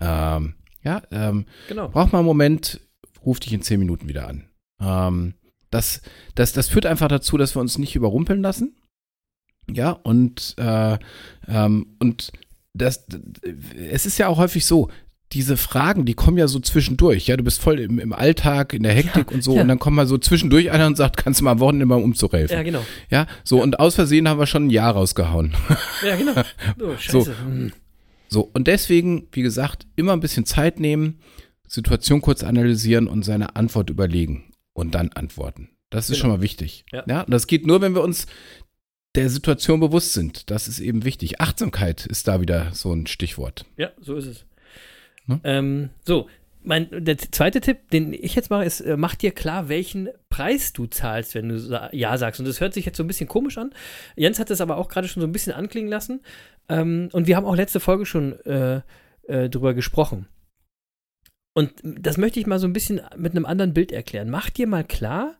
Ähm, 0.00 0.54
ja, 0.84 1.02
ähm, 1.10 1.46
Genau. 1.68 1.88
brauch 1.88 2.12
mal 2.12 2.18
einen 2.18 2.26
Moment, 2.26 2.80
ruf 3.24 3.40
dich 3.40 3.52
in 3.52 3.62
zehn 3.62 3.78
Minuten 3.80 4.08
wieder 4.08 4.28
an. 4.28 4.44
Ähm, 4.80 5.34
das, 5.70 6.02
das, 6.34 6.52
das 6.52 6.68
führt 6.68 6.86
einfach 6.86 7.08
dazu, 7.08 7.36
dass 7.36 7.56
wir 7.56 7.60
uns 7.60 7.78
nicht 7.78 7.96
überrumpeln 7.96 8.42
lassen. 8.42 8.76
Ja, 9.70 9.90
und, 9.90 10.54
äh, 10.58 10.98
ähm, 11.48 11.96
und 11.98 12.32
das, 12.74 13.06
es 13.76 14.06
ist 14.06 14.18
ja 14.18 14.28
auch 14.28 14.38
häufig 14.38 14.66
so, 14.66 14.88
diese 15.32 15.56
Fragen, 15.56 16.04
die 16.04 16.14
kommen 16.14 16.36
ja 16.38 16.46
so 16.48 16.60
zwischendurch. 16.60 17.26
Ja, 17.26 17.36
du 17.36 17.42
bist 17.44 17.60
voll 17.60 17.80
im, 17.80 17.98
im 17.98 18.12
Alltag, 18.12 18.74
in 18.74 18.82
der 18.82 18.92
Hektik 18.92 19.30
Ja, 19.30 19.34
und 19.34 19.42
so, 19.42 19.54
ja. 19.56 19.62
und 19.62 19.68
dann 19.68 19.78
kommt 19.78 19.96
mal 19.96 20.06
so 20.06 20.18
zwischendurch 20.18 20.70
einer 20.70 20.86
und 20.86 20.96
sagt, 20.96 21.16
kannst 21.16 21.40
du 21.40 21.44
mal 21.44 21.52
am 21.52 21.60
Wochenende 21.60 21.86
beim 21.86 22.02
Umzug 22.02 22.32
helfen? 22.34 22.52
Ja, 22.54 22.62
genau. 22.62 22.84
Ja, 23.10 23.26
so, 23.44 23.62
und 23.62 23.80
aus 23.80 23.94
Versehen 23.94 24.28
haben 24.28 24.38
wir 24.38 24.46
schon 24.46 24.66
ein 24.66 24.70
Jahr 24.70 24.92
rausgehauen. 24.92 25.54
Ja, 26.06 26.16
genau. 26.16 26.32
Oh, 26.80 26.96
scheiße. 26.98 27.34
Hm. 27.44 27.72
So, 28.28 28.50
und 28.52 28.66
deswegen, 28.66 29.28
wie 29.32 29.42
gesagt, 29.42 29.86
immer 29.96 30.12
ein 30.12 30.20
bisschen 30.20 30.46
Zeit 30.46 30.80
nehmen, 30.80 31.18
Situation 31.68 32.20
kurz 32.20 32.42
analysieren 32.42 33.06
und 33.06 33.24
seine 33.24 33.56
Antwort 33.56 33.90
überlegen 33.90 34.52
und 34.72 34.94
dann 34.94 35.10
antworten. 35.10 35.70
Das 35.90 36.08
ist 36.10 36.16
Genau. 36.16 36.20
schon 36.20 36.30
mal 36.30 36.42
wichtig. 36.42 36.84
Ja. 36.92 37.22
und 37.22 37.30
das 37.30 37.46
geht 37.46 37.66
nur, 37.66 37.80
wenn 37.80 37.94
wir 37.94 38.02
uns 38.02 38.26
der 39.14 39.28
Situation 39.28 39.80
bewusst 39.80 40.12
sind. 40.14 40.50
Das 40.50 40.68
ist 40.68 40.80
eben 40.80 41.04
wichtig. 41.04 41.40
Achtsamkeit 41.40 42.06
ist 42.06 42.28
da 42.28 42.40
wieder 42.40 42.68
so 42.72 42.92
ein 42.92 43.06
Stichwort. 43.06 43.66
Ja, 43.76 43.90
so 44.00 44.16
ist 44.16 44.26
es. 44.26 44.46
Ne? 45.26 45.40
Ähm, 45.44 45.90
so, 46.04 46.28
mein, 46.64 47.04
der 47.04 47.18
zweite 47.18 47.60
Tipp, 47.60 47.90
den 47.90 48.12
ich 48.12 48.34
jetzt 48.34 48.50
mache, 48.50 48.64
ist, 48.64 48.80
äh, 48.80 48.96
mach 48.96 49.14
dir 49.14 49.32
klar, 49.32 49.68
welchen 49.68 50.08
Preis 50.28 50.72
du 50.72 50.86
zahlst, 50.86 51.34
wenn 51.34 51.48
du 51.48 51.90
Ja 51.92 52.16
sagst. 52.18 52.40
Und 52.40 52.46
das 52.46 52.60
hört 52.60 52.74
sich 52.74 52.86
jetzt 52.86 52.96
so 52.96 53.02
ein 53.02 53.08
bisschen 53.08 53.28
komisch 53.28 53.58
an. 53.58 53.72
Jens 54.16 54.38
hat 54.38 54.50
das 54.50 54.60
aber 54.60 54.76
auch 54.76 54.88
gerade 54.88 55.08
schon 55.08 55.20
so 55.20 55.26
ein 55.26 55.32
bisschen 55.32 55.52
anklingen 55.52 55.90
lassen. 55.90 56.20
Ähm, 56.68 57.08
und 57.12 57.26
wir 57.26 57.36
haben 57.36 57.46
auch 57.46 57.56
letzte 57.56 57.80
Folge 57.80 58.06
schon 58.06 58.38
äh, 58.44 58.82
äh, 59.24 59.48
drüber 59.48 59.74
gesprochen. 59.74 60.28
Und 61.54 61.74
das 61.82 62.16
möchte 62.16 62.40
ich 62.40 62.46
mal 62.46 62.58
so 62.58 62.66
ein 62.66 62.72
bisschen 62.72 63.02
mit 63.16 63.32
einem 63.32 63.44
anderen 63.44 63.74
Bild 63.74 63.92
erklären. 63.92 64.30
Mach 64.30 64.48
dir 64.48 64.66
mal 64.66 64.84
klar, 64.84 65.36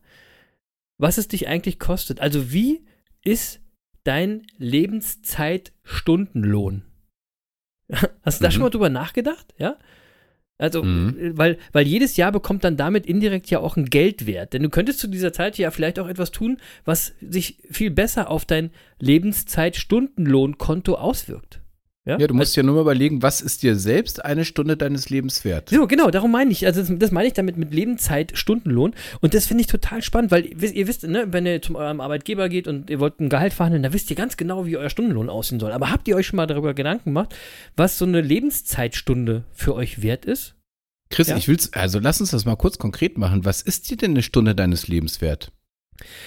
was 0.98 1.16
es 1.18 1.28
dich 1.28 1.48
eigentlich 1.48 1.78
kostet. 1.78 2.20
Also 2.20 2.52
wie 2.52 2.84
ist 3.24 3.60
dein 4.04 4.46
Lebenszeit-Stundenlohn? 4.58 6.82
Hast 8.22 8.40
du 8.40 8.44
da 8.44 8.48
Mhm. 8.48 8.52
schon 8.52 8.62
mal 8.62 8.70
drüber 8.70 8.88
nachgedacht? 8.88 9.46
Ja? 9.58 9.76
Also, 10.58 10.82
Mhm. 10.84 11.16
äh, 11.18 11.36
weil, 11.38 11.58
weil 11.72 11.86
jedes 11.86 12.16
Jahr 12.16 12.30
bekommt 12.32 12.62
dann 12.64 12.76
damit 12.76 13.06
indirekt 13.06 13.50
ja 13.50 13.58
auch 13.60 13.76
einen 13.76 13.86
Geldwert. 13.90 14.52
Denn 14.52 14.62
du 14.62 14.68
könntest 14.70 14.98
zu 15.00 15.08
dieser 15.08 15.32
Zeit 15.32 15.58
ja 15.58 15.70
vielleicht 15.70 15.98
auch 15.98 16.08
etwas 16.08 16.30
tun, 16.30 16.58
was 16.84 17.14
sich 17.20 17.58
viel 17.70 17.90
besser 17.90 18.30
auf 18.30 18.44
dein 18.44 18.70
Lebenszeit-Stundenlohnkonto 19.00 20.94
auswirkt. 20.94 21.60
Ja, 22.04 22.18
Ja, 22.18 22.26
du 22.26 22.34
musst 22.34 22.56
ja 22.56 22.64
nur 22.64 22.74
mal 22.74 22.80
überlegen, 22.80 23.22
was 23.22 23.40
ist 23.40 23.62
dir 23.62 23.76
selbst 23.76 24.24
eine 24.24 24.44
Stunde 24.44 24.76
deines 24.76 25.08
Lebens 25.08 25.44
wert? 25.44 25.70
So, 25.70 25.86
genau, 25.86 26.10
darum 26.10 26.32
meine 26.32 26.50
ich. 26.50 26.66
Also 26.66 26.80
das, 26.80 26.90
das 26.98 27.10
meine 27.12 27.28
ich 27.28 27.34
damit 27.34 27.56
mit 27.56 27.72
Lebenszeit, 27.72 28.32
Stundenlohn. 28.36 28.94
Und 29.20 29.34
das 29.34 29.46
finde 29.46 29.60
ich 29.60 29.68
total 29.68 30.02
spannend, 30.02 30.32
weil 30.32 30.46
ihr, 30.46 30.72
ihr 30.74 30.88
wisst, 30.88 31.04
ne, 31.04 31.26
wenn 31.30 31.46
ihr 31.46 31.62
zu 31.62 31.76
eurem 31.76 32.00
Arbeitgeber 32.00 32.48
geht 32.48 32.66
und 32.66 32.90
ihr 32.90 32.98
wollt 32.98 33.20
ein 33.20 33.28
Gehalt 33.28 33.52
verhandeln, 33.52 33.84
da 33.84 33.92
wisst 33.92 34.10
ihr 34.10 34.16
ganz 34.16 34.36
genau, 34.36 34.66
wie 34.66 34.76
euer 34.76 34.90
Stundenlohn 34.90 35.28
aussehen 35.28 35.60
soll. 35.60 35.70
Aber 35.70 35.90
habt 35.92 36.08
ihr 36.08 36.16
euch 36.16 36.26
schon 36.26 36.38
mal 36.38 36.46
darüber 36.46 36.74
Gedanken 36.74 37.10
gemacht, 37.10 37.36
was 37.76 37.98
so 37.98 38.04
eine 38.04 38.20
Lebenszeitstunde 38.20 39.44
für 39.52 39.74
euch 39.76 40.02
wert 40.02 40.24
ist? 40.24 40.56
Chris, 41.08 41.28
Ja? 41.28 41.36
ich 41.36 41.46
will's, 41.46 41.72
also 41.72 42.00
lass 42.00 42.20
uns 42.20 42.30
das 42.30 42.44
mal 42.46 42.56
kurz 42.56 42.78
konkret 42.78 43.16
machen. 43.16 43.44
Was 43.44 43.62
ist 43.62 43.90
dir 43.90 43.96
denn 43.96 44.12
eine 44.12 44.22
Stunde 44.22 44.54
deines 44.56 44.88
Lebens 44.88 45.20
wert? 45.20 45.52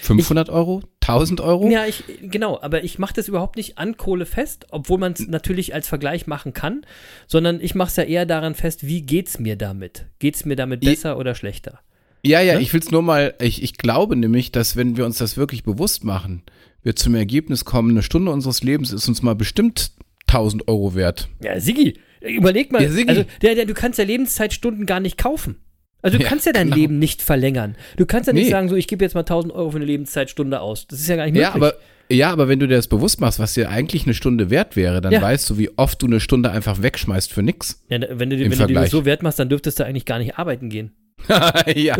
500 0.03 0.49
Euro? 0.49 0.83
1000 1.07 1.41
Euro? 1.41 1.69
Ja, 1.69 1.85
ich, 1.85 2.03
genau, 2.21 2.59
aber 2.61 2.83
ich 2.83 2.99
mache 2.99 3.13
das 3.13 3.27
überhaupt 3.27 3.55
nicht 3.57 3.77
an 3.77 3.97
Kohle 3.97 4.25
fest, 4.25 4.65
obwohl 4.71 4.97
man 4.97 5.13
es 5.13 5.27
natürlich 5.27 5.73
als 5.73 5.87
Vergleich 5.87 6.27
machen 6.27 6.53
kann, 6.53 6.85
sondern 7.27 7.59
ich 7.61 7.75
mache 7.75 7.89
es 7.89 7.95
ja 7.95 8.03
eher 8.03 8.25
daran 8.25 8.55
fest, 8.55 8.85
wie 8.87 9.01
geht's 9.01 9.39
mir 9.39 9.55
damit? 9.55 10.05
Geht's 10.19 10.45
mir 10.45 10.55
damit 10.55 10.81
besser 10.81 11.17
oder 11.17 11.35
schlechter? 11.35 11.79
Ja, 12.23 12.41
ja, 12.41 12.55
Ne? 12.55 12.61
ich 12.61 12.73
will 12.73 12.79
es 12.81 12.89
nur 12.91 13.03
mal, 13.03 13.35
ich, 13.39 13.61
ich 13.61 13.77
glaube 13.77 14.15
nämlich, 14.15 14.51
dass 14.51 14.75
wenn 14.75 14.97
wir 14.97 15.05
uns 15.05 15.19
das 15.19 15.37
wirklich 15.37 15.63
bewusst 15.63 16.03
machen, 16.03 16.41
wir 16.81 16.95
zum 16.95 17.13
Ergebnis 17.15 17.65
kommen, 17.65 17.91
eine 17.91 18.01
Stunde 18.03 18.31
unseres 18.31 18.63
Lebens 18.63 18.91
ist 18.91 19.07
uns 19.07 19.21
mal 19.21 19.35
bestimmt 19.35 19.91
1000 20.27 20.67
Euro 20.67 20.95
wert. 20.95 21.29
Ja, 21.43 21.59
Siggi, 21.59 21.99
überleg 22.21 22.71
mal, 22.71 22.81
Ja, 22.81 22.89
Siggi. 22.89 23.09
also 23.09 23.25
der, 23.43 23.53
der, 23.55 23.65
du 23.65 23.73
kannst 23.75 23.99
ja 23.99 24.05
Lebenszeitstunden 24.05 24.85
gar 24.87 24.99
nicht 24.99 25.17
kaufen. 25.19 25.57
Also 26.05 26.17
du 26.19 26.23
Ja, 26.23 26.29
kannst 26.29 26.45
ja 26.45 26.51
dein 26.51 26.65
genau. 26.67 26.75
Leben 26.77 26.99
nicht 26.99 27.23
verlängern. 27.23 27.75
Du 27.97 28.05
kannst 28.05 28.27
ja 28.27 28.33
nicht 28.33 28.45
Nee. 28.45 28.51
sagen, 28.51 28.69
so 28.69 28.75
ich 28.75 28.87
gebe 28.87 29.03
jetzt 29.03 29.15
mal 29.15 29.21
1000 29.21 29.51
Euro 29.53 29.71
für 29.71 29.77
eine 29.77 29.85
Lebenszeitstunde 29.85 30.61
aus. 30.61 30.85
Das 30.85 30.99
ist 30.99 31.07
ja 31.07 31.15
gar 31.15 31.23
nicht 31.25 31.33
möglich. 31.33 31.47
Ja, 31.49 31.55
aber, 31.55 31.73
ja, 32.11 32.31
aber 32.31 32.47
wenn 32.47 32.59
du 32.59 32.67
dir 32.67 32.75
das 32.75 32.87
bewusst 32.87 33.19
machst, 33.19 33.39
was 33.39 33.53
dir 33.55 33.69
eigentlich 33.69 34.03
eine 34.05 34.13
Stunde 34.13 34.51
wert 34.51 34.75
wäre, 34.75 35.01
dann 35.01 35.11
Ja. 35.11 35.21
weißt 35.23 35.49
du, 35.49 35.57
wie 35.57 35.71
oft 35.77 35.99
du 36.01 36.05
eine 36.05 36.19
Stunde 36.19 36.51
einfach 36.51 36.83
wegschmeißt 36.83 37.33
für 37.33 37.41
nix. 37.41 37.83
ja, 37.89 37.97
wenn 38.01 38.07
du, 38.07 38.17
wenn 38.19 38.29
du 38.29 38.37
dir 38.49 38.55
Vergleich. 38.55 38.83
das 38.83 38.91
so 38.91 39.03
wert 39.05 39.23
machst, 39.23 39.39
dann 39.39 39.49
dürftest 39.49 39.79
du 39.79 39.83
eigentlich 39.85 40.05
gar 40.05 40.19
nicht 40.19 40.37
arbeiten 40.37 40.69
gehen. 40.69 40.91
ja, 41.75 41.95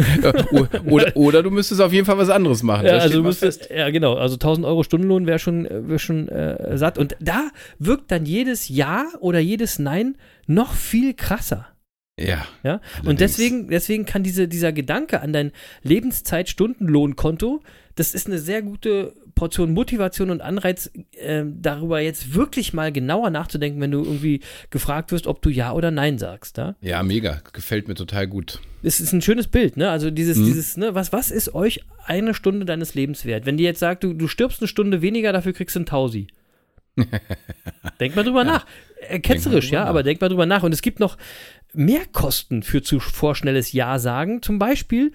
oder, 0.85 1.15
oder 1.17 1.41
du 1.41 1.49
müsstest 1.49 1.81
auf 1.81 1.91
jeden 1.91 2.05
Fall 2.05 2.19
was 2.19 2.29
anderes 2.29 2.61
machen. 2.61 2.85
Ja, 2.85 2.97
also 2.97 3.23
müsstest, 3.23 3.69
ja 3.75 3.89
genau, 3.89 4.13
also 4.13 4.35
1000 4.35 4.67
Euro 4.67 4.83
Stundenlohn 4.83 5.25
wäre 5.25 5.39
schon, 5.39 5.65
äh, 5.65 5.89
wär 5.89 5.97
schon 5.97 6.27
äh, 6.29 6.77
satt. 6.77 6.99
Und 6.99 7.15
da 7.19 7.47
wirkt 7.79 8.11
dann 8.11 8.25
jedes 8.27 8.69
Ja 8.69 9.05
oder 9.19 9.39
jedes 9.39 9.79
Nein 9.79 10.15
noch 10.45 10.73
viel 10.75 11.15
krasser. 11.15 11.65
Ja. 12.17 12.45
Ja? 12.63 12.81
Und 13.03 13.19
deswegen, 13.19 13.67
deswegen 13.69 14.05
kann 14.05 14.23
diese, 14.23 14.47
dieser 14.47 14.71
Gedanke 14.71 15.21
an 15.21 15.33
dein 15.33 15.51
Lebenszeit-Stundenlohnkonto, 15.83 17.61
das 17.95 18.13
ist 18.13 18.27
eine 18.27 18.39
sehr 18.39 18.61
gute 18.61 19.13
Portion 19.35 19.73
Motivation 19.73 20.29
und 20.29 20.41
Anreiz, 20.41 20.89
äh, 21.19 21.43
darüber 21.45 21.99
jetzt 21.99 22.33
wirklich 22.33 22.73
mal 22.73 22.91
genauer 22.93 23.29
nachzudenken, 23.29 23.81
wenn 23.81 23.91
du 23.91 24.03
irgendwie 24.03 24.39
gefragt 24.69 25.11
wirst, 25.11 25.27
ob 25.27 25.41
du 25.41 25.49
Ja 25.49 25.73
oder 25.73 25.91
Nein 25.91 26.17
sagst. 26.17 26.57
Ja, 26.57 26.75
ja 26.81 27.03
mega. 27.03 27.41
Gefällt 27.51 27.89
mir 27.89 27.95
total 27.95 28.27
gut. 28.27 28.61
Es 28.81 29.01
ist 29.01 29.11
ein 29.11 29.21
schönes 29.21 29.47
Bild, 29.47 29.75
ne? 29.75 29.89
Also 29.89 30.09
dieses, 30.09 30.37
mhm. 30.37 30.45
dieses, 30.45 30.77
ne, 30.77 30.95
was, 30.95 31.11
was 31.11 31.31
ist 31.31 31.53
euch 31.53 31.81
eine 32.05 32.33
Stunde 32.33 32.65
deines 32.65 32.95
Lebens 32.95 33.25
wert? 33.25 33.45
Wenn 33.45 33.57
die 33.57 33.65
jetzt 33.65 33.79
sagt, 33.79 34.05
du, 34.05 34.13
du 34.13 34.27
stirbst 34.27 34.61
eine 34.61 34.69
Stunde 34.69 35.01
weniger, 35.01 35.33
dafür 35.33 35.51
kriegst 35.51 35.75
du 35.75 35.79
einen 35.79 35.85
Tausi. 35.85 36.27
denk 37.99 38.15
mal 38.15 38.23
drüber 38.23 38.45
ja. 38.45 38.53
nach. 38.53 38.65
Äh, 39.09 39.19
ketzerisch, 39.19 39.69
ja, 39.69 39.81
nach. 39.81 39.89
aber 39.89 40.03
denk 40.03 40.21
mal 40.21 40.29
drüber 40.29 40.45
nach. 40.45 40.63
Und 40.63 40.73
es 40.73 40.81
gibt 40.81 41.01
noch 41.01 41.17
Mehrkosten 41.75 42.63
für 42.63 42.81
zu 42.81 42.99
vorschnelles 42.99 43.71
Ja 43.71 43.99
sagen. 43.99 44.41
Zum 44.41 44.59
Beispiel, 44.59 45.11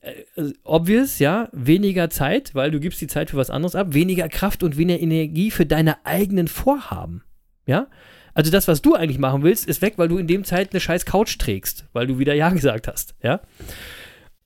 äh, 0.00 0.52
obvious, 0.64 1.18
ja, 1.18 1.48
weniger 1.52 2.10
Zeit, 2.10 2.54
weil 2.54 2.70
du 2.70 2.80
gibst 2.80 3.00
die 3.00 3.06
Zeit 3.06 3.30
für 3.30 3.36
was 3.36 3.50
anderes 3.50 3.74
ab, 3.74 3.94
weniger 3.94 4.28
Kraft 4.28 4.62
und 4.62 4.76
weniger 4.76 5.00
Energie 5.00 5.50
für 5.50 5.66
deine 5.66 6.04
eigenen 6.06 6.48
Vorhaben. 6.48 7.22
Ja? 7.66 7.88
Also 8.34 8.50
das, 8.50 8.68
was 8.68 8.82
du 8.82 8.94
eigentlich 8.94 9.18
machen 9.18 9.42
willst, 9.42 9.66
ist 9.66 9.82
weg, 9.82 9.94
weil 9.96 10.08
du 10.08 10.18
in 10.18 10.26
dem 10.26 10.44
Zeit 10.44 10.72
eine 10.72 10.80
scheiß 10.80 11.06
Couch 11.06 11.38
trägst, 11.38 11.86
weil 11.92 12.06
du 12.06 12.18
wieder 12.18 12.34
Ja 12.34 12.50
gesagt 12.50 12.88
hast. 12.88 13.14
Ja? 13.22 13.40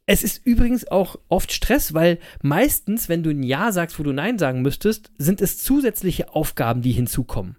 Es 0.06 0.22
ist 0.22 0.44
übrigens 0.44 0.88
auch 0.88 1.16
oft 1.28 1.52
Stress, 1.52 1.94
weil 1.94 2.18
meistens, 2.42 3.08
wenn 3.08 3.22
du 3.22 3.30
ein 3.30 3.42
Ja 3.42 3.72
sagst, 3.72 3.98
wo 3.98 4.02
du 4.02 4.12
Nein 4.12 4.38
sagen 4.38 4.62
müsstest, 4.62 5.10
sind 5.18 5.40
es 5.40 5.62
zusätzliche 5.62 6.34
Aufgaben, 6.34 6.82
die 6.82 6.92
hinzukommen. 6.92 7.56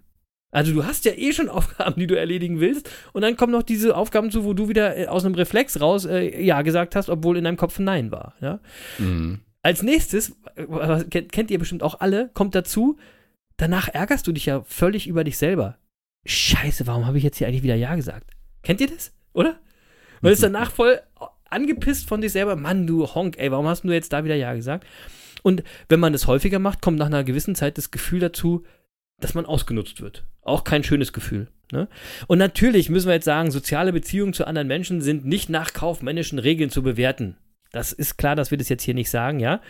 Also 0.52 0.72
du 0.72 0.84
hast 0.84 1.04
ja 1.04 1.12
eh 1.16 1.32
schon 1.32 1.48
Aufgaben, 1.48 1.98
die 1.98 2.06
du 2.06 2.16
erledigen 2.16 2.60
willst 2.60 2.88
und 3.12 3.22
dann 3.22 3.36
kommen 3.36 3.52
noch 3.52 3.64
diese 3.64 3.96
Aufgaben 3.96 4.30
zu, 4.30 4.44
wo 4.44 4.52
du 4.52 4.68
wieder 4.68 4.96
äh, 4.96 5.06
aus 5.08 5.24
einem 5.24 5.34
Reflex 5.34 5.80
raus 5.80 6.04
äh, 6.04 6.40
Ja 6.40 6.62
gesagt 6.62 6.94
hast, 6.94 7.08
obwohl 7.08 7.36
in 7.36 7.44
deinem 7.44 7.56
Kopf 7.56 7.78
ein 7.80 7.84
Nein 7.84 8.12
war. 8.12 8.34
Ja? 8.40 8.60
Mhm. 8.98 9.40
Als 9.64 9.82
nächstes, 9.82 10.36
kennt 11.10 11.50
ihr 11.50 11.58
bestimmt 11.58 11.82
auch 11.84 12.00
alle, 12.00 12.30
kommt 12.34 12.54
dazu, 12.54 12.98
danach 13.56 13.88
ärgerst 13.88 14.26
du 14.26 14.32
dich 14.32 14.46
ja 14.46 14.62
völlig 14.62 15.06
über 15.06 15.22
dich 15.22 15.38
selber. 15.38 15.78
Scheiße, 16.26 16.86
warum 16.86 17.06
habe 17.06 17.18
ich 17.18 17.24
jetzt 17.24 17.38
hier 17.38 17.46
eigentlich 17.46 17.62
wieder 17.62 17.76
Ja 17.76 17.94
gesagt? 17.94 18.32
Kennt 18.62 18.80
ihr 18.80 18.88
das? 18.88 19.12
Oder? 19.32 19.58
Weil 20.20 20.32
es 20.32 20.40
danach 20.40 20.70
voll 20.72 21.00
angepisst 21.48 22.08
von 22.08 22.20
dich 22.20 22.32
selber, 22.32 22.56
Mann, 22.56 22.86
du 22.86 23.06
Honk, 23.06 23.38
ey, 23.38 23.50
warum 23.52 23.66
hast 23.66 23.84
du 23.84 23.92
jetzt 23.92 24.12
da 24.12 24.24
wieder 24.24 24.34
Ja 24.34 24.52
gesagt? 24.54 24.86
Und 25.42 25.62
wenn 25.88 26.00
man 26.00 26.12
das 26.12 26.26
häufiger 26.26 26.58
macht, 26.58 26.82
kommt 26.82 26.98
nach 26.98 27.06
einer 27.06 27.24
gewissen 27.24 27.54
Zeit 27.54 27.78
das 27.78 27.90
Gefühl 27.90 28.20
dazu, 28.20 28.64
dass 29.20 29.34
man 29.34 29.46
ausgenutzt 29.46 30.00
wird. 30.00 30.24
Auch 30.42 30.64
kein 30.64 30.84
schönes 30.84 31.12
Gefühl. 31.12 31.48
Ne? 31.72 31.88
Und 32.26 32.38
natürlich 32.38 32.90
müssen 32.90 33.06
wir 33.06 33.14
jetzt 33.14 33.24
sagen, 33.24 33.50
soziale 33.50 33.92
Beziehungen 33.92 34.34
zu 34.34 34.46
anderen 34.46 34.68
Menschen 34.68 35.00
sind 35.00 35.24
nicht 35.24 35.48
nach 35.48 35.72
kaufmännischen 35.72 36.38
Regeln 36.38 36.70
zu 36.70 36.82
bewerten. 36.82 37.36
Das 37.72 37.92
ist 37.92 38.18
klar, 38.18 38.36
dass 38.36 38.50
wir 38.50 38.58
das 38.58 38.68
jetzt 38.68 38.82
hier 38.82 38.94
nicht 38.94 39.10
sagen, 39.10 39.40
ja. 39.40 39.60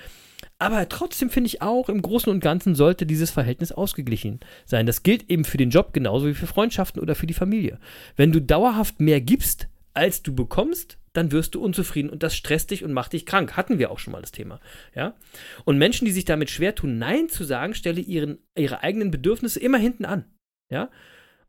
Aber 0.59 0.89
trotzdem 0.89 1.31
finde 1.31 1.47
ich 1.47 1.63
auch, 1.63 1.89
im 1.89 2.03
Großen 2.03 2.31
und 2.33 2.41
Ganzen 2.41 2.75
sollte 2.75 3.07
dieses 3.07 3.31
Verhältnis 3.31 3.71
ausgeglichen 3.71 4.41
sein. 4.65 4.87
Das 4.87 5.05
gilt 5.05 5.31
eben 5.31 5.45
für 5.45 5.57
den 5.57 5.71
Job 5.71 5.93
genauso 5.93 6.27
wie 6.27 6.35
für 6.35 6.49
Freundschaften 6.49 7.01
oder 7.01 7.15
für 7.15 7.29
die 7.29 7.35
Familie. 7.35 7.79
Wenn 8.17 8.33
du 8.33 8.41
dauerhaft 8.41 9.01
mehr 9.01 9.21
gibst, 9.21 9.69
als 9.95 10.23
du 10.23 10.35
bekommst, 10.35 10.99
dann 11.13 11.31
wirst 11.31 11.55
du 11.55 11.63
unzufrieden 11.63 12.11
und 12.11 12.23
das 12.23 12.35
stresst 12.35 12.71
dich 12.71 12.83
und 12.83 12.93
macht 12.93 13.13
dich 13.13 13.27
krank. 13.27 13.57
Hatten 13.57 13.79
wir 13.79 13.91
auch 13.91 13.99
schon 13.99 14.13
mal 14.13 14.21
das 14.21 14.33
Thema. 14.33 14.61
Ja? 14.95 15.15
Und 15.65 15.79
Menschen, 15.79 16.07
die 16.07 16.11
sich 16.13 16.25
damit 16.25 16.51
schwer 16.51 16.75
tun, 16.75 16.99
Nein 16.99 17.29
zu 17.29 17.45
sagen, 17.45 17.75
stelle 17.75 18.01
ihren, 18.01 18.39
ihre 18.57 18.83
eigenen 18.83 19.11
Bedürfnisse 19.11 19.61
immer 19.61 19.79
hinten 19.79 20.05
an. 20.05 20.25
Ja? 20.73 20.91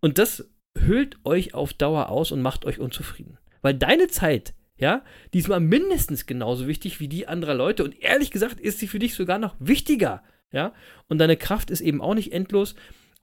Und 0.01 0.17
das 0.17 0.49
hüllt 0.77 1.17
euch 1.23 1.53
auf 1.53 1.73
Dauer 1.73 2.09
aus 2.09 2.31
und 2.31 2.41
macht 2.41 2.65
euch 2.65 2.79
unzufrieden. 2.79 3.37
Weil 3.61 3.73
deine 3.73 4.07
Zeit, 4.07 4.53
ja, 4.75 5.03
diesmal 5.33 5.59
mindestens 5.59 6.25
genauso 6.25 6.67
wichtig 6.67 6.99
wie 6.99 7.07
die 7.07 7.27
anderer 7.27 7.53
Leute 7.53 7.83
und 7.83 7.99
ehrlich 8.01 8.31
gesagt 8.31 8.59
ist 8.59 8.79
sie 8.79 8.87
für 8.87 8.99
dich 8.99 9.15
sogar 9.15 9.39
noch 9.39 9.55
wichtiger. 9.59 10.23
Ja? 10.51 10.73
Und 11.07 11.19
deine 11.19 11.37
Kraft 11.37 11.71
ist 11.71 11.81
eben 11.81 12.01
auch 12.01 12.15
nicht 12.15 12.33
endlos 12.33 12.75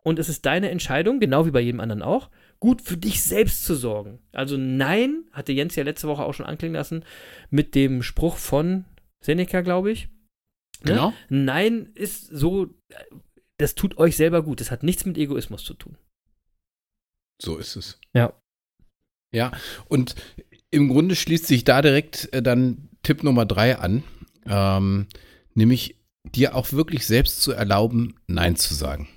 und 0.02 0.18
es 0.18 0.28
ist 0.28 0.46
deine 0.46 0.70
Entscheidung, 0.70 1.20
genau 1.20 1.44
wie 1.44 1.50
bei 1.50 1.60
jedem 1.60 1.80
anderen 1.80 2.02
auch, 2.02 2.30
gut 2.58 2.80
für 2.80 2.96
dich 2.96 3.22
selbst 3.22 3.64
zu 3.64 3.74
sorgen. 3.74 4.18
Also 4.32 4.56
nein, 4.56 5.24
hatte 5.32 5.52
Jens 5.52 5.76
ja 5.76 5.84
letzte 5.84 6.08
Woche 6.08 6.24
auch 6.24 6.34
schon 6.34 6.46
anklingen 6.46 6.74
lassen, 6.74 7.04
mit 7.50 7.74
dem 7.74 8.02
Spruch 8.02 8.36
von 8.36 8.84
Seneca, 9.20 9.60
glaube 9.60 9.90
ich. 9.90 10.08
Ne? 10.82 10.92
Genau. 10.92 11.12
Nein 11.28 11.90
ist 11.94 12.26
so, 12.26 12.74
das 13.60 13.74
tut 13.74 13.98
euch 13.98 14.16
selber 14.16 14.42
gut. 14.42 14.60
Das 14.60 14.70
hat 14.70 14.82
nichts 14.82 15.04
mit 15.04 15.18
Egoismus 15.18 15.64
zu 15.64 15.74
tun. 15.74 15.96
So 17.40 17.56
ist 17.56 17.76
es. 17.76 17.98
Ja. 18.14 18.32
Ja, 19.32 19.52
und 19.86 20.16
im 20.70 20.88
Grunde 20.88 21.14
schließt 21.14 21.46
sich 21.46 21.64
da 21.64 21.82
direkt 21.82 22.32
äh, 22.32 22.42
dann 22.42 22.88
Tipp 23.02 23.22
Nummer 23.22 23.46
drei 23.46 23.78
an, 23.78 24.02
ähm, 24.44 25.06
nämlich 25.54 25.96
dir 26.24 26.54
auch 26.54 26.72
wirklich 26.72 27.06
selbst 27.06 27.40
zu 27.40 27.52
erlauben, 27.52 28.16
Nein 28.26 28.56
zu 28.56 28.74
sagen. 28.74 29.08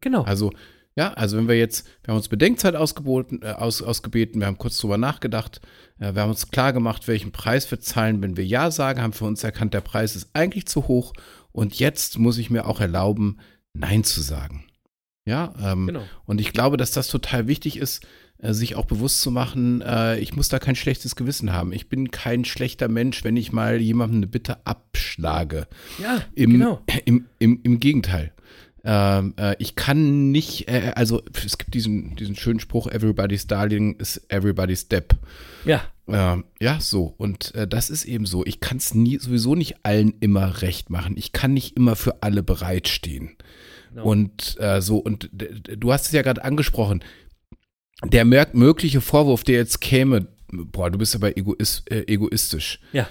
Genau. 0.00 0.22
Also 0.22 0.52
ja, 0.96 1.12
also 1.14 1.36
wenn 1.36 1.48
wir 1.48 1.56
jetzt, 1.56 1.86
wir 2.02 2.12
haben 2.12 2.18
uns 2.18 2.28
Bedenkzeit 2.28 2.74
ausgeboten, 2.74 3.42
äh, 3.42 3.52
aus, 3.52 3.80
ausgebeten, 3.80 4.40
wir 4.40 4.46
haben 4.46 4.58
kurz 4.58 4.78
drüber 4.78 4.98
nachgedacht, 4.98 5.60
äh, 5.98 6.14
wir 6.14 6.22
haben 6.22 6.30
uns 6.30 6.50
klar 6.50 6.72
gemacht, 6.72 7.08
welchen 7.08 7.32
Preis 7.32 7.70
wir 7.70 7.80
zahlen, 7.80 8.22
wenn 8.22 8.36
wir 8.36 8.44
Ja 8.44 8.70
sagen, 8.70 9.00
haben 9.00 9.12
für 9.12 9.24
uns 9.24 9.44
erkannt, 9.44 9.72
der 9.72 9.80
Preis 9.80 10.16
ist 10.16 10.30
eigentlich 10.34 10.66
zu 10.66 10.88
hoch 10.88 11.12
und 11.52 11.78
jetzt 11.78 12.18
muss 12.18 12.38
ich 12.38 12.50
mir 12.50 12.66
auch 12.66 12.80
erlauben, 12.80 13.38
Nein 13.74 14.04
zu 14.04 14.20
sagen. 14.20 14.64
Ja, 15.26 15.54
ähm, 15.62 15.86
genau. 15.86 16.02
und 16.24 16.40
ich 16.40 16.52
glaube, 16.52 16.76
dass 16.76 16.90
das 16.92 17.08
total 17.08 17.46
wichtig 17.46 17.76
ist, 17.76 18.04
äh, 18.38 18.54
sich 18.54 18.74
auch 18.74 18.86
bewusst 18.86 19.20
zu 19.20 19.30
machen, 19.30 19.82
äh, 19.82 20.18
ich 20.18 20.34
muss 20.34 20.48
da 20.48 20.58
kein 20.58 20.76
schlechtes 20.76 21.14
Gewissen 21.14 21.52
haben. 21.52 21.72
Ich 21.72 21.88
bin 21.88 22.10
kein 22.10 22.44
schlechter 22.44 22.88
Mensch, 22.88 23.22
wenn 23.22 23.36
ich 23.36 23.52
mal 23.52 23.80
jemandem 23.80 24.18
eine 24.18 24.26
Bitte 24.26 24.66
abschlage. 24.66 25.68
Ja, 26.02 26.22
Im, 26.34 26.50
genau. 26.50 26.82
Im, 27.04 27.26
im, 27.38 27.60
im 27.62 27.80
Gegenteil. 27.80 28.32
Ähm, 28.82 29.34
äh, 29.36 29.56
ich 29.58 29.76
kann 29.76 30.30
nicht, 30.30 30.68
äh, 30.68 30.92
also 30.94 31.22
es 31.44 31.58
gibt 31.58 31.74
diesen, 31.74 32.16
diesen 32.16 32.36
schönen 32.36 32.60
Spruch, 32.60 32.86
everybody's 32.86 33.46
darling 33.46 33.96
is 33.96 34.20
everybody's 34.28 34.82
step. 34.82 35.14
Ja. 35.64 35.82
Ähm, 36.08 36.44
ja, 36.60 36.80
so. 36.80 37.14
Und 37.18 37.54
äh, 37.54 37.68
das 37.68 37.90
ist 37.90 38.04
eben 38.04 38.26
so. 38.26 38.44
Ich 38.44 38.60
kann 38.60 38.78
es 38.78 38.94
nie, 38.94 39.18
sowieso 39.18 39.54
nicht 39.54 39.84
allen 39.84 40.14
immer 40.20 40.62
recht 40.62 40.90
machen. 40.90 41.16
Ich 41.16 41.32
kann 41.32 41.52
nicht 41.52 41.76
immer 41.76 41.94
für 41.94 42.22
alle 42.22 42.42
bereitstehen. 42.42 43.36
No. 43.94 44.04
Und 44.04 44.56
äh, 44.60 44.80
so, 44.80 44.98
und 44.98 45.30
du 45.32 45.92
hast 45.92 46.06
es 46.06 46.12
ja 46.12 46.22
gerade 46.22 46.44
angesprochen. 46.44 47.02
Der 48.04 48.24
mögliche 48.24 49.00
Vorwurf, 49.00 49.44
der 49.44 49.56
jetzt 49.56 49.80
käme, 49.80 50.26
boah, 50.50 50.90
du 50.90 50.98
bist 50.98 51.14
aber 51.14 51.36
egoist, 51.36 51.90
äh, 51.90 52.04
egoistisch. 52.06 52.80
Ja. 52.92 53.08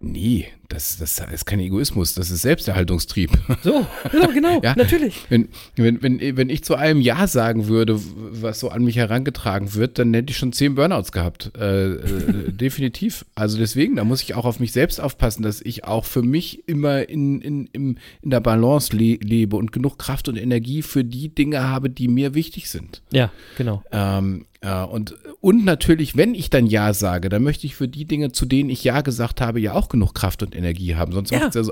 Äh, 0.00 0.04
Nee, 0.06 0.46
das, 0.68 0.98
das 0.98 1.18
ist 1.32 1.44
kein 1.44 1.58
Egoismus, 1.58 2.14
das 2.14 2.30
ist 2.30 2.42
Selbsterhaltungstrieb. 2.42 3.30
So, 3.64 3.84
genau, 4.12 4.28
genau 4.28 4.60
ja, 4.62 4.76
natürlich. 4.76 5.16
Wenn, 5.28 5.48
wenn, 5.74 6.02
wenn, 6.02 6.36
wenn 6.36 6.50
ich 6.50 6.62
zu 6.62 6.76
einem 6.76 7.00
Ja 7.00 7.26
sagen 7.26 7.66
würde, 7.66 7.98
was 8.14 8.60
so 8.60 8.68
an 8.68 8.84
mich 8.84 8.96
herangetragen 8.96 9.74
wird, 9.74 9.98
dann 9.98 10.14
hätte 10.14 10.30
ich 10.30 10.36
schon 10.36 10.52
zehn 10.52 10.76
Burnouts 10.76 11.10
gehabt. 11.10 11.50
Äh, 11.58 11.94
äh, 11.94 12.52
definitiv. 12.52 13.24
Also 13.34 13.58
deswegen, 13.58 13.96
da 13.96 14.04
muss 14.04 14.22
ich 14.22 14.34
auch 14.34 14.44
auf 14.44 14.60
mich 14.60 14.72
selbst 14.72 15.00
aufpassen, 15.00 15.42
dass 15.42 15.60
ich 15.60 15.84
auch 15.84 16.04
für 16.04 16.22
mich 16.22 16.68
immer 16.68 17.08
in, 17.08 17.40
in, 17.40 17.66
in, 17.72 17.98
in 18.22 18.30
der 18.30 18.40
Balance 18.40 18.94
le 18.94 19.16
lebe 19.16 19.56
und 19.56 19.72
genug 19.72 19.98
Kraft 19.98 20.28
und 20.28 20.36
Energie 20.36 20.82
für 20.82 21.02
die 21.02 21.34
Dinge 21.34 21.66
habe, 21.66 21.90
die 21.90 22.06
mir 22.06 22.34
wichtig 22.34 22.70
sind. 22.70 23.02
Ja, 23.10 23.32
genau. 23.56 23.82
Ähm, 23.90 24.44
ja, 24.62 24.82
und, 24.82 25.14
und 25.40 25.64
natürlich, 25.64 26.16
wenn 26.16 26.34
ich 26.34 26.50
dann 26.50 26.66
Ja 26.66 26.92
sage, 26.92 27.28
dann 27.28 27.44
möchte 27.44 27.66
ich 27.66 27.76
für 27.76 27.86
die 27.86 28.06
Dinge, 28.06 28.32
zu 28.32 28.44
denen 28.44 28.70
ich 28.70 28.82
Ja 28.82 29.02
gesagt 29.02 29.40
habe, 29.40 29.60
ja 29.60 29.72
auch 29.72 29.87
genug 29.88 30.14
Kraft 30.14 30.42
und 30.42 30.54
Energie 30.54 30.94
haben. 30.96 31.12
Sonst 31.12 31.30
ja. 31.30 31.40
macht 31.40 31.48
es 31.50 31.54
ja, 31.54 31.62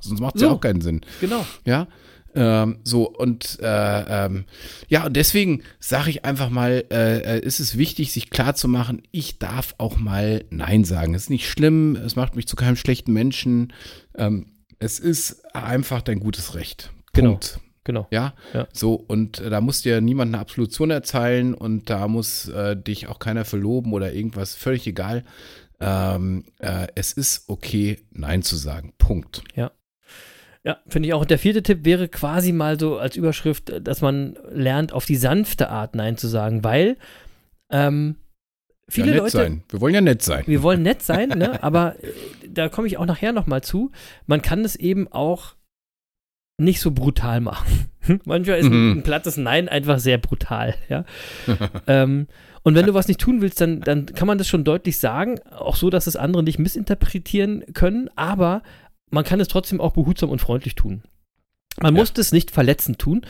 so, 0.00 0.16
so. 0.34 0.46
ja 0.46 0.50
auch 0.50 0.60
keinen 0.60 0.80
Sinn. 0.80 1.00
Genau. 1.20 1.44
Ja. 1.64 1.86
Ähm, 2.34 2.78
so, 2.84 3.08
und 3.08 3.58
äh, 3.60 4.26
ähm, 4.26 4.44
ja, 4.88 5.06
und 5.06 5.16
deswegen 5.16 5.62
sage 5.80 6.10
ich 6.10 6.24
einfach 6.24 6.50
mal, 6.50 6.84
äh, 6.90 7.38
äh, 7.38 7.40
ist 7.40 7.58
es 7.58 7.78
wichtig, 7.78 8.12
sich 8.12 8.30
klar 8.30 8.54
zu 8.54 8.68
machen, 8.68 9.02
ich 9.10 9.38
darf 9.38 9.74
auch 9.78 9.96
mal 9.96 10.44
Nein 10.50 10.84
sagen. 10.84 11.14
Es 11.14 11.24
ist 11.24 11.30
nicht 11.30 11.48
schlimm, 11.48 11.96
es 11.96 12.16
macht 12.16 12.36
mich 12.36 12.46
zu 12.46 12.54
keinem 12.54 12.76
schlechten 12.76 13.12
Menschen. 13.12 13.72
Ähm, 14.16 14.46
es 14.78 14.98
ist 14.98 15.54
einfach 15.54 16.02
dein 16.02 16.20
gutes 16.20 16.54
Recht. 16.54 16.92
Genau. 17.12 17.30
Punkt. 17.30 17.54
Genau. 17.54 17.68
Genau. 17.88 18.06
Ja? 18.10 18.34
ja. 18.52 18.68
So, 18.74 18.92
und 18.94 19.40
äh, 19.40 19.48
da 19.48 19.62
muss 19.62 19.80
dir 19.80 20.02
niemand 20.02 20.34
eine 20.34 20.42
Absolution 20.42 20.90
erzählen 20.90 21.54
und 21.54 21.88
da 21.88 22.06
muss 22.06 22.46
äh, 22.48 22.76
dich 22.76 23.06
auch 23.06 23.18
keiner 23.18 23.46
verloben 23.46 23.94
oder 23.94 24.12
irgendwas, 24.12 24.54
völlig 24.54 24.86
egal. 24.86 25.24
Ähm, 25.80 26.44
äh, 26.58 26.88
es 26.94 27.12
ist 27.12 27.48
okay, 27.48 27.98
Nein 28.10 28.42
zu 28.42 28.56
sagen. 28.56 28.92
Punkt. 28.98 29.42
Ja. 29.54 29.70
Ja, 30.64 30.78
finde 30.88 31.08
ich 31.08 31.14
auch. 31.14 31.22
Und 31.22 31.30
der 31.30 31.38
vierte 31.38 31.62
Tipp 31.62 31.84
wäre 31.84 32.08
quasi 32.08 32.52
mal 32.52 32.78
so 32.78 32.98
als 32.98 33.16
Überschrift, 33.16 33.72
dass 33.80 34.02
man 34.02 34.36
lernt, 34.50 34.92
auf 34.92 35.06
die 35.06 35.16
sanfte 35.16 35.70
Art 35.70 35.94
Nein 35.94 36.16
zu 36.16 36.26
sagen, 36.26 36.64
weil 36.64 36.96
ähm, 37.70 38.16
viele 38.88 39.06
ja, 39.08 39.12
nett 39.14 39.22
Leute. 39.22 39.36
Sein. 39.36 39.62
Wir 39.70 39.80
wollen 39.80 39.94
ja 39.94 40.00
nett 40.00 40.22
sein. 40.22 40.44
Wir 40.46 40.62
wollen 40.62 40.82
nett 40.82 41.02
sein, 41.02 41.28
ne? 41.30 41.62
aber 41.62 41.96
äh, 42.02 42.12
da 42.48 42.68
komme 42.68 42.86
ich 42.88 42.98
auch 42.98 43.06
nachher 43.06 43.32
nochmal 43.32 43.62
zu. 43.62 43.92
Man 44.26 44.42
kann 44.42 44.64
es 44.64 44.76
eben 44.76 45.10
auch 45.10 45.54
nicht 46.58 46.80
so 46.80 46.90
brutal 46.90 47.40
machen. 47.40 47.90
Manchmal 48.24 48.58
ist 48.58 48.68
mhm. 48.68 48.92
ein, 48.92 48.98
ein 48.98 49.02
plattes 49.02 49.36
Nein 49.36 49.68
einfach 49.68 49.98
sehr 49.98 50.18
brutal, 50.18 50.74
ja. 50.88 51.04
ähm, 51.86 52.26
Und 52.68 52.74
wenn 52.74 52.84
du 52.84 52.92
was 52.92 53.08
nicht 53.08 53.18
tun 53.18 53.40
willst, 53.40 53.62
dann, 53.62 53.80
dann 53.80 54.04
kann 54.04 54.26
man 54.26 54.36
das 54.36 54.46
schon 54.46 54.62
deutlich 54.62 54.98
sagen, 54.98 55.40
auch 55.50 55.74
so, 55.74 55.88
dass 55.88 56.06
es 56.06 56.16
andere 56.16 56.42
nicht 56.42 56.58
missinterpretieren 56.58 57.64
können, 57.72 58.10
aber 58.14 58.62
man 59.08 59.24
kann 59.24 59.40
es 59.40 59.48
trotzdem 59.48 59.80
auch 59.80 59.92
behutsam 59.94 60.28
und 60.28 60.42
freundlich 60.42 60.74
tun. 60.74 61.02
Man 61.80 61.94
Ja. 61.94 62.00
muss 62.02 62.12
das 62.12 62.30
nicht 62.30 62.50
verletzend 62.50 62.98
tun. 62.98 63.22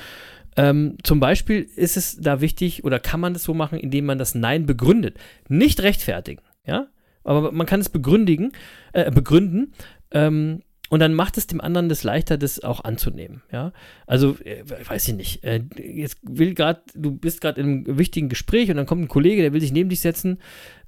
Ähm, 0.56 0.96
zum 1.04 1.20
Beispiel 1.20 1.68
ist 1.76 1.96
es 1.96 2.16
da 2.16 2.40
wichtig 2.40 2.82
oder 2.82 2.98
kann 2.98 3.20
man 3.20 3.32
das 3.32 3.44
so 3.44 3.54
machen, 3.54 3.78
indem 3.78 4.06
man 4.06 4.18
das 4.18 4.34
Nein 4.34 4.66
begründet. 4.66 5.16
Nicht 5.48 5.78
rechtfertigen, 5.82 6.42
ja, 6.66 6.88
aber 7.22 7.52
man 7.52 7.64
kann 7.64 7.78
es 7.78 7.90
begründigen, 7.90 8.50
äh, 8.92 9.08
begründen. 9.12 9.72
Ähm, 10.10 10.62
und 10.90 11.00
dann 11.00 11.14
macht 11.14 11.36
es 11.36 11.46
dem 11.46 11.60
anderen 11.60 11.88
das 11.88 12.02
leichter, 12.02 12.38
das 12.38 12.62
auch 12.62 12.82
anzunehmen, 12.84 13.42
ja. 13.52 13.72
Also, 14.06 14.36
äh, 14.44 14.64
weiß 14.66 15.08
ich 15.08 15.14
nicht. 15.14 15.44
Äh, 15.44 15.62
jetzt 15.76 16.18
will 16.22 16.54
gerade, 16.54 16.82
du 16.94 17.10
bist 17.10 17.40
gerade 17.40 17.60
in 17.60 17.66
einem 17.86 17.98
wichtigen 17.98 18.28
Gespräch 18.28 18.70
und 18.70 18.76
dann 18.76 18.86
kommt 18.86 19.02
ein 19.02 19.08
Kollege, 19.08 19.42
der 19.42 19.52
will 19.52 19.60
sich 19.60 19.72
neben 19.72 19.90
dich 19.90 20.00
setzen. 20.00 20.38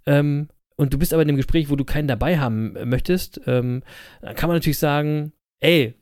Ähm, 0.06 0.48
und 0.76 0.94
du 0.94 0.98
bist 0.98 1.12
aber 1.12 1.22
in 1.22 1.28
einem 1.28 1.36
Gespräch, 1.36 1.68
wo 1.68 1.76
du 1.76 1.84
keinen 1.84 2.08
dabei 2.08 2.38
haben 2.38 2.74
äh, 2.76 2.86
möchtest, 2.86 3.40
ähm, 3.46 3.82
dann 4.22 4.34
kann 4.34 4.48
man 4.48 4.56
natürlich 4.56 4.78
sagen, 4.78 5.32
ey, 5.60 5.94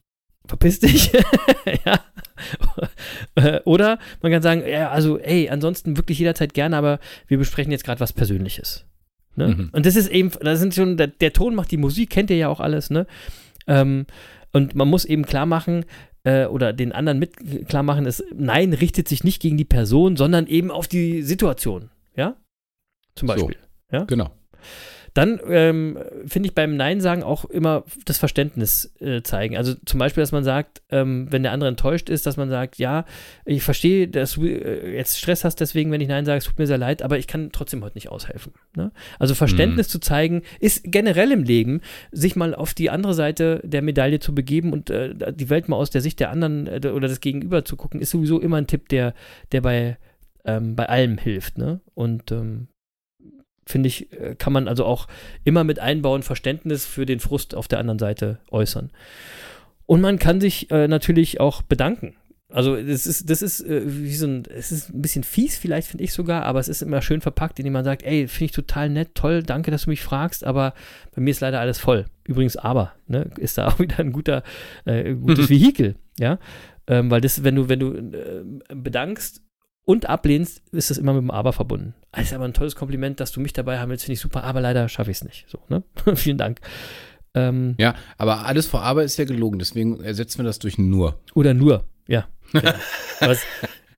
verpiss 0.46 0.78
dich. 0.78 1.12
ja. 1.84 2.00
Oder 3.64 3.98
man 4.22 4.30
kann 4.30 4.42
sagen, 4.42 4.62
ja, 4.66 4.90
also, 4.90 5.18
ey, 5.18 5.48
ansonsten 5.48 5.96
wirklich 5.96 6.18
jederzeit 6.20 6.54
gerne, 6.54 6.76
aber 6.76 7.00
wir 7.26 7.38
besprechen 7.38 7.72
jetzt 7.72 7.84
gerade 7.84 8.00
was 8.00 8.12
Persönliches. 8.12 8.86
Ne? 9.34 9.48
Mhm. 9.48 9.68
Und 9.72 9.86
das 9.86 9.96
ist 9.96 10.08
eben, 10.08 10.30
das 10.40 10.58
sind 10.58 10.74
schon, 10.74 10.96
der, 10.96 11.08
der 11.08 11.32
Ton 11.32 11.54
macht 11.54 11.70
die 11.70 11.76
Musik, 11.76 12.10
kennt 12.10 12.30
ihr 12.30 12.36
ja 12.36 12.48
auch 12.48 12.60
alles, 12.60 12.90
ne? 12.90 13.06
Ähm, 13.68 14.06
und 14.52 14.74
man 14.74 14.88
muss 14.88 15.04
eben 15.04 15.24
klar 15.24 15.46
machen, 15.46 15.84
äh, 16.24 16.46
oder 16.46 16.72
den 16.72 16.92
anderen 16.92 17.18
mit 17.18 17.68
klar 17.68 17.82
machen, 17.82 18.06
ist, 18.06 18.24
nein, 18.34 18.72
richtet 18.72 19.08
sich 19.08 19.24
nicht 19.24 19.40
gegen 19.40 19.56
die 19.56 19.64
Person, 19.64 20.16
sondern 20.16 20.46
eben 20.46 20.70
auf 20.70 20.88
die 20.88 21.22
Situation. 21.22 21.90
Ja? 22.16 22.36
Zum 23.14 23.28
So. 23.28 23.34
Beispiel. 23.34 23.56
Genau. 24.04 24.30
Dann 25.14 25.40
ähm, 25.48 25.98
finde 26.26 26.48
ich 26.48 26.54
beim 26.54 26.76
Nein 26.76 27.00
sagen 27.00 27.22
auch 27.22 27.44
immer 27.44 27.84
das 28.04 28.18
Verständnis 28.18 28.92
äh, 29.00 29.22
zeigen. 29.22 29.56
Also 29.56 29.74
zum 29.84 29.98
Beispiel, 29.98 30.22
dass 30.22 30.32
man 30.32 30.44
sagt, 30.44 30.82
ähm, 30.90 31.26
wenn 31.30 31.42
der 31.42 31.52
andere 31.52 31.68
enttäuscht 31.68 32.08
ist, 32.08 32.26
dass 32.26 32.36
man 32.36 32.50
sagt, 32.50 32.78
ja, 32.78 33.04
ich 33.44 33.62
verstehe, 33.62 34.08
dass 34.08 34.32
du 34.34 34.46
äh, 34.46 34.96
jetzt 34.96 35.18
Stress 35.18 35.44
hast, 35.44 35.56
deswegen, 35.56 35.90
wenn 35.90 36.00
ich 36.00 36.08
Nein 36.08 36.24
sage, 36.24 36.38
es 36.38 36.44
tut 36.44 36.58
mir 36.58 36.66
sehr 36.66 36.78
leid, 36.78 37.02
aber 37.02 37.18
ich 37.18 37.26
kann 37.26 37.50
trotzdem 37.52 37.82
heute 37.84 37.96
nicht 37.96 38.08
aushelfen. 38.10 38.52
Ne? 38.76 38.92
Also 39.18 39.34
Verständnis 39.34 39.88
zu 39.88 39.98
zeigen, 39.98 40.42
ist 40.60 40.82
generell 40.84 41.32
im 41.32 41.42
Leben, 41.42 41.80
sich 42.12 42.36
mal 42.36 42.54
auf 42.54 42.74
die 42.74 42.90
andere 42.90 43.14
Seite 43.14 43.60
der 43.64 43.82
Medaille 43.82 44.20
zu 44.20 44.34
begeben 44.34 44.72
und 44.72 44.90
äh, 44.90 45.14
die 45.32 45.50
Welt 45.50 45.68
mal 45.68 45.76
aus 45.76 45.90
der 45.90 46.00
Sicht 46.00 46.20
der 46.20 46.30
anderen 46.30 46.66
äh, 46.66 46.88
oder 46.88 47.08
des 47.08 47.20
Gegenüber 47.20 47.64
zu 47.64 47.76
gucken, 47.76 48.00
ist 48.00 48.10
sowieso 48.10 48.40
immer 48.40 48.56
ein 48.56 48.66
Tipp, 48.66 48.88
der, 48.88 49.14
der 49.52 49.60
bei, 49.60 49.98
ähm, 50.44 50.76
bei 50.76 50.88
allem 50.88 51.18
hilft. 51.18 51.58
Ne? 51.58 51.80
Und 51.94 52.32
ähm, 52.32 52.68
finde 53.68 53.88
ich, 53.88 54.12
äh, 54.12 54.34
kann 54.36 54.52
man 54.52 54.66
also 54.68 54.84
auch 54.84 55.06
immer 55.44 55.64
mit 55.64 55.78
einbauen, 55.78 56.22
Verständnis 56.22 56.86
für 56.86 57.06
den 57.06 57.20
Frust 57.20 57.54
auf 57.54 57.68
der 57.68 57.78
anderen 57.78 57.98
Seite 57.98 58.38
äußern. 58.50 58.90
Und 59.86 60.00
man 60.00 60.18
kann 60.18 60.40
sich 60.40 60.70
äh, 60.70 60.88
natürlich 60.88 61.40
auch 61.40 61.62
bedanken. 61.62 62.16
Also 62.50 62.76
das 62.76 63.06
ist, 63.06 63.28
das 63.28 63.42
ist 63.42 63.60
äh, 63.60 63.82
wie 63.84 64.14
so 64.14 64.26
ein, 64.26 64.44
es 64.48 64.72
ist 64.72 64.88
ein 64.88 65.02
bisschen 65.02 65.22
fies 65.22 65.58
vielleicht, 65.58 65.88
finde 65.88 66.04
ich 66.04 66.14
sogar, 66.14 66.44
aber 66.44 66.60
es 66.60 66.68
ist 66.68 66.80
immer 66.80 67.02
schön 67.02 67.20
verpackt, 67.20 67.58
indem 67.58 67.74
man 67.74 67.84
sagt, 67.84 68.02
ey, 68.02 68.26
finde 68.26 68.46
ich 68.46 68.52
total 68.52 68.88
nett, 68.88 69.10
toll, 69.14 69.42
danke, 69.42 69.70
dass 69.70 69.82
du 69.84 69.90
mich 69.90 70.00
fragst, 70.00 70.44
aber 70.44 70.72
bei 71.14 71.20
mir 71.20 71.30
ist 71.30 71.40
leider 71.40 71.60
alles 71.60 71.78
voll. 71.78 72.06
Übrigens 72.24 72.56
aber, 72.56 72.94
ne, 73.06 73.30
ist 73.36 73.58
da 73.58 73.66
auch 73.68 73.78
wieder 73.78 73.98
ein 73.98 74.12
guter, 74.12 74.42
äh, 74.86 75.14
gutes 75.14 75.50
Vehikel, 75.50 75.96
ja. 76.18 76.38
Ähm, 76.86 77.10
weil 77.10 77.20
das, 77.20 77.44
wenn 77.44 77.54
du, 77.54 77.68
wenn 77.68 77.80
du 77.80 77.92
äh, 77.92 78.44
bedankst 78.74 79.42
und 79.88 80.06
ablehnst, 80.06 80.60
ist 80.70 80.90
das 80.90 80.98
immer 80.98 81.14
mit 81.14 81.22
dem 81.22 81.30
Aber 81.30 81.54
verbunden. 81.54 81.94
Das 82.12 82.24
ist 82.24 82.34
aber 82.34 82.44
ein 82.44 82.52
tolles 82.52 82.76
Kompliment, 82.76 83.20
dass 83.20 83.32
du 83.32 83.40
mich 83.40 83.54
dabei 83.54 83.78
haben 83.78 83.88
willst, 83.88 84.04
finde 84.04 84.14
ich 84.14 84.20
super, 84.20 84.44
aber 84.44 84.60
leider 84.60 84.86
schaffe 84.90 85.10
ich 85.10 85.16
es 85.16 85.24
nicht. 85.24 85.46
So, 85.48 85.60
ne? 85.70 85.82
Vielen 86.14 86.36
Dank. 86.36 86.60
Ähm, 87.32 87.74
Ja, 87.78 87.94
aber 88.18 88.44
alles 88.44 88.66
vor 88.66 88.82
aber 88.82 89.02
ist 89.02 89.16
ja 89.16 89.24
gelogen, 89.24 89.58
deswegen 89.58 90.04
ersetzen 90.04 90.40
wir 90.40 90.44
das 90.44 90.58
durch 90.58 90.76
nur. 90.76 91.18
oder 91.34 91.54
nur, 91.54 91.84
ja. 92.06 92.28
ja. 92.52 92.74
Was, 93.20 93.40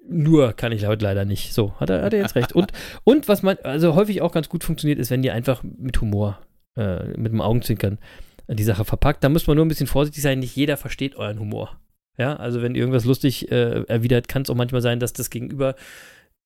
nur 0.09 0.53
kann 0.53 0.71
ich 0.71 0.87
heute 0.87 1.05
leider 1.05 1.25
nicht. 1.25 1.53
So, 1.55 1.75
hat 1.81 1.91
er, 1.91 2.05
hat 2.05 2.13
er 2.13 2.21
jetzt 2.21 2.37
recht. 2.37 2.53
Und, 2.53 2.71
und 3.03 3.27
was 3.27 3.43
man, 3.43 3.57
also 3.65 3.97
häufig 3.97 4.23
auch 4.23 4.31
ganz 4.31 4.49
gut 4.49 4.63
funktioniert, 4.63 5.01
ist, 5.01 5.11
wenn 5.11 5.25
ihr 5.25 5.35
einfach 5.35 5.65
mit 5.65 6.01
Humor, 6.01 6.39
äh, 6.77 7.19
mit 7.19 7.33
dem 7.33 7.41
Augenzwinkern 7.41 7.99
die 8.47 8.63
Sache 8.63 8.85
verpackt. 8.85 9.25
Da 9.25 9.29
muss 9.29 9.49
man 9.49 9.57
nur 9.57 9.65
ein 9.65 9.69
bisschen 9.69 9.89
vorsichtig 9.89 10.23
sein, 10.23 10.39
nicht 10.39 10.55
jeder 10.55 10.77
versteht 10.77 11.17
euren 11.17 11.41
Humor. 11.41 11.81
Ja, 12.21 12.37
also 12.37 12.61
wenn 12.61 12.75
ihr 12.75 12.81
irgendwas 12.81 13.07
lustig 13.07 13.51
äh, 13.51 13.83
erwidert, 13.85 14.29
kann 14.29 14.43
es 14.43 14.51
auch 14.51 14.55
manchmal 14.55 14.83
sein, 14.83 15.01
dass 15.01 15.15
das 15.15 15.31
Gegenüber 15.31 15.75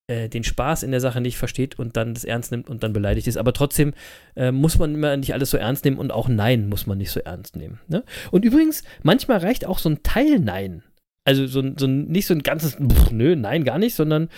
äh, 0.07 0.29
den 0.29 0.45
Spaß 0.45 0.83
in 0.83 0.91
der 0.91 1.01
Sache 1.01 1.19
nicht 1.19 1.37
versteht 1.37 1.77
und 1.77 1.97
dann 1.97 2.13
das 2.13 2.23
ernst 2.23 2.51
nimmt 2.51 2.69
und 2.69 2.81
dann 2.81 2.93
beleidigt 2.93 3.27
ist. 3.27 3.35
Aber 3.35 3.51
trotzdem 3.51 3.93
äh, 4.37 4.53
muss 4.53 4.79
man 4.79 4.93
immer 4.93 5.17
nicht 5.17 5.33
alles 5.33 5.49
so 5.49 5.57
ernst 5.57 5.83
nehmen 5.83 5.97
und 5.97 6.13
auch 6.13 6.29
Nein 6.29 6.69
muss 6.69 6.87
man 6.87 6.97
nicht 6.97 7.11
so 7.11 7.19
ernst 7.19 7.57
nehmen. 7.57 7.81
Ne? 7.89 8.05
Und 8.31 8.45
übrigens, 8.45 8.83
manchmal 9.03 9.39
reicht 9.39 9.65
auch 9.65 9.79
so 9.79 9.89
ein 9.89 10.01
Teil 10.01 10.39
Nein. 10.39 10.81
Also 11.25 11.45
so, 11.45 11.61
so 11.75 11.87
nicht 11.87 12.25
so 12.25 12.33
ein 12.33 12.43
ganzes 12.43 12.75
Pff, 12.75 13.11
Nö, 13.11 13.35
nein, 13.35 13.65
gar 13.65 13.77
nicht, 13.77 13.95
sondern 13.95 14.29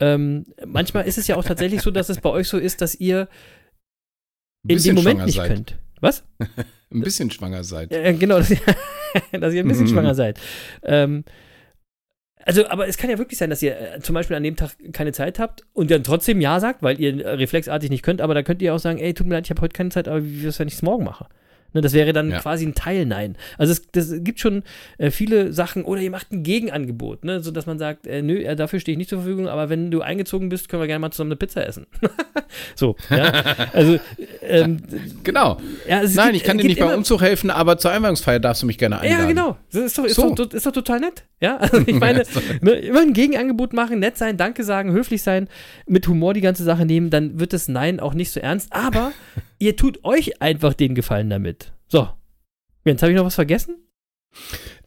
ähm, 0.00 0.46
manchmal 0.64 1.06
ist 1.06 1.18
es 1.18 1.26
ja 1.26 1.36
auch 1.36 1.44
tatsächlich 1.44 1.82
so, 1.82 1.90
dass 1.90 2.08
es 2.08 2.22
bei 2.22 2.30
euch 2.30 2.48
so 2.48 2.56
ist, 2.56 2.80
dass 2.80 2.94
ihr 2.94 3.28
in 4.66 4.82
dem 4.82 4.94
Moment 4.94 5.26
nicht 5.26 5.36
seid. 5.36 5.48
könnt. 5.48 5.78
Was? 6.00 6.24
Ein 6.92 7.00
bisschen 7.00 7.30
schwanger 7.30 7.64
seid. 7.64 7.92
Ja, 7.92 8.12
genau, 8.12 8.38
dass 8.38 8.50
ihr, 8.50 8.58
dass 9.32 9.54
ihr 9.54 9.62
ein 9.64 9.68
bisschen 9.68 9.84
Mhm. 9.86 9.90
schwanger 9.90 10.14
seid. 10.14 10.38
Ähm, 10.82 11.24
also, 12.44 12.66
aber 12.68 12.86
es 12.86 12.96
kann 12.96 13.10
ja 13.10 13.18
wirklich 13.18 13.38
sein, 13.38 13.50
dass 13.50 13.60
ihr 13.62 13.76
äh, 13.96 14.00
zum 14.00 14.14
Beispiel 14.14 14.36
an 14.36 14.44
dem 14.44 14.54
Tag 14.54 14.70
keine 14.92 15.12
Zeit 15.12 15.38
habt 15.40 15.64
und 15.72 15.90
dann 15.90 16.04
trotzdem 16.04 16.40
Ja 16.40 16.60
sagt, 16.60 16.80
weil 16.82 17.00
ihr 17.00 17.24
äh, 17.24 17.30
reflexartig 17.30 17.90
nicht 17.90 18.04
könnt, 18.04 18.20
aber 18.20 18.34
da 18.34 18.42
könnt 18.44 18.62
ihr 18.62 18.72
auch 18.74 18.78
sagen, 18.78 18.98
ey, 19.00 19.14
tut 19.14 19.26
mir 19.26 19.34
leid, 19.34 19.46
ich 19.46 19.50
habe 19.50 19.62
heute 19.62 19.72
keine 19.72 19.90
Zeit, 19.90 20.06
aber 20.06 20.24
wie 20.24 20.44
wär's, 20.44 20.58
wenn 20.60 20.68
ich 20.68 20.74
es 20.74 20.82
morgen 20.82 21.04
mache? 21.04 21.26
Ne, 21.76 21.82
das 21.82 21.92
wäre 21.92 22.14
dann 22.14 22.30
Ja. 22.30 22.38
quasi 22.40 22.64
ein 22.64 22.74
Teil 22.74 23.04
Nein. 23.04 23.36
Also 23.58 23.72
es 23.72 23.82
das 23.92 24.12
gibt 24.24 24.40
schon 24.40 24.62
äh, 24.96 25.10
viele 25.10 25.52
Sachen, 25.52 25.84
oder 25.84 26.00
ihr 26.00 26.10
macht 26.10 26.32
ein 26.32 26.42
Gegenangebot, 26.42 27.22
ne, 27.24 27.40
sodass 27.40 27.66
man 27.66 27.78
sagt, 27.78 28.06
äh, 28.06 28.22
nö, 28.22 28.38
äh, 28.42 28.56
dafür 28.56 28.80
stehe 28.80 28.94
ich 28.94 28.98
nicht 28.98 29.10
zur 29.10 29.18
Verfügung, 29.20 29.46
aber 29.46 29.68
wenn 29.68 29.90
du 29.90 30.00
eingezogen 30.00 30.48
bist, 30.48 30.70
können 30.70 30.82
wir 30.82 30.86
gerne 30.86 31.00
mal 31.00 31.10
zusammen 31.10 31.32
eine 31.32 31.36
Pizza 31.36 31.66
essen. 31.66 31.86
so, 32.74 32.96
ja. 33.10 33.30
Also, 33.74 33.98
ähm, 34.42 34.78
Genau. 35.22 35.58
ja, 35.86 36.00
es 36.02 36.14
Nein, 36.14 36.28
gibt- 36.28 36.36
ich 36.38 36.44
kann 36.44 36.56
dir 36.58 36.64
nicht 36.66 36.80
beim 36.80 36.96
Umzug 36.96 37.20
helfen, 37.20 37.50
aber 37.50 37.76
zur 37.78 37.90
Einweihungsfeier 37.90 38.40
darfst 38.40 38.62
du 38.62 38.66
mich 38.66 38.78
gerne 38.78 39.00
einladen. 39.00 39.20
ja, 39.22 39.28
genau. 39.28 39.56
Das 39.72 39.82
ist 39.84 39.98
doch, 39.98 40.04
ist, 40.04 40.14
So. 40.16 40.34
doch, 40.34 40.50
ist 40.52 40.64
doch 40.64 40.72
total 40.72 41.00
nett. 41.00 41.24
Ja, 41.40 41.56
also 41.60 41.82
ich 41.86 41.94
meine, 42.00 42.22
ne, 42.62 42.70
immer 42.72 43.00
ein 43.02 43.12
Gegenangebot 43.12 43.74
machen, 43.74 43.98
nett 43.98 44.16
sein, 44.16 44.38
Danke 44.38 44.64
sagen, 44.64 44.92
höflich 44.92 45.22
sein, 45.22 45.48
mit 45.86 46.08
Humor 46.08 46.32
die 46.32 46.40
ganze 46.40 46.64
Sache 46.64 46.86
nehmen, 46.86 47.10
dann 47.10 47.38
wird 47.38 47.52
das 47.52 47.68
Nein 47.68 48.00
auch 48.00 48.14
nicht 48.14 48.30
so 48.30 48.40
ernst. 48.40 48.72
Aber 48.72 49.12
ihr 49.58 49.76
tut 49.76 50.04
euch 50.04 50.40
einfach 50.42 50.74
den 50.74 50.94
Gefallen 50.94 51.30
damit. 51.30 51.72
So. 51.88 52.08
Jetzt 52.84 53.02
habe 53.02 53.12
ich 53.12 53.16
noch 53.16 53.24
was 53.24 53.34
vergessen? 53.34 53.76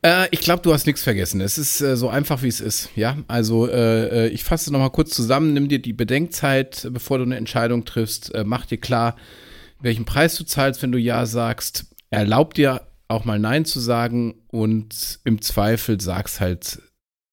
Äh, 0.02 0.28
ich 0.32 0.40
glaube, 0.40 0.62
du 0.62 0.74
hast 0.74 0.86
nichts 0.86 1.04
vergessen. 1.04 1.42
Es 1.42 1.58
ist 1.58 1.82
äh, 1.82 1.98
so 1.98 2.08
einfach, 2.10 2.44
wie 2.44 2.48
es 2.48 2.62
ist. 2.62 2.90
Ja, 2.96 3.18
also 3.28 3.68
äh, 3.68 4.28
äh, 4.28 4.28
ich 4.30 4.44
fasse 4.44 4.72
noch 4.72 4.80
mal 4.80 4.90
kurz 4.90 5.12
zusammen. 5.12 5.54
Nimm 5.54 5.68
dir 5.68 5.80
die 5.80 5.94
Bedenkzeit, 5.94 6.88
bevor 6.92 7.18
du 7.18 7.26
eine 7.26 7.36
Entscheidung 7.36 7.84
triffst. 7.86 8.34
Äh, 8.34 8.44
mach 8.46 8.66
dir 8.66 8.78
klar, 8.78 9.16
welchen 9.82 10.06
Preis 10.06 10.36
du 10.36 10.46
zahlst, 10.46 10.82
wenn 10.82 10.92
du 10.92 10.98
Ja 10.98 11.26
sagst. 11.26 11.88
Erlaub 12.10 12.54
dir 12.54 12.88
auch 13.08 13.26
mal 13.26 13.40
Nein 13.40 13.66
zu 13.66 13.80
sagen 13.80 14.36
und 14.48 15.20
im 15.26 15.42
Zweifel 15.42 16.00
sag's 16.00 16.40
halt 16.40 16.80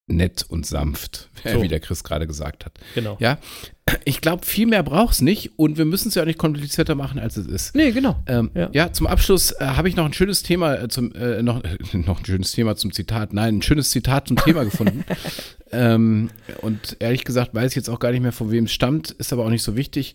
nett 0.08 0.44
und 0.48 0.66
sanft, 0.66 1.28
So. 1.44 1.62
wie 1.62 1.68
der 1.68 1.80
Chris 1.80 2.04
gerade 2.04 2.26
gesagt 2.26 2.64
hat. 2.64 2.78
Genau. 2.94 3.16
Ja, 3.20 3.38
ich 4.04 4.20
glaube, 4.20 4.44
viel 4.46 4.66
mehr 4.66 4.82
braucht's 4.82 5.20
nicht 5.20 5.58
und 5.58 5.78
wir 5.78 5.84
müssen 5.84 6.08
es 6.08 6.14
ja 6.14 6.22
auch 6.22 6.26
nicht 6.26 6.38
komplizierter 6.38 6.94
machen, 6.94 7.18
als 7.18 7.36
es 7.36 7.46
ist. 7.46 7.74
Nee, 7.74 7.90
genau. 7.92 8.20
Ähm, 8.26 8.50
Ja. 8.54 8.68
ja. 8.72 8.92
zum 8.92 9.06
Abschluss 9.06 9.52
äh, 9.52 9.64
habe 9.64 9.88
ich 9.88 9.96
noch 9.96 10.04
ein 10.04 10.12
schönes 10.12 10.42
Thema 10.42 10.74
äh, 10.74 10.88
zum 10.88 11.12
äh, 11.14 11.42
noch, 11.42 11.62
noch 11.92 12.18
ein 12.20 12.24
schönes 12.24 12.52
Thema 12.52 12.76
zum 12.76 12.92
Zitat. 12.92 13.32
Nein, 13.32 13.58
ein 13.58 13.62
schönes 13.62 13.90
Zitat 13.90 14.28
zum 14.28 14.36
Thema 14.36 14.64
gefunden. 14.64 15.04
Ähm, 15.72 16.30
und 16.62 16.96
ehrlich 17.00 17.24
gesagt 17.24 17.54
weiß 17.54 17.72
ich 17.72 17.76
jetzt 17.76 17.88
auch 17.88 17.98
gar 17.98 18.12
nicht 18.12 18.22
mehr, 18.22 18.32
von 18.32 18.50
wem 18.50 18.64
es 18.64 18.72
stammt, 18.72 19.10
ist 19.12 19.32
aber 19.32 19.44
auch 19.44 19.50
nicht 19.50 19.62
so 19.62 19.76
wichtig. 19.76 20.14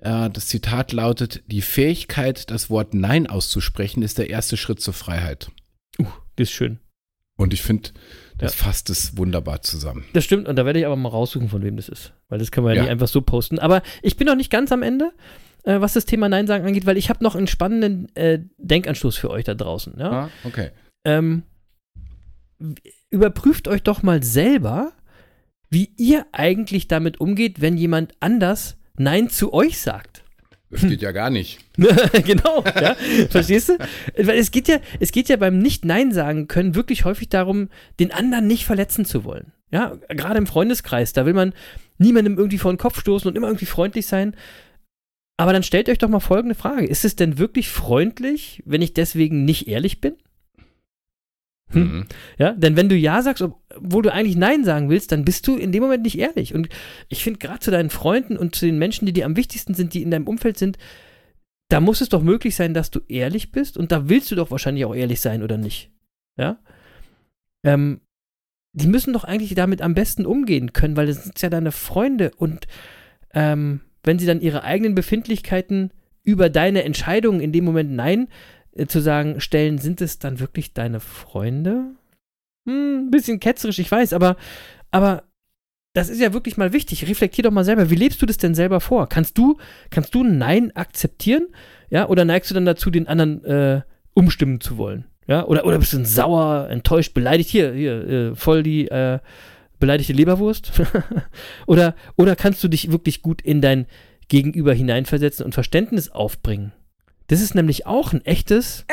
Äh, 0.00 0.28
das 0.30 0.46
Zitat 0.48 0.92
lautet: 0.92 1.42
Die 1.46 1.62
Fähigkeit, 1.62 2.50
das 2.50 2.68
Wort 2.70 2.92
Nein 2.94 3.26
auszusprechen, 3.26 4.02
ist 4.02 4.18
der 4.18 4.28
erste 4.30 4.56
Schritt 4.58 4.80
zur 4.80 4.94
Freiheit. 4.94 5.50
Das 5.98 6.48
ist 6.48 6.52
schön. 6.52 6.78
Und 7.36 7.54
ich 7.54 7.62
finde, 7.62 7.90
das 8.40 8.58
Ja. 8.58 8.64
fasst 8.64 8.90
es 8.90 9.16
wunderbar 9.16 9.62
zusammen. 9.62 10.04
Das 10.12 10.24
stimmt, 10.24 10.48
und 10.48 10.56
da 10.56 10.64
werde 10.66 10.78
ich 10.80 10.86
aber 10.86 10.96
mal 10.96 11.08
raussuchen, 11.08 11.48
von 11.48 11.62
wem 11.62 11.76
das 11.76 11.88
ist. 11.88 12.12
Weil 12.28 12.38
das 12.38 12.50
können 12.50 12.66
wir 12.66 12.70
ja, 12.72 12.76
Ja. 12.76 12.82
nicht 12.82 12.90
einfach 12.92 13.08
so 13.08 13.20
posten. 13.22 13.58
Aber 13.58 13.82
ich 14.02 14.16
bin 14.16 14.26
noch 14.26 14.36
nicht 14.36 14.50
ganz 14.50 14.72
am 14.72 14.82
Ende, 14.82 15.12
äh, 15.64 15.80
was 15.80 15.92
das 15.92 16.04
Thema 16.06 16.28
Nein 16.28 16.46
sagen 16.46 16.66
angeht, 16.66 16.86
weil 16.86 16.96
ich 16.96 17.08
habe 17.10 17.22
noch 17.22 17.34
einen 17.36 17.46
spannenden 17.46 18.14
äh, 18.16 18.40
Denkanstoß 18.58 19.16
für 19.16 19.30
euch 19.30 19.44
da 19.44 19.54
draußen. 19.54 19.94
Ja? 19.98 20.10
Ah, 20.10 20.30
okay. 20.44 20.70
ähm, 21.04 21.42
überprüft 23.10 23.68
euch 23.68 23.82
doch 23.82 24.02
mal 24.02 24.22
selber, 24.22 24.92
wie 25.70 25.92
ihr 25.96 26.26
eigentlich 26.32 26.88
damit 26.88 27.20
umgeht, 27.20 27.60
wenn 27.60 27.76
jemand 27.76 28.12
anders 28.20 28.76
Nein 28.96 29.30
zu 29.30 29.52
euch 29.52 29.80
sagt. 29.80 30.09
Das 30.70 30.82
geht 30.82 31.02
ja 31.02 31.10
gar 31.10 31.30
nicht. 31.30 31.58
genau, 31.76 32.62
ja. 32.80 32.94
Verstehst 33.28 33.70
du? 33.70 33.78
Weil 34.16 34.38
es 34.38 34.52
geht 34.52 34.68
ja, 34.68 34.78
es 35.00 35.10
geht 35.10 35.28
ja 35.28 35.36
beim 35.36 35.58
Nicht-Nein 35.58 36.12
sagen 36.12 36.46
können 36.46 36.76
wirklich 36.76 37.04
häufig 37.04 37.28
darum, 37.28 37.68
den 37.98 38.12
anderen 38.12 38.46
nicht 38.46 38.64
verletzen 38.64 39.04
zu 39.04 39.24
wollen. 39.24 39.52
Ja, 39.72 39.96
gerade 40.08 40.38
im 40.38 40.46
Freundeskreis, 40.46 41.12
da 41.12 41.26
will 41.26 41.34
man 41.34 41.54
niemandem 41.98 42.38
irgendwie 42.38 42.58
vor 42.58 42.72
den 42.72 42.78
Kopf 42.78 43.00
stoßen 43.00 43.28
und 43.28 43.36
immer 43.36 43.48
irgendwie 43.48 43.66
freundlich 43.66 44.06
sein. 44.06 44.36
Aber 45.36 45.52
dann 45.52 45.62
stellt 45.62 45.88
euch 45.88 45.98
doch 45.98 46.08
mal 46.08 46.20
folgende 46.20 46.54
Frage: 46.54 46.86
Ist 46.86 47.04
es 47.04 47.16
denn 47.16 47.38
wirklich 47.38 47.68
freundlich, 47.68 48.62
wenn 48.64 48.82
ich 48.82 48.94
deswegen 48.94 49.44
nicht 49.44 49.68
ehrlich 49.68 50.00
bin? 50.00 50.14
Hm? 51.72 51.82
Mhm. 51.82 52.06
Ja, 52.38 52.52
denn 52.52 52.76
wenn 52.76 52.88
du 52.88 52.96
Ja 52.96 53.22
sagst, 53.22 53.42
obwohl 53.76 54.02
du 54.02 54.12
eigentlich 54.12 54.36
Nein 54.36 54.64
sagen 54.64 54.88
willst, 54.88 55.12
dann 55.12 55.24
bist 55.24 55.46
du 55.46 55.56
in 55.56 55.72
dem 55.72 55.82
Moment 55.82 56.02
nicht 56.02 56.18
ehrlich. 56.18 56.54
Und 56.54 56.68
ich 57.08 57.22
finde 57.22 57.38
gerade 57.38 57.60
zu 57.60 57.70
deinen 57.70 57.90
Freunden 57.90 58.36
und 58.36 58.54
zu 58.54 58.66
den 58.66 58.78
Menschen, 58.78 59.06
die 59.06 59.12
dir 59.12 59.26
am 59.26 59.36
wichtigsten 59.36 59.74
sind, 59.74 59.94
die 59.94 60.02
in 60.02 60.10
deinem 60.10 60.26
Umfeld 60.26 60.58
sind, 60.58 60.78
da 61.68 61.80
muss 61.80 62.00
es 62.00 62.08
doch 62.08 62.22
möglich 62.22 62.56
sein, 62.56 62.74
dass 62.74 62.90
du 62.90 63.00
ehrlich 63.08 63.52
bist 63.52 63.76
und 63.76 63.92
da 63.92 64.08
willst 64.08 64.30
du 64.30 64.34
doch 64.34 64.50
wahrscheinlich 64.50 64.84
auch 64.84 64.94
ehrlich 64.94 65.20
sein 65.20 65.42
oder 65.42 65.56
nicht. 65.56 65.90
Ja? 66.36 66.58
Ähm, 67.64 68.00
die 68.72 68.88
müssen 68.88 69.12
doch 69.12 69.24
eigentlich 69.24 69.54
damit 69.54 69.82
am 69.82 69.94
besten 69.94 70.26
umgehen 70.26 70.72
können, 70.72 70.96
weil 70.96 71.06
das 71.06 71.24
sind 71.24 71.40
ja 71.40 71.48
deine 71.48 71.72
Freunde 71.72 72.32
und 72.36 72.66
ähm, 73.32 73.80
wenn 74.02 74.18
sie 74.18 74.26
dann 74.26 74.40
ihre 74.40 74.64
eigenen 74.64 74.94
Befindlichkeiten 74.94 75.92
über 76.24 76.50
deine 76.50 76.84
Entscheidungen 76.84 77.40
in 77.40 77.52
dem 77.52 77.64
Moment 77.64 77.92
Nein 77.92 78.28
äh, 78.72 78.86
zu 78.86 79.00
sagen, 79.00 79.40
stellen, 79.40 79.78
sind 79.78 80.00
es 80.00 80.18
dann 80.18 80.40
wirklich 80.40 80.74
deine 80.74 81.00
Freunde? 81.00 81.94
Hm, 82.70 83.06
ein 83.06 83.10
bisschen 83.10 83.40
ketzerisch, 83.40 83.78
ich 83.78 83.90
weiß, 83.90 84.12
aber, 84.12 84.36
aber 84.90 85.24
das 85.92 86.08
ist 86.08 86.20
ja 86.20 86.32
wirklich 86.32 86.56
mal 86.56 86.72
wichtig. 86.72 87.08
Reflektier 87.08 87.42
doch 87.44 87.50
mal 87.50 87.64
selber. 87.64 87.90
Wie 87.90 87.96
lebst 87.96 88.22
du 88.22 88.26
das 88.26 88.36
denn 88.36 88.54
selber 88.54 88.80
vor? 88.80 89.08
Kannst 89.08 89.36
du, 89.36 89.58
kannst 89.90 90.14
du 90.14 90.22
Nein 90.22 90.74
akzeptieren? 90.76 91.48
Ja, 91.90 92.08
oder 92.08 92.24
neigst 92.24 92.50
du 92.50 92.54
dann 92.54 92.64
dazu, 92.64 92.90
den 92.90 93.08
anderen 93.08 93.44
äh, 93.44 93.80
umstimmen 94.14 94.60
zu 94.60 94.78
wollen? 94.78 95.06
Ja, 95.26 95.44
oder, 95.46 95.66
oder 95.66 95.78
bist 95.78 95.92
du 95.92 96.04
sauer, 96.04 96.68
enttäuscht, 96.70 97.12
beleidigt? 97.14 97.50
Hier, 97.50 97.72
hier, 97.72 98.08
äh, 98.08 98.34
voll 98.36 98.62
die 98.62 98.86
äh, 98.88 99.18
beleidigte 99.80 100.12
Leberwurst? 100.12 100.72
oder, 101.66 101.96
oder 102.16 102.36
kannst 102.36 102.62
du 102.62 102.68
dich 102.68 102.92
wirklich 102.92 103.22
gut 103.22 103.42
in 103.42 103.60
dein 103.60 103.86
Gegenüber 104.28 104.72
hineinversetzen 104.72 105.44
und 105.44 105.54
Verständnis 105.54 106.08
aufbringen? 106.10 106.72
Das 107.26 107.40
ist 107.40 107.54
nämlich 107.56 107.86
auch 107.86 108.12
ein 108.12 108.24
echtes 108.24 108.84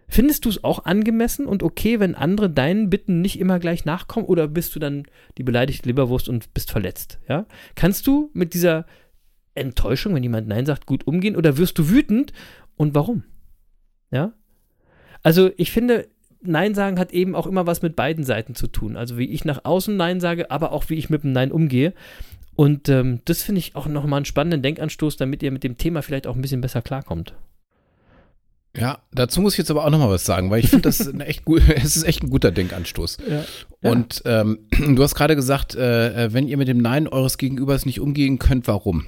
Findest 0.07 0.45
du 0.45 0.51
es 0.51 0.63
auch 0.63 0.85
angemessen 0.85 1.47
und 1.47 1.63
okay, 1.63 1.99
wenn 1.99 2.15
andere 2.15 2.51
deinen 2.51 2.91
Bitten 2.91 3.21
nicht 3.21 3.41
immer 3.41 3.59
gleich 3.59 3.85
nachkommen 3.85 4.27
oder 4.27 4.47
bist 4.47 4.75
du 4.75 4.79
dann 4.79 5.05
die 5.39 5.43
beleidigte 5.43 5.89
Leberwurst 5.89 6.29
und 6.29 6.53
bist 6.53 6.71
verletzt? 6.71 7.19
Ja? 7.29 7.47
Kannst 7.75 8.07
du 8.07 8.31
mit 8.35 8.55
dieser 8.55 8.87
Enttäuschung, 9.55 10.15
wenn 10.15 10.23
jemand 10.23 10.49
Nein 10.49 10.67
sagt, 10.67 10.87
gut 10.87 11.07
umgehen 11.07 11.37
oder 11.37 11.57
wirst 11.57 11.79
du 11.79 11.89
wütend 11.89 12.33
und 12.77 12.95
warum? 12.95 13.25
Ja? 14.11 14.33
Also 15.23 15.51
ich 15.57 15.73
finde, 15.73 16.09
Nein 16.43 16.75
sagen 16.75 16.99
hat 16.99 17.13
eben 17.13 17.35
auch 17.35 17.47
immer 17.47 17.67
was 17.67 17.83
mit 17.83 17.97
beiden 17.97 18.25
Seiten 18.25 18.55
zu 18.55 18.67
tun. 18.67 18.97
Also 18.97 19.17
wie 19.17 19.31
ich 19.31 19.45
nach 19.45 19.65
außen 19.65 19.97
Nein 19.97 20.21
sage, 20.21 20.51
aber 20.51 20.73
auch 20.73 20.89
wie 20.91 20.95
ich 20.95 21.11
mit 21.11 21.23
dem 21.23 21.33
Nein 21.33 21.53
umgehe. 21.53 21.95
Und 22.55 22.89
ähm, 22.89 23.21
das 23.25 23.43
finde 23.43 23.61
ich 23.61 23.75
auch 23.75 23.87
nochmal 23.87 24.19
einen 24.19 24.27
spannenden 24.27 24.63
Denkanstoß, 24.63 25.17
damit 25.17 25.43
ihr 25.43 25.51
mit 25.51 25.65
dem 25.65 25.79
Thema 25.79 26.03
vielleicht 26.03 26.27
auch 26.27 26.37
ein 26.37 26.43
bisschen 26.43 26.61
besser 26.61 26.83
klarkommt. 26.83 27.35
Ja, 28.77 28.99
dazu 29.13 29.41
muss 29.41 29.55
ich 29.55 29.59
jetzt 29.59 29.71
aber 29.71 29.85
auch 29.85 29.91
noch 29.91 29.99
mal 29.99 30.11
was 30.11 30.25
sagen, 30.25 30.51
weil 30.51 30.59
ich 30.59 30.69
finde, 30.69 30.83
das 30.83 31.01
ist 31.01 31.21
echt 31.21 31.45
gut, 31.45 31.63
es 31.77 31.97
ist 31.97 32.05
echt 32.05 32.23
ein 32.23 32.31
guter 32.31 32.51
Denkanstoß. 32.51 33.19
Ja. 33.29 33.45
Und 33.83 34.23
ähm, 34.25 34.59
du 34.71 35.03
hast 35.03 35.15
gerade 35.15 35.37
gesagt, 35.37 35.75
äh, 35.75 36.25
äh, 36.25 36.33
wenn 36.33 36.49
ihr 36.49 36.57
mit 36.57 36.69
dem 36.69 36.79
Nein 36.79 37.07
eures 37.07 37.39
Gegenübers 37.39 37.87
nicht 37.87 38.01
umgehen 38.01 38.39
könnt, 38.39 38.67
warum? 38.67 39.07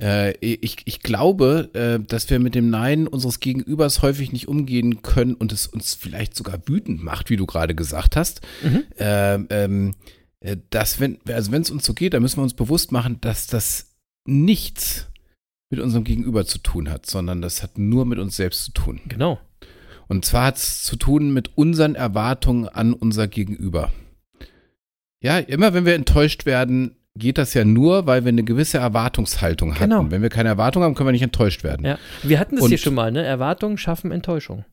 Äh, 0.00 0.32
ich, 0.38 0.78
ich 0.84 1.00
glaube, 1.00 1.70
äh, 1.74 2.04
dass 2.04 2.28
wir 2.30 2.38
mit 2.38 2.54
dem 2.54 2.70
Nein 2.70 3.06
unseres 3.06 3.40
Gegenübers 3.40 4.02
häufig 4.02 4.32
nicht 4.32 4.48
umgehen 4.48 5.02
können 5.02 5.34
und 5.34 5.52
es 5.52 5.66
uns 5.66 5.94
vielleicht 5.94 6.34
sogar 6.34 6.60
wütend 6.66 7.02
macht, 7.02 7.30
wie 7.30 7.36
du 7.36 7.46
gerade 7.46 7.74
gesagt 7.74 8.16
hast. 8.16 8.40
Mhm. 8.62 8.84
Ähm, 8.98 9.46
ähm, 9.50 9.94
äh, 10.40 10.56
dass 10.70 10.98
wenn, 10.98 11.18
also 11.28 11.52
wenn 11.52 11.62
es 11.62 11.70
uns 11.70 11.84
so 11.84 11.94
geht, 11.94 12.14
dann 12.14 12.22
müssen 12.22 12.38
wir 12.38 12.42
uns 12.42 12.54
bewusst 12.54 12.90
machen, 12.90 13.20
dass 13.20 13.46
das 13.46 13.94
nichts 14.24 15.06
mit 15.70 15.80
unserem 15.80 16.04
Gegenüber 16.04 16.44
zu 16.44 16.58
tun 16.58 16.90
hat, 16.90 17.06
sondern 17.06 17.42
das 17.42 17.62
hat 17.62 17.78
nur 17.78 18.04
mit 18.04 18.18
uns 18.18 18.36
selbst 18.36 18.64
zu 18.64 18.72
tun. 18.72 19.00
Genau. 19.08 19.40
Und 20.06 20.24
zwar 20.24 20.46
hat 20.46 20.56
es 20.56 20.82
zu 20.82 20.96
tun 20.96 21.32
mit 21.32 21.56
unseren 21.56 21.94
Erwartungen 21.94 22.68
an 22.68 22.92
unser 22.92 23.26
Gegenüber. 23.28 23.90
Ja, 25.20 25.38
immer 25.38 25.72
wenn 25.72 25.86
wir 25.86 25.94
enttäuscht 25.94 26.44
werden, 26.44 26.96
geht 27.16 27.38
das 27.38 27.54
ja 27.54 27.64
nur, 27.64 28.06
weil 28.06 28.24
wir 28.24 28.28
eine 28.28 28.44
gewisse 28.44 28.78
Erwartungshaltung 28.78 29.74
hatten. 29.74 29.90
Genau. 29.90 30.10
Wenn 30.10 30.22
wir 30.22 30.28
keine 30.28 30.50
Erwartung 30.50 30.82
haben, 30.82 30.94
können 30.94 31.08
wir 31.08 31.12
nicht 31.12 31.22
enttäuscht 31.22 31.64
werden. 31.64 31.86
Ja. 31.86 31.98
Wir 32.22 32.38
hatten 32.38 32.56
das 32.56 32.64
und 32.64 32.68
hier 32.70 32.78
schon 32.78 32.94
mal, 32.94 33.10
ne? 33.10 33.22
Erwartungen 33.24 33.78
schaffen 33.78 34.12
Enttäuschung. 34.12 34.64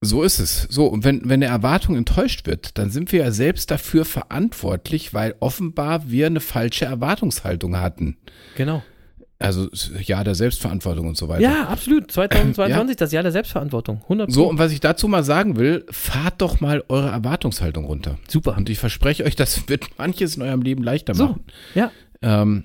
So 0.00 0.22
ist 0.22 0.38
es. 0.38 0.66
So, 0.68 0.86
und 0.86 1.04
wenn, 1.04 1.22
wenn 1.24 1.42
eine 1.42 1.46
Erwartung 1.46 1.96
enttäuscht 1.96 2.46
wird, 2.46 2.76
dann 2.76 2.90
sind 2.90 3.12
wir 3.12 3.20
ja 3.20 3.30
selbst 3.30 3.70
dafür 3.70 4.04
verantwortlich, 4.04 5.14
weil 5.14 5.34
offenbar 5.40 6.10
wir 6.10 6.26
eine 6.26 6.40
falsche 6.40 6.84
Erwartungshaltung 6.84 7.78
hatten. 7.78 8.18
Genau. 8.56 8.82
Also 9.38 9.68
Jahr 10.00 10.22
der 10.22 10.36
Selbstverantwortung 10.36 11.08
und 11.08 11.16
so 11.16 11.28
weiter. 11.28 11.42
Ja, 11.42 11.66
absolut. 11.66 12.10
2022, 12.10 12.68
ja. 12.68 12.94
das 12.94 13.12
Jahr 13.12 13.22
der 13.24 13.32
Selbstverantwortung. 13.32 14.00
100 14.04 14.30
So, 14.30 14.48
und 14.48 14.58
was 14.58 14.72
ich 14.72 14.80
dazu 14.80 15.08
mal 15.08 15.24
sagen 15.24 15.56
will, 15.56 15.84
fahrt 15.90 16.40
doch 16.40 16.60
mal 16.60 16.84
eure 16.88 17.08
Erwartungshaltung 17.08 17.84
runter. 17.84 18.16
Super. 18.28 18.56
Und 18.56 18.70
ich 18.70 18.78
verspreche 18.78 19.24
euch, 19.24 19.34
das 19.34 19.68
wird 19.68 19.98
manches 19.98 20.36
in 20.36 20.42
eurem 20.42 20.62
Leben 20.62 20.84
leichter 20.84 21.16
machen. 21.16 21.44
So, 21.74 21.80
ja. 21.80 21.90
Ähm, 22.22 22.64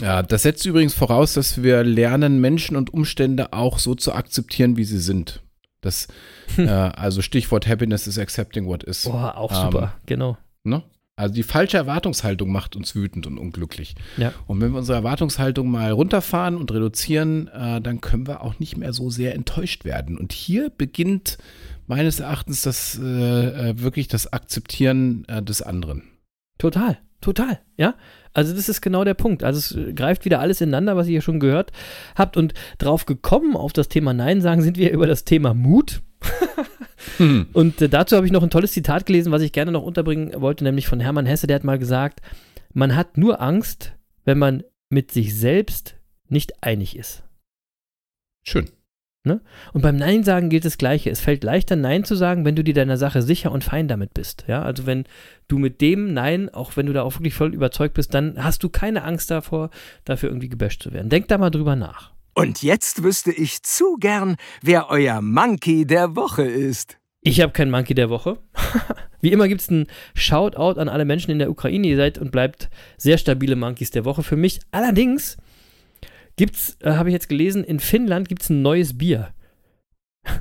ja, 0.00 0.22
das 0.22 0.42
setzt 0.42 0.66
übrigens 0.66 0.94
voraus, 0.94 1.34
dass 1.34 1.62
wir 1.62 1.82
lernen, 1.82 2.40
Menschen 2.40 2.76
und 2.76 2.92
Umstände 2.92 3.52
auch 3.52 3.78
so 3.78 3.94
zu 3.94 4.12
akzeptieren, 4.12 4.76
wie 4.76 4.84
sie 4.84 4.98
sind. 4.98 5.42
Das, 5.80 6.08
äh, 6.58 6.68
also 6.68 7.22
Stichwort 7.22 7.66
Happiness 7.66 8.06
is 8.06 8.18
accepting 8.18 8.66
what 8.66 8.82
is. 8.84 9.04
Boah, 9.04 9.36
auch 9.36 9.52
super, 9.54 9.94
ähm, 9.94 10.02
genau. 10.04 10.38
Ne? 10.62 10.82
Also 11.18 11.34
die 11.34 11.42
falsche 11.42 11.78
Erwartungshaltung 11.78 12.52
macht 12.52 12.76
uns 12.76 12.94
wütend 12.94 13.26
und 13.26 13.38
unglücklich. 13.38 13.94
Ja. 14.18 14.34
Und 14.46 14.60
wenn 14.60 14.72
wir 14.72 14.78
unsere 14.78 14.98
Erwartungshaltung 14.98 15.70
mal 15.70 15.90
runterfahren 15.90 16.56
und 16.56 16.70
reduzieren, 16.70 17.48
äh, 17.48 17.80
dann 17.80 18.02
können 18.02 18.26
wir 18.26 18.42
auch 18.42 18.58
nicht 18.58 18.76
mehr 18.76 18.92
so 18.92 19.08
sehr 19.08 19.34
enttäuscht 19.34 19.86
werden. 19.86 20.18
Und 20.18 20.32
hier 20.32 20.68
beginnt 20.68 21.38
meines 21.86 22.20
Erachtens 22.20 22.60
das 22.62 23.00
äh, 23.02 23.70
äh 23.70 23.80
wirklich 23.80 24.08
das 24.08 24.30
Akzeptieren 24.30 25.24
äh, 25.28 25.42
des 25.42 25.62
anderen. 25.62 26.02
Total, 26.58 26.98
total, 27.22 27.60
ja. 27.78 27.94
Also 28.34 28.54
das 28.54 28.68
ist 28.68 28.82
genau 28.82 29.02
der 29.02 29.14
Punkt. 29.14 29.42
Also 29.42 29.58
es 29.58 29.94
greift 29.94 30.26
wieder 30.26 30.40
alles 30.40 30.60
ineinander, 30.60 30.96
was 30.96 31.08
ihr 31.08 31.22
schon 31.22 31.40
gehört 31.40 31.72
habt. 32.14 32.36
Und 32.36 32.52
drauf 32.76 33.06
gekommen 33.06 33.56
auf 33.56 33.72
das 33.72 33.88
Thema 33.88 34.12
Nein 34.12 34.42
sagen, 34.42 34.60
sind 34.60 34.76
wir 34.76 34.92
über 34.92 35.06
das 35.06 35.24
Thema 35.24 35.54
Mut. 35.54 36.02
Hm. 37.18 37.46
Und 37.52 37.80
äh, 37.80 37.88
dazu 37.88 38.16
habe 38.16 38.26
ich 38.26 38.32
noch 38.32 38.42
ein 38.42 38.50
tolles 38.50 38.72
Zitat 38.72 39.06
gelesen, 39.06 39.32
was 39.32 39.42
ich 39.42 39.52
gerne 39.52 39.72
noch 39.72 39.82
unterbringen 39.82 40.38
wollte, 40.40 40.64
nämlich 40.64 40.86
von 40.86 41.00
Hermann 41.00 41.26
Hesse, 41.26 41.46
der 41.46 41.56
hat 41.56 41.64
mal 41.64 41.78
gesagt, 41.78 42.20
man 42.74 42.94
hat 42.94 43.16
nur 43.16 43.40
Angst, 43.40 43.92
wenn 44.24 44.38
man 44.38 44.64
mit 44.90 45.12
sich 45.12 45.34
selbst 45.34 45.96
nicht 46.28 46.62
einig 46.62 46.96
ist. 46.96 47.22
Schön. 48.42 48.68
Ne? 49.24 49.40
Und 49.72 49.82
beim 49.82 49.96
Nein 49.96 50.22
sagen 50.22 50.50
gilt 50.50 50.64
das 50.64 50.78
Gleiche. 50.78 51.10
Es 51.10 51.20
fällt 51.20 51.42
leichter, 51.42 51.74
Nein 51.74 52.04
zu 52.04 52.14
sagen, 52.14 52.44
wenn 52.44 52.54
du 52.54 52.62
dir 52.62 52.74
deiner 52.74 52.96
Sache 52.96 53.22
sicher 53.22 53.50
und 53.50 53.64
fein 53.64 53.88
damit 53.88 54.14
bist. 54.14 54.44
Ja, 54.46 54.62
also 54.62 54.86
wenn 54.86 55.04
du 55.48 55.58
mit 55.58 55.80
dem 55.80 56.14
Nein, 56.14 56.48
auch 56.48 56.76
wenn 56.76 56.86
du 56.86 56.92
da 56.92 57.02
auch 57.02 57.14
wirklich 57.14 57.34
voll 57.34 57.52
überzeugt 57.52 57.94
bist, 57.94 58.14
dann 58.14 58.42
hast 58.42 58.62
du 58.62 58.68
keine 58.68 59.02
Angst 59.02 59.30
davor, 59.32 59.70
dafür 60.04 60.28
irgendwie 60.28 60.48
gebasht 60.48 60.82
zu 60.82 60.92
werden. 60.92 61.08
Denk 61.08 61.26
da 61.26 61.38
mal 61.38 61.50
drüber 61.50 61.74
nach. 61.74 62.12
Und 62.38 62.62
jetzt 62.62 63.02
wüsste 63.02 63.32
ich 63.32 63.62
zu 63.62 63.96
gern, 63.96 64.36
wer 64.60 64.90
euer 64.90 65.22
Monkey 65.22 65.86
der 65.86 66.16
Woche 66.16 66.42
ist. 66.42 66.98
Ich 67.22 67.40
habe 67.40 67.54
keinen 67.54 67.70
Monkey 67.70 67.94
der 67.94 68.10
Woche. 68.10 68.38
Wie 69.22 69.32
immer 69.32 69.48
gibt 69.48 69.62
es 69.62 69.70
einen 69.70 69.86
Shoutout 70.14 70.78
an 70.78 70.90
alle 70.90 71.06
Menschen 71.06 71.30
in 71.30 71.38
der 71.38 71.48
Ukraine. 71.50 71.86
Ihr 71.86 71.96
seid 71.96 72.18
und 72.18 72.32
bleibt 72.32 72.68
sehr 72.98 73.16
stabile 73.16 73.56
Monkeys 73.56 73.90
der 73.90 74.04
Woche 74.04 74.22
für 74.22 74.36
mich. 74.36 74.60
Allerdings 74.70 75.38
gibt's, 76.36 76.76
äh, 76.80 76.90
habe 76.90 77.08
ich 77.08 77.14
jetzt 77.14 77.30
gelesen, 77.30 77.64
in 77.64 77.80
Finnland 77.80 78.28
gibt 78.28 78.42
es 78.42 78.50
ein 78.50 78.60
neues 78.60 78.98
Bier. 78.98 79.32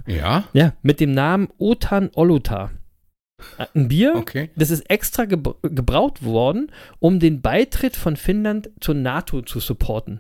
Ja? 0.06 0.50
Ja, 0.52 0.74
mit 0.82 1.00
dem 1.00 1.14
Namen 1.14 1.48
Otan 1.58 2.10
Oluta. 2.14 2.72
Äh, 3.58 3.68
ein 3.74 3.88
Bier, 3.88 4.16
okay. 4.18 4.50
das 4.58 4.70
ist 4.70 4.90
extra 4.90 5.24
gebraut 5.24 6.24
worden, 6.24 6.74
um 7.00 7.22
den 7.22 7.42
Beitritt 7.42 7.96
von 7.96 8.18
Finnland 8.18 8.70
zur 8.82 8.96
NATO 8.96 9.42
zu 9.44 9.62
supporten. 9.62 10.20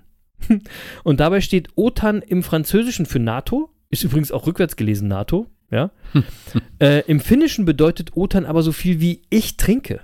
Und 1.03 1.19
dabei 1.19 1.41
steht 1.41 1.69
OTAN 1.75 2.21
im 2.21 2.43
Französischen 2.43 3.05
für 3.05 3.19
NATO, 3.19 3.69
ist 3.89 4.03
übrigens 4.03 4.31
auch 4.31 4.47
rückwärts 4.47 4.75
gelesen 4.75 5.07
NATO, 5.07 5.47
ja. 5.71 5.91
äh, 6.79 7.01
Im 7.07 7.19
Finnischen 7.19 7.65
bedeutet 7.65 8.15
OTAN 8.15 8.45
aber 8.45 8.61
so 8.61 8.71
viel 8.71 9.01
wie 9.01 9.23
ich 9.29 9.57
trinke. 9.57 10.01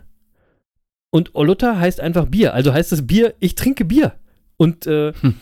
Und 1.12 1.36
Oluta 1.36 1.78
heißt 1.78 2.00
einfach 2.00 2.26
Bier. 2.26 2.54
Also 2.54 2.74
heißt 2.74 2.92
das 2.92 3.06
Bier, 3.06 3.34
ich 3.40 3.56
trinke 3.56 3.86
Bier. 3.86 4.14
Und 4.58 4.88
äh, 4.88 5.14
hm. 5.20 5.36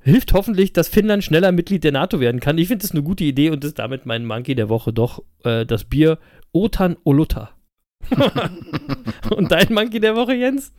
hilft 0.00 0.32
hoffentlich, 0.32 0.72
dass 0.72 0.88
Finnland 0.88 1.24
schneller 1.24 1.50
Mitglied 1.50 1.82
der 1.82 1.92
NATO 1.92 2.20
werden 2.20 2.40
kann. 2.40 2.58
Ich 2.58 2.68
finde 2.68 2.82
das 2.82 2.92
eine 2.92 3.02
gute 3.02 3.24
Idee 3.24 3.50
und 3.50 3.64
ist 3.64 3.78
damit 3.78 4.06
mein 4.06 4.24
Monkey 4.24 4.54
der 4.54 4.68
Woche 4.68 4.92
doch 4.92 5.22
äh, 5.44 5.66
das 5.66 5.84
Bier 5.84 6.18
Otan 6.52 6.96
Oluta. 7.04 7.50
und 9.30 9.50
dein 9.50 9.72
Monkey 9.72 9.98
der 9.98 10.14
Woche, 10.14 10.34
Jens? 10.34 10.72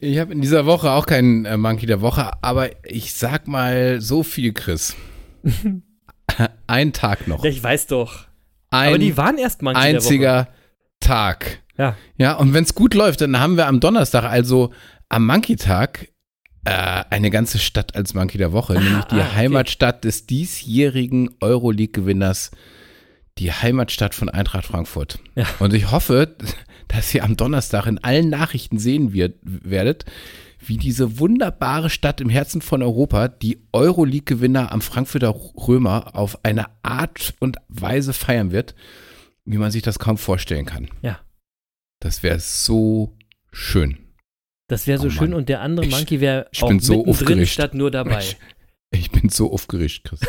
Ich 0.00 0.18
habe 0.18 0.32
in 0.32 0.40
dieser 0.40 0.64
Woche 0.64 0.92
auch 0.92 1.06
keinen 1.06 1.44
äh, 1.44 1.56
Monkey 1.56 1.86
der 1.86 2.00
Woche, 2.00 2.30
aber 2.42 2.70
ich 2.84 3.14
sag 3.14 3.48
mal 3.48 4.00
so 4.00 4.22
viel, 4.22 4.52
Chris. 4.52 4.94
Ein 6.68 6.92
Tag 6.92 7.26
noch. 7.26 7.44
Ich 7.44 7.62
weiß 7.62 7.88
doch. 7.88 8.26
Ein 8.70 8.88
aber 8.90 8.98
die 8.98 9.16
waren 9.16 9.38
erst 9.38 9.62
Monkey 9.62 9.80
einziger 9.80 10.48
Tag. 11.00 11.62
Ja. 11.76 11.96
Ja, 12.16 12.34
und 12.34 12.54
wenn 12.54 12.64
es 12.64 12.74
gut 12.74 12.94
läuft, 12.94 13.22
dann 13.22 13.40
haben 13.40 13.56
wir 13.56 13.66
am 13.66 13.80
Donnerstag, 13.80 14.24
also 14.24 14.72
am 15.08 15.26
Monkey-Tag, 15.26 16.08
äh, 16.64 17.04
eine 17.10 17.30
ganze 17.30 17.58
Stadt 17.58 17.96
als 17.96 18.14
Monkey 18.14 18.38
der 18.38 18.52
Woche, 18.52 18.76
ah, 18.76 18.80
nämlich 18.80 19.04
die 19.06 19.16
ah, 19.16 19.26
okay. 19.26 19.36
Heimatstadt 19.36 20.04
des 20.04 20.26
diesjährigen 20.26 21.30
Euroleague-Gewinners, 21.40 22.50
die 23.38 23.52
Heimatstadt 23.52 24.14
von 24.14 24.28
Eintracht 24.28 24.66
Frankfurt. 24.66 25.18
Ja. 25.34 25.46
Und 25.58 25.72
ich 25.74 25.90
hoffe, 25.90 26.36
dass 26.88 27.14
ihr 27.14 27.24
am 27.24 27.36
Donnerstag 27.36 27.86
in 27.86 27.98
allen 27.98 28.28
Nachrichten 28.28 28.78
sehen 28.78 29.12
wird, 29.12 29.36
werdet, 29.42 30.04
wie 30.58 30.76
diese 30.76 31.18
wunderbare 31.18 31.88
Stadt 31.88 32.20
im 32.20 32.28
Herzen 32.28 32.62
von 32.62 32.82
Europa 32.82 33.28
die 33.28 33.62
Euroleague-Gewinner 33.72 34.72
am 34.72 34.80
Frankfurter 34.80 35.28
Römer 35.30 36.16
auf 36.16 36.44
eine 36.44 36.66
Art 36.82 37.34
und 37.38 37.58
Weise 37.68 38.12
feiern 38.12 38.50
wird, 38.50 38.74
wie 39.44 39.58
man 39.58 39.70
sich 39.70 39.82
das 39.82 39.98
kaum 39.98 40.18
vorstellen 40.18 40.66
kann. 40.66 40.88
Ja. 41.02 41.20
Das 42.00 42.22
wäre 42.22 42.40
so 42.40 43.16
schön. 43.52 43.98
Das 44.68 44.86
wäre 44.86 44.98
so 44.98 45.06
oh 45.06 45.10
schön 45.10 45.32
und 45.32 45.48
der 45.48 45.62
andere 45.62 45.86
ich, 45.86 45.92
Monkey 45.92 46.20
wäre 46.20 46.48
auch 46.60 46.68
bin 46.68 46.80
so 46.80 47.04
mittendrin 47.04 47.46
statt 47.46 47.74
nur 47.74 47.90
dabei. 47.90 48.18
Ich, 48.18 48.36
ich 48.90 49.10
bin 49.10 49.30
so 49.30 49.52
aufgeregt, 49.52 50.02
Chris. 50.04 50.20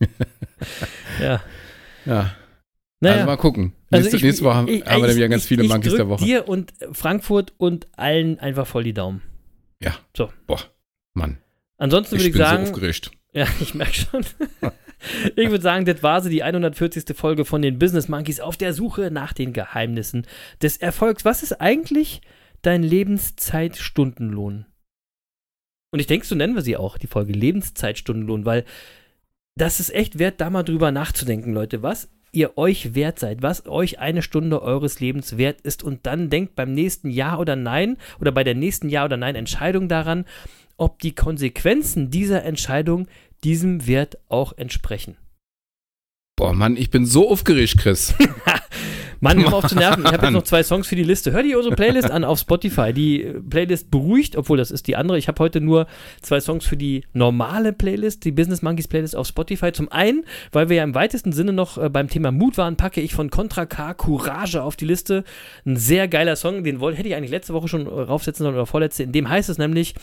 ja. 1.20 1.40
Ja. 2.06 2.34
Naja. 3.00 3.16
Also 3.16 3.26
mal 3.26 3.36
gucken. 3.36 3.72
Also 3.90 4.02
nächste, 4.02 4.16
ich, 4.16 4.22
nächste 4.22 4.44
Woche 4.44 4.70
ich, 4.70 4.84
haben 4.86 5.02
wir 5.02 5.08
dann 5.08 5.16
wieder 5.16 5.28
ganz 5.28 5.46
viele 5.46 5.64
Monkeys 5.64 5.94
der 5.94 6.08
Woche. 6.08 6.24
dir 6.24 6.48
und 6.48 6.72
Frankfurt 6.92 7.52
und 7.58 7.86
allen 7.96 8.38
einfach 8.40 8.66
voll 8.66 8.84
die 8.84 8.94
Daumen. 8.94 9.22
Ja. 9.80 9.96
So. 10.16 10.30
Boah, 10.46 10.60
Mann. 11.12 11.38
Ansonsten 11.76 12.16
würde 12.16 12.28
ich, 12.28 12.34
sagen. 12.34 12.52
Ich 12.52 12.58
bin 12.58 12.66
so 12.66 12.72
aufgeregt. 12.72 13.10
Ja, 13.36 13.48
ich 13.60 13.74
merke 13.74 13.94
schon. 13.94 14.24
ich 15.34 15.50
würde 15.50 15.60
sagen, 15.60 15.84
das 15.86 16.04
war 16.04 16.20
sie, 16.22 16.30
die 16.30 16.44
140. 16.44 17.16
Folge 17.16 17.44
von 17.44 17.62
den 17.62 17.80
Business 17.80 18.06
Monkeys 18.06 18.38
auf 18.38 18.56
der 18.56 18.72
Suche 18.72 19.10
nach 19.10 19.32
den 19.32 19.52
Geheimnissen 19.52 20.24
des 20.62 20.76
Erfolgs. 20.76 21.24
Was 21.24 21.42
ist 21.42 21.60
eigentlich 21.60 22.20
dein 22.62 22.84
Lebenszeitstundenlohn? 22.84 24.66
Und 25.90 25.98
ich 25.98 26.06
denke, 26.06 26.26
so 26.26 26.36
nennen 26.36 26.54
wir 26.54 26.62
sie 26.62 26.76
auch, 26.76 26.96
die 26.96 27.08
Folge 27.08 27.32
Lebenszeitstundenlohn, 27.32 28.44
weil 28.44 28.64
das 29.56 29.80
ist 29.80 29.94
echt 29.94 30.18
wert, 30.18 30.40
da 30.40 30.50
mal 30.50 30.62
drüber 30.62 30.90
nachzudenken, 30.90 31.52
Leute. 31.52 31.82
Was 31.82 32.08
ihr 32.32 32.58
euch 32.58 32.94
wert 32.94 33.18
seid, 33.18 33.42
was 33.42 33.66
euch 33.66 34.00
eine 34.00 34.22
Stunde 34.22 34.60
eures 34.62 34.98
Lebens 35.00 35.36
wert 35.36 35.60
ist 35.60 35.84
und 35.84 36.06
dann 36.06 36.30
denkt 36.30 36.56
beim 36.56 36.72
nächsten 36.72 37.08
Ja 37.10 37.38
oder 37.38 37.54
Nein 37.54 37.96
oder 38.20 38.32
bei 38.32 38.42
der 38.42 38.54
nächsten 38.54 38.88
Ja 38.88 39.04
oder 39.04 39.16
Nein 39.16 39.36
Entscheidung 39.36 39.88
daran, 39.88 40.24
ob 40.76 40.98
die 40.98 41.14
Konsequenzen 41.14 42.10
dieser 42.10 42.42
Entscheidung 42.42 43.06
diesem 43.44 43.86
Wert 43.86 44.18
auch 44.28 44.52
entsprechen. 44.56 45.16
Boah, 46.36 46.52
Mann, 46.52 46.76
ich 46.76 46.90
bin 46.90 47.06
so 47.06 47.30
aufgeregt, 47.30 47.78
Chris. 47.78 48.14
Mann, 49.24 49.42
hör 49.42 49.54
auf 49.54 49.66
zu 49.66 49.74
nerven. 49.74 50.04
Ich 50.04 50.12
habe 50.12 50.26
jetzt 50.26 50.34
noch 50.34 50.42
zwei 50.42 50.62
Songs 50.62 50.86
für 50.86 50.96
die 50.96 51.02
Liste. 51.02 51.32
Hör 51.32 51.42
dir 51.42 51.56
unsere 51.56 51.74
Playlist 51.74 52.10
an 52.10 52.24
auf 52.24 52.38
Spotify. 52.38 52.92
Die 52.92 53.32
Playlist 53.48 53.90
beruhigt, 53.90 54.36
obwohl 54.36 54.58
das 54.58 54.70
ist 54.70 54.86
die 54.86 54.96
andere. 54.96 55.16
Ich 55.16 55.28
habe 55.28 55.42
heute 55.42 55.62
nur 55.62 55.86
zwei 56.20 56.40
Songs 56.40 56.66
für 56.66 56.76
die 56.76 57.04
normale 57.14 57.72
Playlist, 57.72 58.26
die 58.26 58.32
Business 58.32 58.60
Monkeys 58.60 58.86
Playlist 58.86 59.16
auf 59.16 59.26
Spotify. 59.26 59.72
Zum 59.72 59.90
einen, 59.90 60.26
weil 60.52 60.68
wir 60.68 60.76
ja 60.76 60.84
im 60.84 60.94
weitesten 60.94 61.32
Sinne 61.32 61.54
noch 61.54 61.78
äh, 61.78 61.88
beim 61.88 62.08
Thema 62.08 62.32
Mut 62.32 62.58
waren, 62.58 62.76
packe 62.76 63.00
ich 63.00 63.14
von 63.14 63.30
Contra 63.30 63.64
K 63.64 63.94
Courage 63.94 64.62
auf 64.62 64.76
die 64.76 64.84
Liste. 64.84 65.24
Ein 65.64 65.76
sehr 65.76 66.06
geiler 66.06 66.36
Song, 66.36 66.62
den 66.62 66.80
wollte, 66.80 66.98
hätte 66.98 67.08
ich 67.08 67.14
eigentlich 67.14 67.30
letzte 67.30 67.54
Woche 67.54 67.68
schon 67.68 67.86
raufsetzen 67.86 68.44
sollen 68.44 68.56
oder 68.56 68.66
vorletzte. 68.66 69.04
In 69.04 69.12
dem 69.12 69.30
heißt 69.30 69.48
es 69.48 69.56
nämlich 69.56 69.94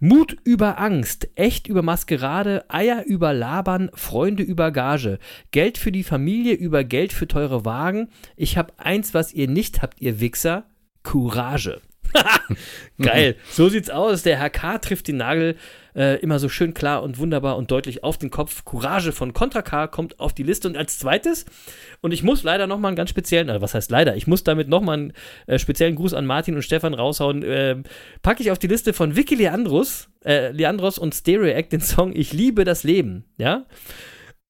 Mut 0.00 0.36
über 0.42 0.80
Angst, 0.80 1.28
echt 1.36 1.68
über 1.68 1.82
Maskerade, 1.82 2.64
Eier 2.66 3.04
über 3.06 3.34
Labern, 3.34 3.88
Freunde 3.94 4.42
über 4.42 4.72
Gage, 4.72 5.20
Geld 5.52 5.78
für 5.78 5.92
die 5.92 6.02
Familie 6.02 6.54
über 6.54 6.82
Geld 6.82 7.12
für 7.12 7.28
teure 7.28 7.64
Wagen. 7.64 8.08
Ich 8.34 8.56
habe 8.56 8.63
habe 8.64 8.72
eins, 8.78 9.14
was 9.14 9.32
ihr 9.32 9.48
nicht 9.48 9.82
habt, 9.82 10.00
ihr 10.00 10.20
Wichser: 10.20 10.64
Courage. 11.02 11.80
Geil. 13.02 13.36
So 13.50 13.68
sieht's 13.68 13.90
aus. 13.90 14.22
Der 14.22 14.38
Herr 14.38 14.50
K. 14.50 14.78
trifft 14.78 15.08
den 15.08 15.16
Nagel 15.16 15.56
äh, 15.96 16.20
immer 16.20 16.38
so 16.38 16.48
schön 16.48 16.72
klar 16.72 17.02
und 17.02 17.18
wunderbar 17.18 17.56
und 17.56 17.70
deutlich 17.70 18.04
auf 18.04 18.18
den 18.18 18.30
Kopf. 18.30 18.64
Courage 18.64 19.12
von 19.12 19.32
Contra 19.32 19.62
K 19.62 19.88
kommt 19.88 20.20
auf 20.20 20.32
die 20.32 20.44
Liste. 20.44 20.68
Und 20.68 20.76
als 20.76 20.98
zweites, 20.98 21.44
und 22.00 22.12
ich 22.12 22.22
muss 22.22 22.44
leider 22.44 22.66
nochmal 22.66 22.90
einen 22.90 22.96
ganz 22.96 23.10
speziellen, 23.10 23.50
also 23.50 23.60
was 23.60 23.74
heißt 23.74 23.90
leider, 23.90 24.16
ich 24.16 24.26
muss 24.26 24.44
damit 24.44 24.68
nochmal 24.68 24.98
einen 24.98 25.12
äh, 25.46 25.58
speziellen 25.58 25.96
Gruß 25.96 26.14
an 26.14 26.24
Martin 26.26 26.54
und 26.54 26.62
Stefan 26.62 26.94
raushauen, 26.94 27.42
äh, 27.42 27.76
packe 28.22 28.42
ich 28.42 28.50
auf 28.50 28.58
die 28.58 28.68
Liste 28.68 28.92
von 28.92 29.16
Vicky 29.16 29.34
Leandros, 29.34 30.08
äh, 30.24 30.50
Leandros 30.52 30.98
und 30.98 31.14
Stereo 31.14 31.52
Act 31.52 31.72
den 31.72 31.80
Song 31.80 32.14
Ich 32.14 32.32
liebe 32.32 32.64
das 32.64 32.84
Leben. 32.84 33.24
Ja. 33.36 33.66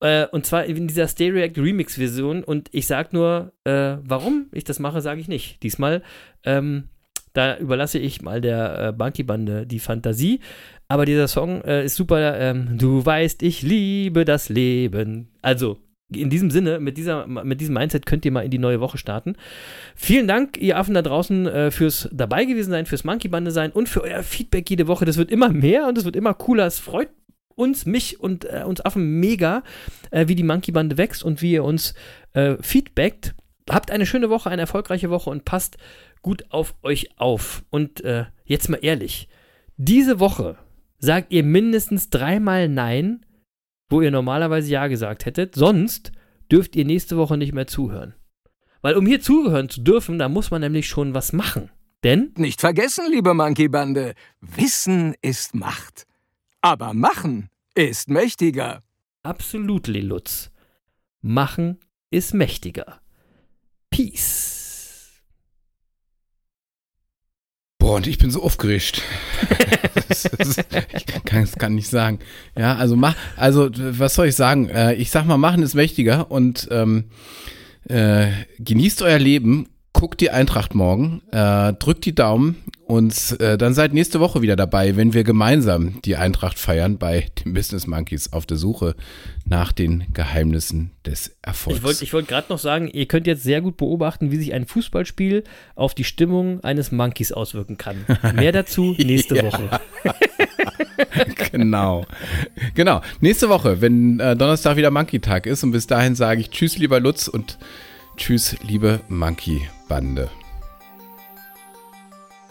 Äh, 0.01 0.27
und 0.27 0.47
zwar 0.47 0.65
in 0.65 0.87
dieser 0.87 1.09
Stereo 1.09 1.43
Act 1.43 1.59
Remix-Version. 1.59 2.45
Und 2.45 2.69
ich 2.73 2.87
sag 2.87 3.13
nur, 3.13 3.53
äh, 3.65 3.97
warum 4.03 4.47
ich 4.53 4.65
das 4.65 4.79
mache, 4.79 5.01
sage 5.01 5.21
ich 5.21 5.29
nicht. 5.29 5.63
Diesmal, 5.63 6.03
ähm, 6.45 6.89
da 7.33 7.59
überlasse 7.59 7.99
ich 7.99 8.23
mal 8.23 8.41
der 8.41 8.89
äh, 8.89 8.93
Bunky-Bande 8.93 9.67
die 9.67 9.81
Fantasie. 9.81 10.41
Aber 10.89 11.05
dieser 11.05 11.29
Song 11.29 11.63
äh, 11.63 11.85
ist 11.85 11.97
super. 11.97 12.39
Ähm, 12.39 12.79
du 12.79 13.05
weißt, 13.05 13.43
ich 13.43 13.63
liebe 13.63 14.25
das 14.25 14.49
Leben. 14.49 15.29
Also, 15.43 15.79
in 16.15 16.31
diesem 16.31 16.51
Sinne, 16.51 16.81
mit, 16.81 16.97
dieser, 16.97 17.27
mit 17.27 17.61
diesem 17.61 17.75
Mindset 17.75 18.07
könnt 18.07 18.25
ihr 18.25 18.31
mal 18.31 18.45
in 18.45 18.51
die 18.51 18.59
neue 18.59 18.81
Woche 18.81 18.99
starten. 18.99 19.37
Vielen 19.97 20.29
Dank, 20.29 20.59
ihr 20.59 20.79
Affen 20.79 20.95
da 20.95 21.03
draußen, 21.03 21.47
äh, 21.47 21.71
fürs 21.71 22.09
dabei 22.13 22.45
gewesen 22.45 22.71
sein, 22.71 22.87
fürs 22.87 23.05
Monkey 23.05 23.29
Bande 23.29 23.51
sein 23.51 23.73
und 23.73 23.89
für 23.89 24.03
euer 24.03 24.23
Feedback 24.23 24.69
jede 24.69 24.87
Woche. 24.87 25.05
Das 25.05 25.17
wird 25.17 25.31
immer 25.31 25.49
mehr 25.49 25.89
und 25.89 25.99
es 25.99 26.05
wird 26.05 26.17
immer 26.17 26.35
cooler. 26.35 26.67
Es 26.67 26.79
freut 26.79 27.09
uns, 27.57 27.87
mich 27.87 28.21
und 28.21 28.45
äh, 28.45 28.65
uns 28.65 28.85
Affen 28.85 29.21
mega, 29.21 29.63
äh, 30.11 30.29
wie 30.29 30.35
die 30.35 30.43
Monkey-Bande 30.43 30.99
wächst 30.99 31.23
und 31.23 31.43
wie 31.43 31.53
ihr 31.53 31.65
uns 31.65 31.95
äh, 32.33 32.57
feedbackt. 32.61 33.35
Habt 33.69 33.91
eine 33.91 34.07
schöne 34.07 34.31
Woche, 34.31 34.51
eine 34.51 34.63
erfolgreiche 34.63 35.11
Woche 35.11 35.31
und 35.31 35.45
passt 35.45 35.79
gut 36.23 36.45
auf 36.51 36.75
euch 36.83 37.19
auf. 37.19 37.65
Und 37.71 38.03
äh, 38.03 38.25
jetzt 38.45 38.69
mal 38.69 38.79
ehrlich, 38.83 39.29
diese 39.77 40.21
Woche 40.21 40.57
sagt 40.99 41.33
ihr 41.33 41.45
mindestens 41.45 42.11
dreimal 42.11 42.69
Nein, 42.69 43.25
wo 43.89 44.01
ihr 44.01 44.11
normalerweise 44.11 44.71
Ja 44.71 44.87
gesagt 44.89 45.27
hättet. 45.27 45.55
Sonst 45.55 46.13
dürft 46.51 46.77
ihr 46.77 46.85
nächste 46.85 47.17
Woche 47.17 47.37
nicht 47.37 47.53
mehr 47.53 47.67
zuhören. 47.67 48.15
Weil 48.83 48.97
um 48.97 49.07
hier 49.07 49.21
zuhören 49.21 49.69
zu 49.69 49.81
dürfen, 49.81 50.19
da 50.19 50.29
muss 50.29 50.51
man 50.51 50.61
nämlich 50.61 50.89
schon 50.89 51.15
was 51.15 51.33
machen. 51.33 51.71
Denn? 52.03 52.33
Nicht 52.37 52.61
vergessen, 52.61 53.07
liebe 53.11 53.33
Monkey-Bande, 53.33 54.15
Wissen 54.41 55.15
ist 55.23 55.55
Macht. 55.55 56.07
Aber 56.65 56.95
machen 56.95 57.51
ist 57.75 58.09
mächtiger. 58.09 58.83
Absolut, 59.23 59.87
Lilutz. 59.87 60.51
Machen 61.21 61.79
ist 62.11 62.33
mächtiger. 62.33 63.03
Peace. 63.91 65.21
Boah, 67.77 67.97
und 67.97 68.07
ich 68.07 68.17
bin 68.17 68.31
so 68.31 68.43
aufgeregt. 68.43 69.03
ich 70.09 71.07
kann 71.27 71.43
es 71.43 71.57
gar 71.57 71.69
nicht 71.69 71.89
sagen. 71.89 72.21
Ja, 72.57 72.77
also 72.77 72.97
mach, 72.97 73.15
also 73.37 73.69
was 73.71 74.15
soll 74.15 74.29
ich 74.29 74.35
sagen? 74.35 74.71
Äh, 74.71 74.95
ich 74.95 75.11
sag 75.11 75.27
mal, 75.27 75.37
machen 75.37 75.63
ist 75.63 75.75
mächtiger 75.75 76.31
und 76.31 76.67
ähm, 76.71 77.11
äh, 77.91 78.31
genießt 78.59 79.03
euer 79.03 79.19
Leben 79.19 79.69
guckt 79.95 80.21
die 80.21 80.31
Eintracht 80.31 80.75
morgen, 80.75 81.23
äh, 81.31 81.73
drückt 81.73 82.05
die 82.05 82.15
Daumen 82.15 82.57
und 82.87 83.41
äh, 83.41 83.57
dann 83.57 83.73
seid 83.73 83.95
nächste 83.95 84.21
Woche 84.21 84.43
wieder 84.43 84.57
dabei, 84.57 84.97
wenn 84.97 85.15
wir 85.15 85.25
gemeinsam 85.25 86.03
die 86.03 86.17
Eintracht 86.17 86.59
feiern 86.59 86.99
bei 86.99 87.29
den 87.43 87.55
Business 87.55 87.87
Monkeys 87.87 88.33
auf 88.33 88.45
der 88.45 88.59
Suche 88.59 88.95
nach 89.47 89.73
den 89.73 90.05
Geheimnissen 90.13 90.91
des 91.07 91.37
Erfolgs. 91.41 91.79
Ich 91.79 91.85
wollte 91.85 92.13
wollt 92.13 92.29
gerade 92.29 92.49
noch 92.51 92.59
sagen, 92.59 92.89
ihr 92.89 93.07
könnt 93.07 93.27
jetzt 93.27 93.45
sehr 93.45 93.63
gut 93.63 93.79
beobachten, 93.79 94.31
wie 94.31 94.37
sich 94.37 94.53
ein 94.53 94.67
Fußballspiel 94.67 95.45
auf 95.77 95.95
die 95.95 96.05
Stimmung 96.05 96.63
eines 96.63 96.93
Monkeys 96.93 97.33
auswirken 97.33 97.79
kann. 97.79 98.05
Mehr 98.35 98.53
dazu 98.53 98.95
nächste 98.99 99.43
Woche. 99.43 99.81
genau. 101.53 102.05
Genau. 102.75 103.01
Nächste 103.21 103.49
Woche, 103.49 103.81
wenn 103.81 104.21
äh, 104.21 104.37
Donnerstag 104.37 104.77
wieder 104.77 104.91
Monkey-Tag 104.91 105.47
ist 105.47 105.63
und 105.63 105.71
bis 105.71 105.87
dahin 105.87 106.17
sage 106.17 106.41
ich 106.41 106.51
Tschüss, 106.51 106.77
lieber 106.79 107.01
Lutz 107.01 107.29
und 107.29 107.59
Tschüss, 108.17 108.57
liebe 108.67 109.01
Monkey-Bande. 109.89 110.31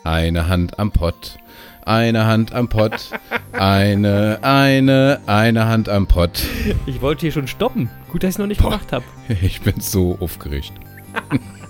Eine 0.03 0.47
Hand 0.49 0.79
am 0.79 0.91
Pott, 0.91 1.37
eine 1.85 2.25
Hand 2.25 2.53
am 2.53 2.67
Pott, 2.67 3.11
eine, 3.53 4.39
eine, 4.41 5.21
eine 5.27 5.65
Hand 5.65 5.87
am 5.87 6.07
Pott. 6.07 6.43
Ich 6.85 7.01
wollte 7.01 7.21
hier 7.21 7.31
schon 7.31 7.47
stoppen. 7.47 7.89
Gut, 8.11 8.23
dass 8.23 8.29
ich 8.29 8.35
es 8.35 8.39
noch 8.39 8.47
nicht 8.47 8.61
Boah, 8.61 8.71
gemacht 8.71 8.91
habe. 8.91 9.05
Ich 9.41 9.61
bin 9.61 9.79
so 9.79 10.17
aufgeregt. 10.19 10.73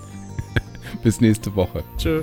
Bis 1.02 1.20
nächste 1.20 1.54
Woche. 1.54 1.84
Tschö. 1.96 2.22